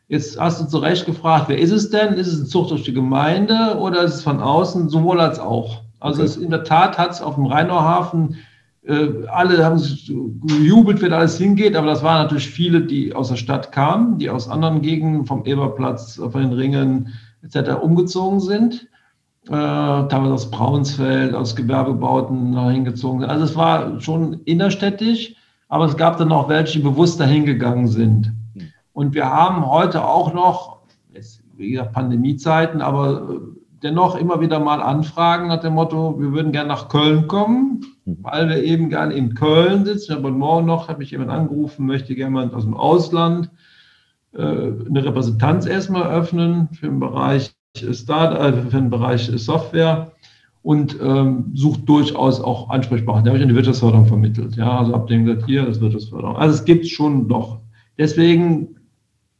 [0.07, 2.15] Jetzt hast du zu Recht gefragt, wer ist es denn?
[2.15, 4.89] Ist es ein Zucht durch die Gemeinde oder ist es von außen?
[4.89, 5.83] Sowohl als auch.
[6.01, 6.43] Also okay.
[6.43, 8.35] in der Tat hat es auf dem Rheinauhafen,
[8.83, 13.29] äh, alle haben sich gejubelt, da alles hingeht, aber das waren natürlich viele, die aus
[13.29, 17.13] der Stadt kamen, die aus anderen Gegenden, vom Eberplatz, von den Ringen
[17.43, 17.81] etc.
[17.81, 18.87] umgezogen sind.
[19.47, 23.29] Äh, teilweise aus Braunsfeld, aus Gewerbebauten hingezogen sind.
[23.29, 25.35] Also es war schon innerstädtisch,
[25.67, 28.33] aber es gab dann auch welche, die bewusst dahin gegangen sind.
[28.93, 30.81] Und wir haben heute auch noch,
[31.13, 36.31] jetzt, wie gesagt, Pandemiezeiten, aber äh, dennoch immer wieder mal Anfragen nach dem Motto, wir
[36.31, 38.17] würden gerne nach Köln kommen, mhm.
[38.21, 40.13] weil wir eben gerne in Köln sitzen.
[40.13, 43.49] Aber morgen noch hat mich jemand angerufen, möchte jemand aus dem Ausland
[44.33, 50.11] äh, eine Repräsentanz erstmal öffnen für den Bereich Start, äh, für den Bereich Software
[50.61, 53.23] und ähm, sucht durchaus auch Ansprechpartner.
[53.23, 54.55] Der habe ich an die Wirtschaftsförderung vermittelt.
[54.57, 56.35] Ja, also ab dem gesagt, hier, das Wirtschaftsförderung.
[56.35, 57.61] Also es gibt schon doch.
[57.97, 58.75] Deswegen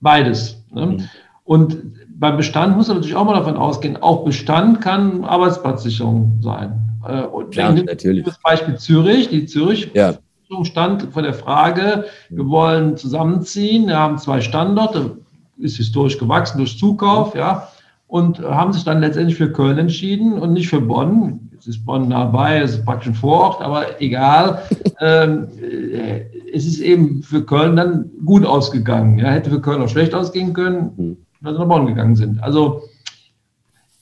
[0.01, 0.65] Beides.
[0.71, 0.85] Ne?
[0.87, 1.09] Mhm.
[1.43, 1.77] Und
[2.21, 6.79] beim Bestand muss man natürlich auch mal davon ausgehen, auch Bestand kann Arbeitsplatzsicherung sein.
[7.07, 8.23] Äh, und ja, natürlich.
[8.23, 10.13] Das Beispiel Zürich, die Zürich ja.
[10.61, 15.17] stand vor der Frage, wir wollen zusammenziehen, wir haben zwei Standorte,
[15.57, 17.69] ist historisch gewachsen durch Zukauf, ja,
[18.05, 21.49] und haben sich dann letztendlich für Köln entschieden und nicht für Bonn.
[21.57, 24.61] Es ist Bonn nah bei, es ist praktisch ein Vorort, aber egal.
[24.99, 26.21] ähm, äh,
[26.53, 29.17] es ist eben für Köln dann gut ausgegangen.
[29.17, 32.41] Ja, hätte für Köln auch schlecht ausgehen können, sie nach Bonn gegangen sind.
[32.41, 32.83] Also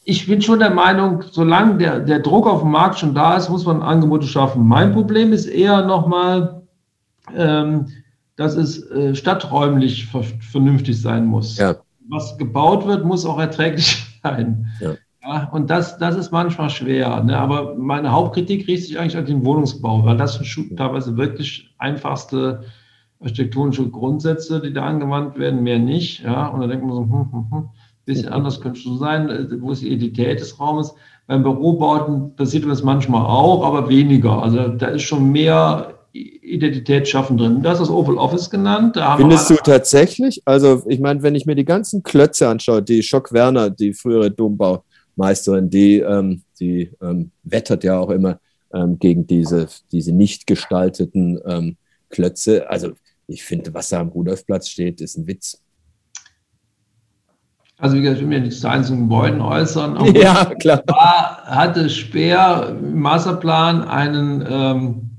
[0.03, 3.49] ich bin schon der Meinung, solange der, der Druck auf dem Markt schon da ist,
[3.49, 4.68] muss man Angebote schaffen.
[4.68, 6.64] Mein Problem ist eher nochmal,
[7.36, 7.88] ähm,
[8.36, 10.07] dass es äh, stadträumlich
[10.52, 11.57] vernünftig sein muss.
[11.57, 11.76] Ja.
[12.07, 14.68] Was gebaut wird, muss auch erträglich sein.
[14.80, 14.95] Ja.
[15.22, 17.22] Ja, und das, das ist manchmal schwer.
[17.24, 17.38] Ne?
[17.38, 22.64] Aber meine Hauptkritik richtet sich eigentlich an den Wohnungsbau, weil das sind teilweise wirklich einfachste
[23.20, 26.24] architektonische Grundsätze, die da angewandt werden, mehr nicht.
[26.24, 26.48] Ja?
[26.48, 27.70] Und da denkt man so, hm, hm, hm,
[28.06, 29.30] bisschen anders könnte es so sein.
[29.30, 30.94] Äh, wo ist die Identität des Raumes?
[31.28, 34.41] Beim Bürobauten passiert das manchmal auch, aber weniger.
[34.41, 37.62] Also da ist schon mehr Identität schaffen drin.
[37.62, 39.00] Das ist Oval Office genannt.
[39.18, 40.41] Findest du tatsächlich?
[40.46, 44.32] Also ich meine, wenn ich mir die ganzen Klötze anschaue, die Schock Werner, die frühere
[44.32, 44.84] Dombau,
[45.16, 48.40] Meisterin, die, ähm, die ähm, wettert ja auch immer
[48.74, 51.78] ähm, gegen diese, diese nicht gestalteten ähm,
[52.10, 52.68] Klötze.
[52.70, 52.94] Also
[53.30, 55.62] ich finde, was da am Rudolfplatz steht, ist ein Witz.
[57.78, 59.96] Also wie gesagt, ich will mir nicht zu einzelnen Gebäuden äußern.
[59.98, 60.84] Aber ja, klar.
[60.88, 65.10] War, hatte Speer im Masterplan einen, ähm,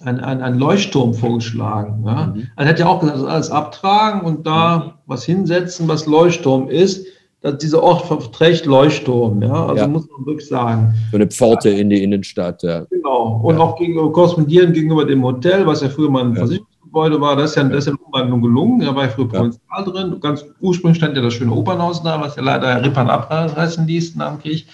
[0.00, 2.04] einen, einen, einen Leuchtturm vorgeschlagen.
[2.06, 2.26] Ja?
[2.28, 2.48] Mhm.
[2.56, 4.92] Also er hat ja auch gesagt, alles abtragen und da mhm.
[5.06, 7.06] was hinsetzen, was Leuchtturm ist
[7.42, 9.86] dass dieser Ort verträgt Leuchtturm, ja, also ja.
[9.86, 10.94] muss man wirklich sagen.
[11.10, 12.84] So eine Pforte in die Innenstadt, ja.
[12.90, 13.60] Genau, und ja.
[13.60, 16.46] auch gegenüber, korrespondieren gegenüber dem Hotel, was ja früher mal ein ja.
[16.96, 19.28] Versicherungsgebäude war, das ist ja, das ist ja eine Umwandlung gelungen, da war ja früher
[19.28, 23.86] Provinzial drin, ganz ursprünglich stand ja das schöne Opernhaus da, was ja leider Rippern abreißen
[23.86, 24.66] ließ Krieg,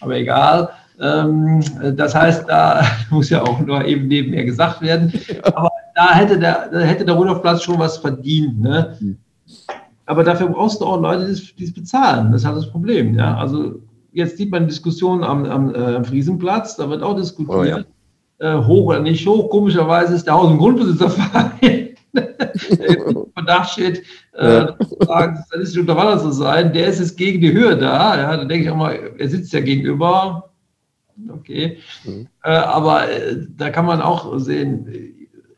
[0.00, 0.70] aber egal.
[1.00, 1.60] Ähm,
[1.96, 6.68] das heißt, da muss ja auch nur eben nebenher gesagt werden, aber da hätte der,
[6.72, 8.96] da hätte der Rudolfplatz schon was verdient, ne?
[8.98, 9.18] Hm.
[10.06, 12.30] Aber dafür brauchst du auch Leute, die es bezahlen.
[12.30, 13.16] Das ist halt das Problem.
[13.16, 13.38] Ja?
[13.38, 13.80] Also
[14.12, 17.58] jetzt sieht man Diskussionen am, am, äh, Friesenplatz, da wird auch diskutiert.
[17.58, 17.84] Oh, ja.
[18.44, 19.48] Äh, hoch oder nicht hoch.
[19.48, 24.02] Komischerweise ist der Haus- und Grundbesitzerverein, der im Verdacht steht,
[24.34, 24.66] äh,
[25.02, 28.16] statistisch unter Wasser zu sein, der ist jetzt gegen die Höhe da.
[28.16, 30.50] Ja, da denke ich auch mal, er sitzt ja gegenüber.
[31.28, 31.78] Okay.
[32.04, 32.28] Mhm.
[32.42, 34.88] Äh, aber äh, da kann man auch sehen,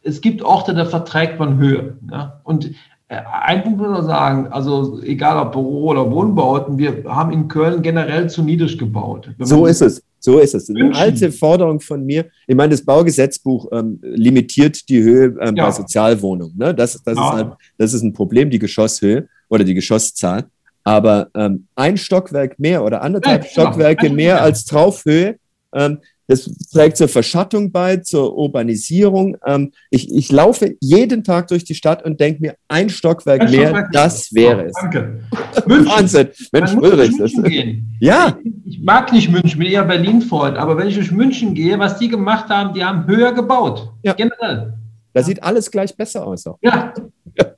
[0.03, 1.99] es gibt Orte, da verträgt man Höhe.
[2.11, 2.41] Ja?
[2.45, 2.71] Und
[3.09, 7.83] ein Punkt muss man sagen, also egal ob Büro oder Wohnbauten, wir haben in Köln
[7.83, 9.31] generell zu niedrig gebaut.
[9.39, 10.03] So ist es.
[10.19, 10.69] So ist es.
[10.71, 12.27] Eine alte Forderung von mir.
[12.49, 15.67] Ich meine, das Baugesetzbuch ähm, limitiert die Höhe ähm, ja.
[15.67, 16.57] bei Sozialwohnungen.
[16.57, 16.75] Ne?
[16.75, 17.29] Das, das, ja.
[17.29, 20.47] ist halt, das ist ein Problem, die Geschosshöhe oder die Geschosszahl.
[20.83, 25.37] Aber ähm, ein Stockwerk mehr oder anderthalb ja, Stockwerke mehr als Traufhöhe,
[25.73, 29.37] ähm, das trägt zur Verschattung bei, zur Urbanisierung.
[29.47, 33.51] Ähm, ich, ich laufe jeden Tag durch die Stadt und denke mir, ein Stockwerk ein
[33.51, 34.73] mehr, Stockwerk das wäre oh, es.
[34.81, 35.21] Danke.
[35.87, 36.29] Wahnsinn.
[36.53, 37.17] Mensch, Ulrich.
[37.19, 37.33] Das,
[38.01, 38.39] ja.
[38.43, 41.99] Ich, ich, mag nicht München, bin eher Berlin-Freund, aber wenn ich durch München gehe, was
[41.99, 43.93] die gemacht haben, die haben höher gebaut.
[44.03, 44.15] Ja.
[44.15, 44.75] Generell.
[45.13, 46.47] Da sieht alles gleich besser aus.
[46.47, 46.59] Auch.
[46.61, 46.93] Ja,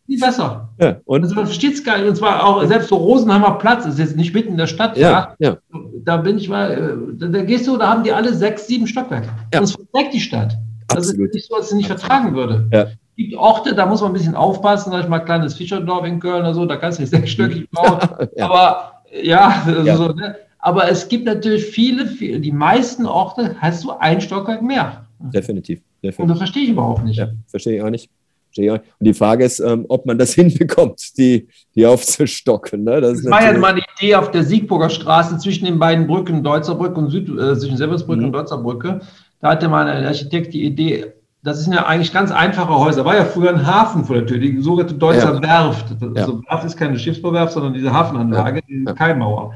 [0.08, 0.70] viel besser.
[0.80, 2.08] Ja, und also man versteht es gar nicht.
[2.08, 4.96] Und zwar auch selbst so Rosenheimer Platz, ist jetzt nicht mitten in der Stadt.
[4.96, 5.58] Ja, ja.
[6.04, 8.86] Da bin ich mal, äh, da, da, gehst du, da haben die alle sechs, sieben
[8.86, 9.28] Stockwerke.
[9.52, 9.60] Ja.
[9.60, 10.56] Das verträgt die Stadt.
[10.88, 12.68] Das ist nicht so, als sie nicht vertragen würde.
[12.72, 12.82] Ja.
[12.84, 16.20] Es gibt Orte, da muss man ein bisschen aufpassen, sag ich mal, kleines Fischerdorf in
[16.20, 17.98] Köln oder so, da kannst du nicht sechsstöckig bauen.
[18.36, 18.44] ja.
[18.46, 19.96] Aber ja, ja.
[19.96, 20.36] So, ne?
[20.58, 25.04] aber es gibt natürlich viele, viele, die meisten Orte hast du ein Stockwerk mehr.
[25.18, 25.80] Definitiv.
[26.02, 26.20] definitiv.
[26.20, 27.18] Und das verstehe ich überhaupt nicht.
[27.18, 28.08] Ja, verstehe ich auch nicht.
[28.56, 32.84] Und die Frage ist, ähm, ob man das hinbekommt, die, die aufzustocken.
[32.84, 33.00] Ne?
[33.00, 36.42] Das, das war ja mal eine Idee auf der Siegburger Straße zwischen den beiden Brücken,
[36.42, 38.26] Deutzerbrücke und Süd, äh, zwischen Seversbrücke mhm.
[38.26, 39.00] und Deutzerbrücke.
[39.40, 41.12] Da hatte mal ein Architekt die Idee,
[41.44, 43.04] das sind ja eigentlich ganz einfache Häuser.
[43.04, 45.42] War ja früher ein Hafen vor der Tür, die sogenannte Deutzer ja.
[45.42, 45.86] Werft.
[46.02, 46.50] Also ja.
[46.50, 48.92] Werft ist keine Schiffsbauwerft, sondern diese Hafenanlage, ja.
[48.92, 49.54] die Keimauer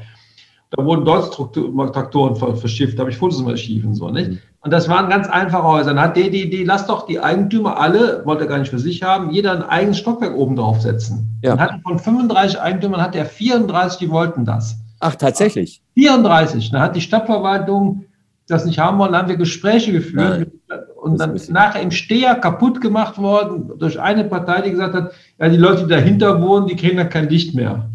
[0.75, 4.31] da wurden Deutsch-Traktoren verschifft, da habe ich Fotos im Archiv und so, nicht?
[4.31, 4.39] Mhm.
[4.63, 5.93] Und das waren ganz einfache Häuser.
[5.93, 8.79] Dann hat der die Idee, lass doch die Eigentümer alle, wollte er gar nicht für
[8.79, 11.37] sich haben, jeder ein eigenes Stockwerk oben drauf setzen.
[11.43, 11.57] Ja.
[11.57, 14.77] Dann hat von 35 Eigentümern hat er 34, die wollten das.
[15.01, 15.81] Ach, tatsächlich?
[15.95, 16.71] 34.
[16.71, 18.05] Dann hat die Stadtverwaltung
[18.47, 21.91] das nicht haben wollen, dann haben wir Gespräche geführt Nein, und dann ist nachher im
[21.91, 26.41] Steher kaputt gemacht worden durch eine Partei, die gesagt hat, ja, die Leute, die dahinter
[26.41, 27.89] wohnen, die kriegen dann kein Licht mehr.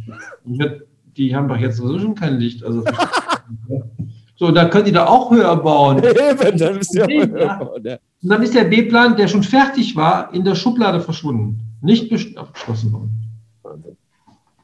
[0.45, 0.83] Und
[1.17, 2.65] die haben doch jetzt sowieso schon kein Licht.
[2.65, 2.85] Also,
[4.39, 5.99] so, da können die da auch höher bauen.
[6.05, 7.27] Eben, dann ist ja höher
[7.59, 7.99] bauen, ja.
[8.23, 11.59] Und dann ist der B-Plan, der schon fertig war, in der Schublade verschwunden.
[11.83, 13.11] Nicht abgeschlossen worden.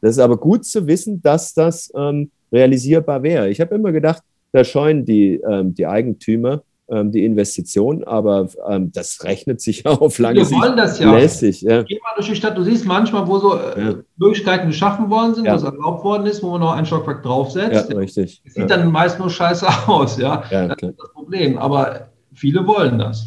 [0.00, 3.50] Das ist aber gut zu wissen, dass das ähm, realisierbar wäre.
[3.50, 4.22] Ich habe immer gedacht,
[4.52, 10.18] da scheuen die, ähm, die Eigentümer ähm, die Investition, aber ähm, das rechnet sich auf
[10.18, 10.50] lange Sicht.
[10.50, 11.16] Wir wollen das ja.
[11.16, 11.82] Lässig, ja.
[11.82, 13.94] Geh mal durch die Stadt, du siehst manchmal, wo so äh, ja.
[14.16, 15.54] Möglichkeiten geschaffen worden sind, ja.
[15.54, 17.90] was erlaubt worden ist, wo man noch ein Stockwerk draufsetzt.
[17.90, 18.42] Ja, richtig.
[18.44, 20.44] Das sieht dann meist nur scheiße aus, ja.
[20.50, 21.58] ja das ist das Problem.
[21.58, 23.26] Aber viele wollen das.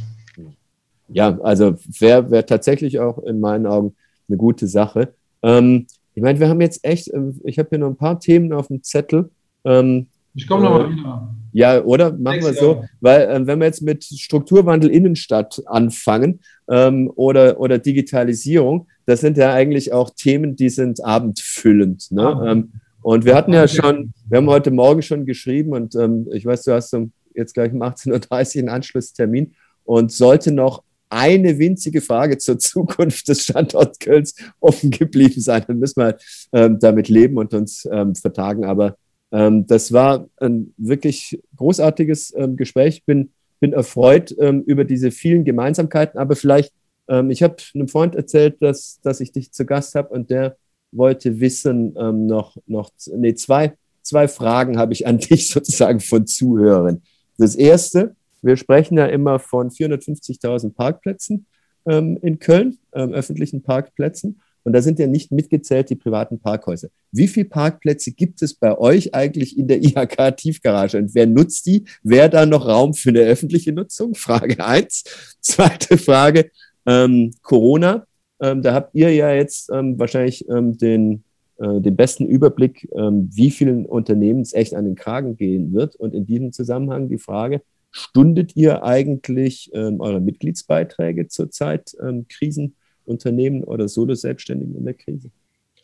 [1.10, 3.96] Ja, also wäre wär tatsächlich auch in meinen Augen
[4.28, 5.14] eine gute Sache.
[5.42, 8.52] Ähm, ich meine, wir haben jetzt echt, ähm, ich habe hier noch ein paar Themen
[8.52, 9.30] auf dem Zettel.
[9.64, 11.36] Ähm, ich komme nochmal äh, wieder.
[11.58, 12.16] Ja, oder?
[12.16, 12.84] Machen wir so.
[13.02, 19.38] Weil, äh, wenn wir jetzt mit Strukturwandel Innenstadt anfangen ähm, oder, oder Digitalisierung, das sind
[19.38, 22.12] ja eigentlich auch Themen, die sind abendfüllend.
[22.12, 22.28] Ne?
[22.28, 22.52] Ah.
[22.52, 26.46] Ähm, und wir hatten ja schon, wir haben heute Morgen schon geschrieben und ähm, ich
[26.46, 31.58] weiß, du hast um, jetzt gleich um 18.30 Uhr einen Anschlusstermin und sollte noch eine
[31.58, 36.18] winzige Frage zur Zukunft des Standorts Kölns offen geblieben sein, dann müssen wir
[36.54, 38.64] ähm, damit leben und uns ähm, vertagen.
[38.64, 38.96] Aber
[39.30, 43.04] das war ein wirklich großartiges ähm, Gespräch.
[43.06, 46.74] Bin, bin erfreut ähm, über diese vielen Gemeinsamkeiten, aber vielleicht,
[47.10, 50.56] ähm, ich habe einem Freund erzählt, dass, dass ich dich zu Gast habe und der
[50.92, 56.26] wollte wissen, ähm, noch, noch, nee, zwei, zwei Fragen habe ich an dich sozusagen von
[56.26, 57.02] Zuhörern.
[57.38, 61.46] Das erste, wir sprechen ja immer von 450.000 Parkplätzen
[61.86, 64.40] ähm, in Köln, öffentlichen Parkplätzen.
[64.68, 66.90] Und da sind ja nicht mitgezählt die privaten Parkhäuser.
[67.14, 70.98] Wie viele Parkplätze gibt es bei euch eigentlich in der IHK-Tiefgarage?
[70.98, 71.86] Und wer nutzt die?
[72.04, 74.14] Wäre da noch Raum für eine öffentliche Nutzung?
[74.16, 75.06] Frage eins.
[75.40, 76.52] Zweite Frage,
[76.86, 78.08] ähm, Corona.
[78.42, 81.24] Ähm, da habt ihr ja jetzt ähm, wahrscheinlich ähm, den,
[81.60, 85.96] äh, den besten Überblick, ähm, wie vielen Unternehmen es echt an den Kragen gehen wird.
[85.96, 91.96] Und in diesem Zusammenhang die Frage, stundet ihr eigentlich ähm, eure Mitgliedsbeiträge zurzeit
[92.28, 92.76] Krisen?
[93.08, 95.30] Unternehmen oder Solo-Selbstständigen in der Krise?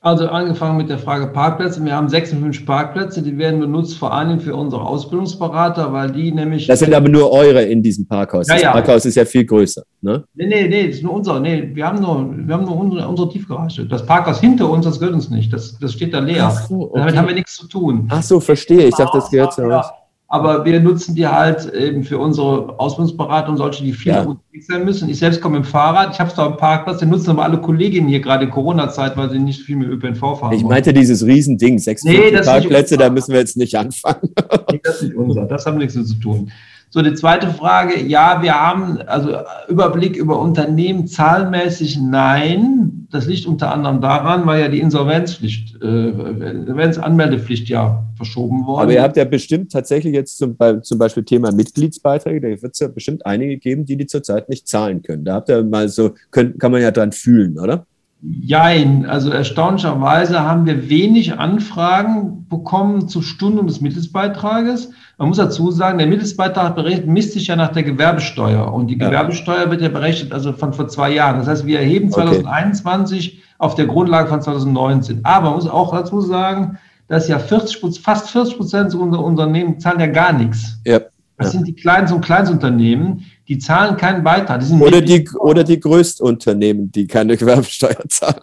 [0.03, 1.83] Also angefangen mit der Frage Parkplätze.
[1.85, 6.67] Wir haben 56 Parkplätze, die werden benutzt vor allem für unsere Ausbildungsberater, weil die nämlich.
[6.67, 8.49] Das sind aber nur eure in diesem Parkhaus.
[8.49, 8.71] Ja, das ja.
[8.73, 9.81] Parkhaus ist ja viel größer.
[10.01, 10.25] Ne?
[10.33, 11.39] Nee, nee, nee, das ist nur unser.
[11.39, 13.85] Nee, wir haben nur, wir haben nur unsere, unsere Tiefgarage.
[13.85, 15.53] Das Parkhaus hinter uns, das gehört uns nicht.
[15.53, 16.51] Das, das steht da leer.
[16.51, 16.99] So, okay.
[16.99, 18.09] Damit haben wir nichts zu tun.
[18.09, 18.87] Ach so, verstehe.
[18.87, 19.85] Ich dachte, das gehört zu euch.
[20.33, 24.21] Aber wir nutzen die halt eben für unsere Ausbildungsberatung, solche, die viel Ja.
[24.21, 25.07] unterwegs sein müssen.
[25.07, 27.43] Ich selbst komme mit dem Fahrrad, ich habe es da am Parkplatz, den nutzen aber
[27.43, 30.53] alle Kolleginnen hier gerade in Corona-Zeit, weil sie nicht so viel mit ÖPNV fahren.
[30.53, 30.69] Ich wollen.
[30.73, 34.29] meinte dieses Riesending, sechs Nee, Parkplätze, da müssen wir jetzt nicht anfangen.
[34.71, 36.49] Nee, das ist nicht unser, das haben nichts zu tun.
[36.89, 39.35] So, die zweite Frage, ja, wir haben also
[39.67, 43.02] Überblick über Unternehmen zahlenmäßig nein.
[43.13, 48.91] Das liegt unter anderem daran, weil ja die Insolvenzpflicht, äh, Insolvenzanmeldepflicht ja verschoben worden Aber
[48.91, 52.87] ihr habt ja bestimmt tatsächlich jetzt zum, zum Beispiel Thema Mitgliedsbeiträge, da wird es ja
[52.87, 55.25] bestimmt einige geben, die die zurzeit nicht zahlen können.
[55.25, 57.85] Da habt ihr mal so, könnt, kann man ja dran fühlen, oder?
[58.25, 64.91] Jein, also erstaunlicherweise haben wir wenig Anfragen bekommen zur Stundung des Mitgliedsbeitrages.
[65.17, 68.73] Man muss dazu sagen, der berechnet, misst sich ja nach der Gewerbesteuer.
[68.73, 69.07] Und die Ja.
[69.07, 71.37] Gewerbesteuer wird ja berechnet, also von vor zwei Jahren.
[71.39, 72.23] Das heißt, wir erheben Okay.
[72.27, 75.19] 2021 auf der Grundlage von 2019.
[75.23, 76.77] Aber man muss auch dazu sagen,
[77.09, 80.79] dass ja 40, Prozent- fast 40 Prozent unserer Unternehmen zahlen ja gar nichts.
[80.85, 80.99] Ja.
[81.37, 84.61] Das sind die kleinen und Kleinsunternehmen, die zahlen keinen Beitrag.
[84.61, 88.39] Die Oder die, oder die Größtunternehmen, die keine Gewerbesteuer zahlen.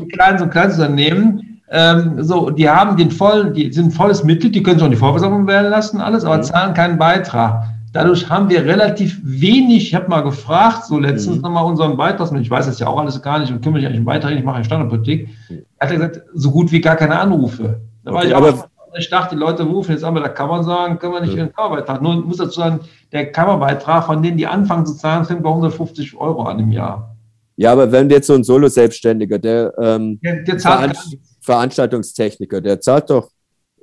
[0.00, 4.62] die kleinen und Kleinstunternehmen, ähm, so, die haben den vollen, die sind volles Mitglied, die
[4.62, 6.42] können sich auch die Vorversammlung wählen lassen, alles, aber Mhm.
[6.42, 7.64] zahlen keinen Beitrag.
[7.94, 11.42] Dadurch haben wir relativ wenig, ich habe mal gefragt, so letztens Mhm.
[11.42, 14.00] nochmal unseren Beitrag, ich weiß das ja auch alles gar nicht und kümmere mich eigentlich
[14.00, 15.58] um Beitrag, ich mache ja Standardpolitik, Mhm.
[15.78, 17.80] er hat er gesagt, so gut wie gar keine Anrufe.
[18.04, 18.66] Da war Okay, ich aber- auch,
[18.98, 21.32] ich dachte, die Leute rufen jetzt an, aber da kann man sagen, können wir nicht
[21.34, 21.38] Ja.
[21.44, 22.02] ihren Kammerbeitrag.
[22.02, 22.80] Nur muss dazu sagen,
[23.12, 27.16] der Kammerbeitrag, von denen die anfangen zu zahlen, fängt bei 150 Euro an im Jahr.
[27.56, 31.16] Ja, aber wenn jetzt so ein Solo-Selbstständiger, der, ähm, Der, der zahlt Veranst.
[31.40, 33.30] Veranstaltungstechniker, der zahlt doch,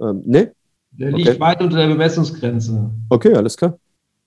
[0.02, 0.52] ähm, ne?
[0.92, 1.40] Der liegt Okay.
[1.40, 2.90] weit unter der Bemessungsgrenze.
[3.10, 3.78] Okay, alles klar.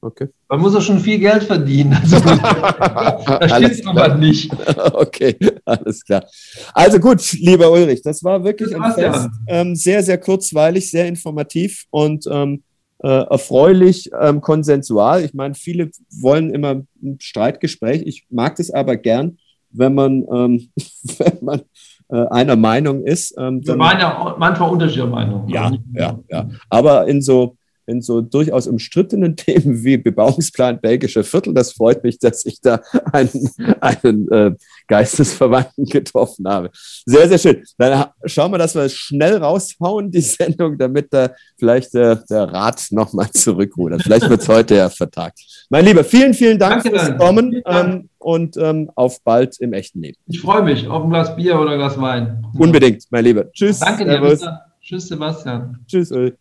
[0.04, 0.28] Okay.
[0.48, 1.92] Man muss auch schon viel Geld verdienen.
[1.94, 4.50] Also, da Alles stimmt aber nicht.
[4.94, 6.24] Okay, alles klar.
[6.74, 8.92] Also gut, lieber Ulrich, das war wirklich Das ein.
[8.94, 9.28] Fest.
[9.46, 12.62] Ähm, sehr, sehr kurzweilig, sehr informativ und ähm,
[12.98, 15.22] äh, erfreulich ähm, konsensual.
[15.24, 18.02] Ich meine, viele wollen immer ein Streitgespräch.
[18.04, 19.38] Ich mag das aber gern,
[19.70, 20.68] wenn man, ähm,
[21.18, 21.62] wenn man
[22.10, 23.34] äh, einer Meinung ist.
[23.38, 25.48] Ähm, Wir dann- waren ja manchmal unterschiedlicher Meinung.
[25.48, 26.48] ja, Also ja, ja.
[26.68, 27.56] Aber in so,
[27.86, 32.80] in so durchaus umstrittenen Themen wie Bebauungsplan belgische Viertel, das freut mich, dass ich da
[33.12, 33.50] einen,
[33.80, 34.52] einen äh,
[34.88, 36.70] Geistesverwandten getroffen habe.
[37.06, 37.62] Sehr, sehr schön.
[37.78, 42.44] Dann ha- schauen wir, dass wir schnell raushauen, die Sendung, damit da vielleicht der, der
[42.44, 44.02] Rat nochmal zurückrudert.
[44.02, 45.40] Vielleicht wird es heute ja vertagt.
[45.70, 47.18] Mein Lieber, vielen, vielen Dank Danke, fürs.
[47.18, 50.18] Kommen ähm, und ähm, auf bald im echten Leben.
[50.26, 52.46] Ich freue mich auf ein Glas Bier oder ein Glas Wein.
[52.56, 53.50] Unbedingt, mein Lieber.
[53.52, 53.80] Tschüss.
[53.80, 54.38] Danke dir.
[54.80, 55.78] Tschüss, Sebastian.
[55.86, 56.34] Tschüss, Ulrich.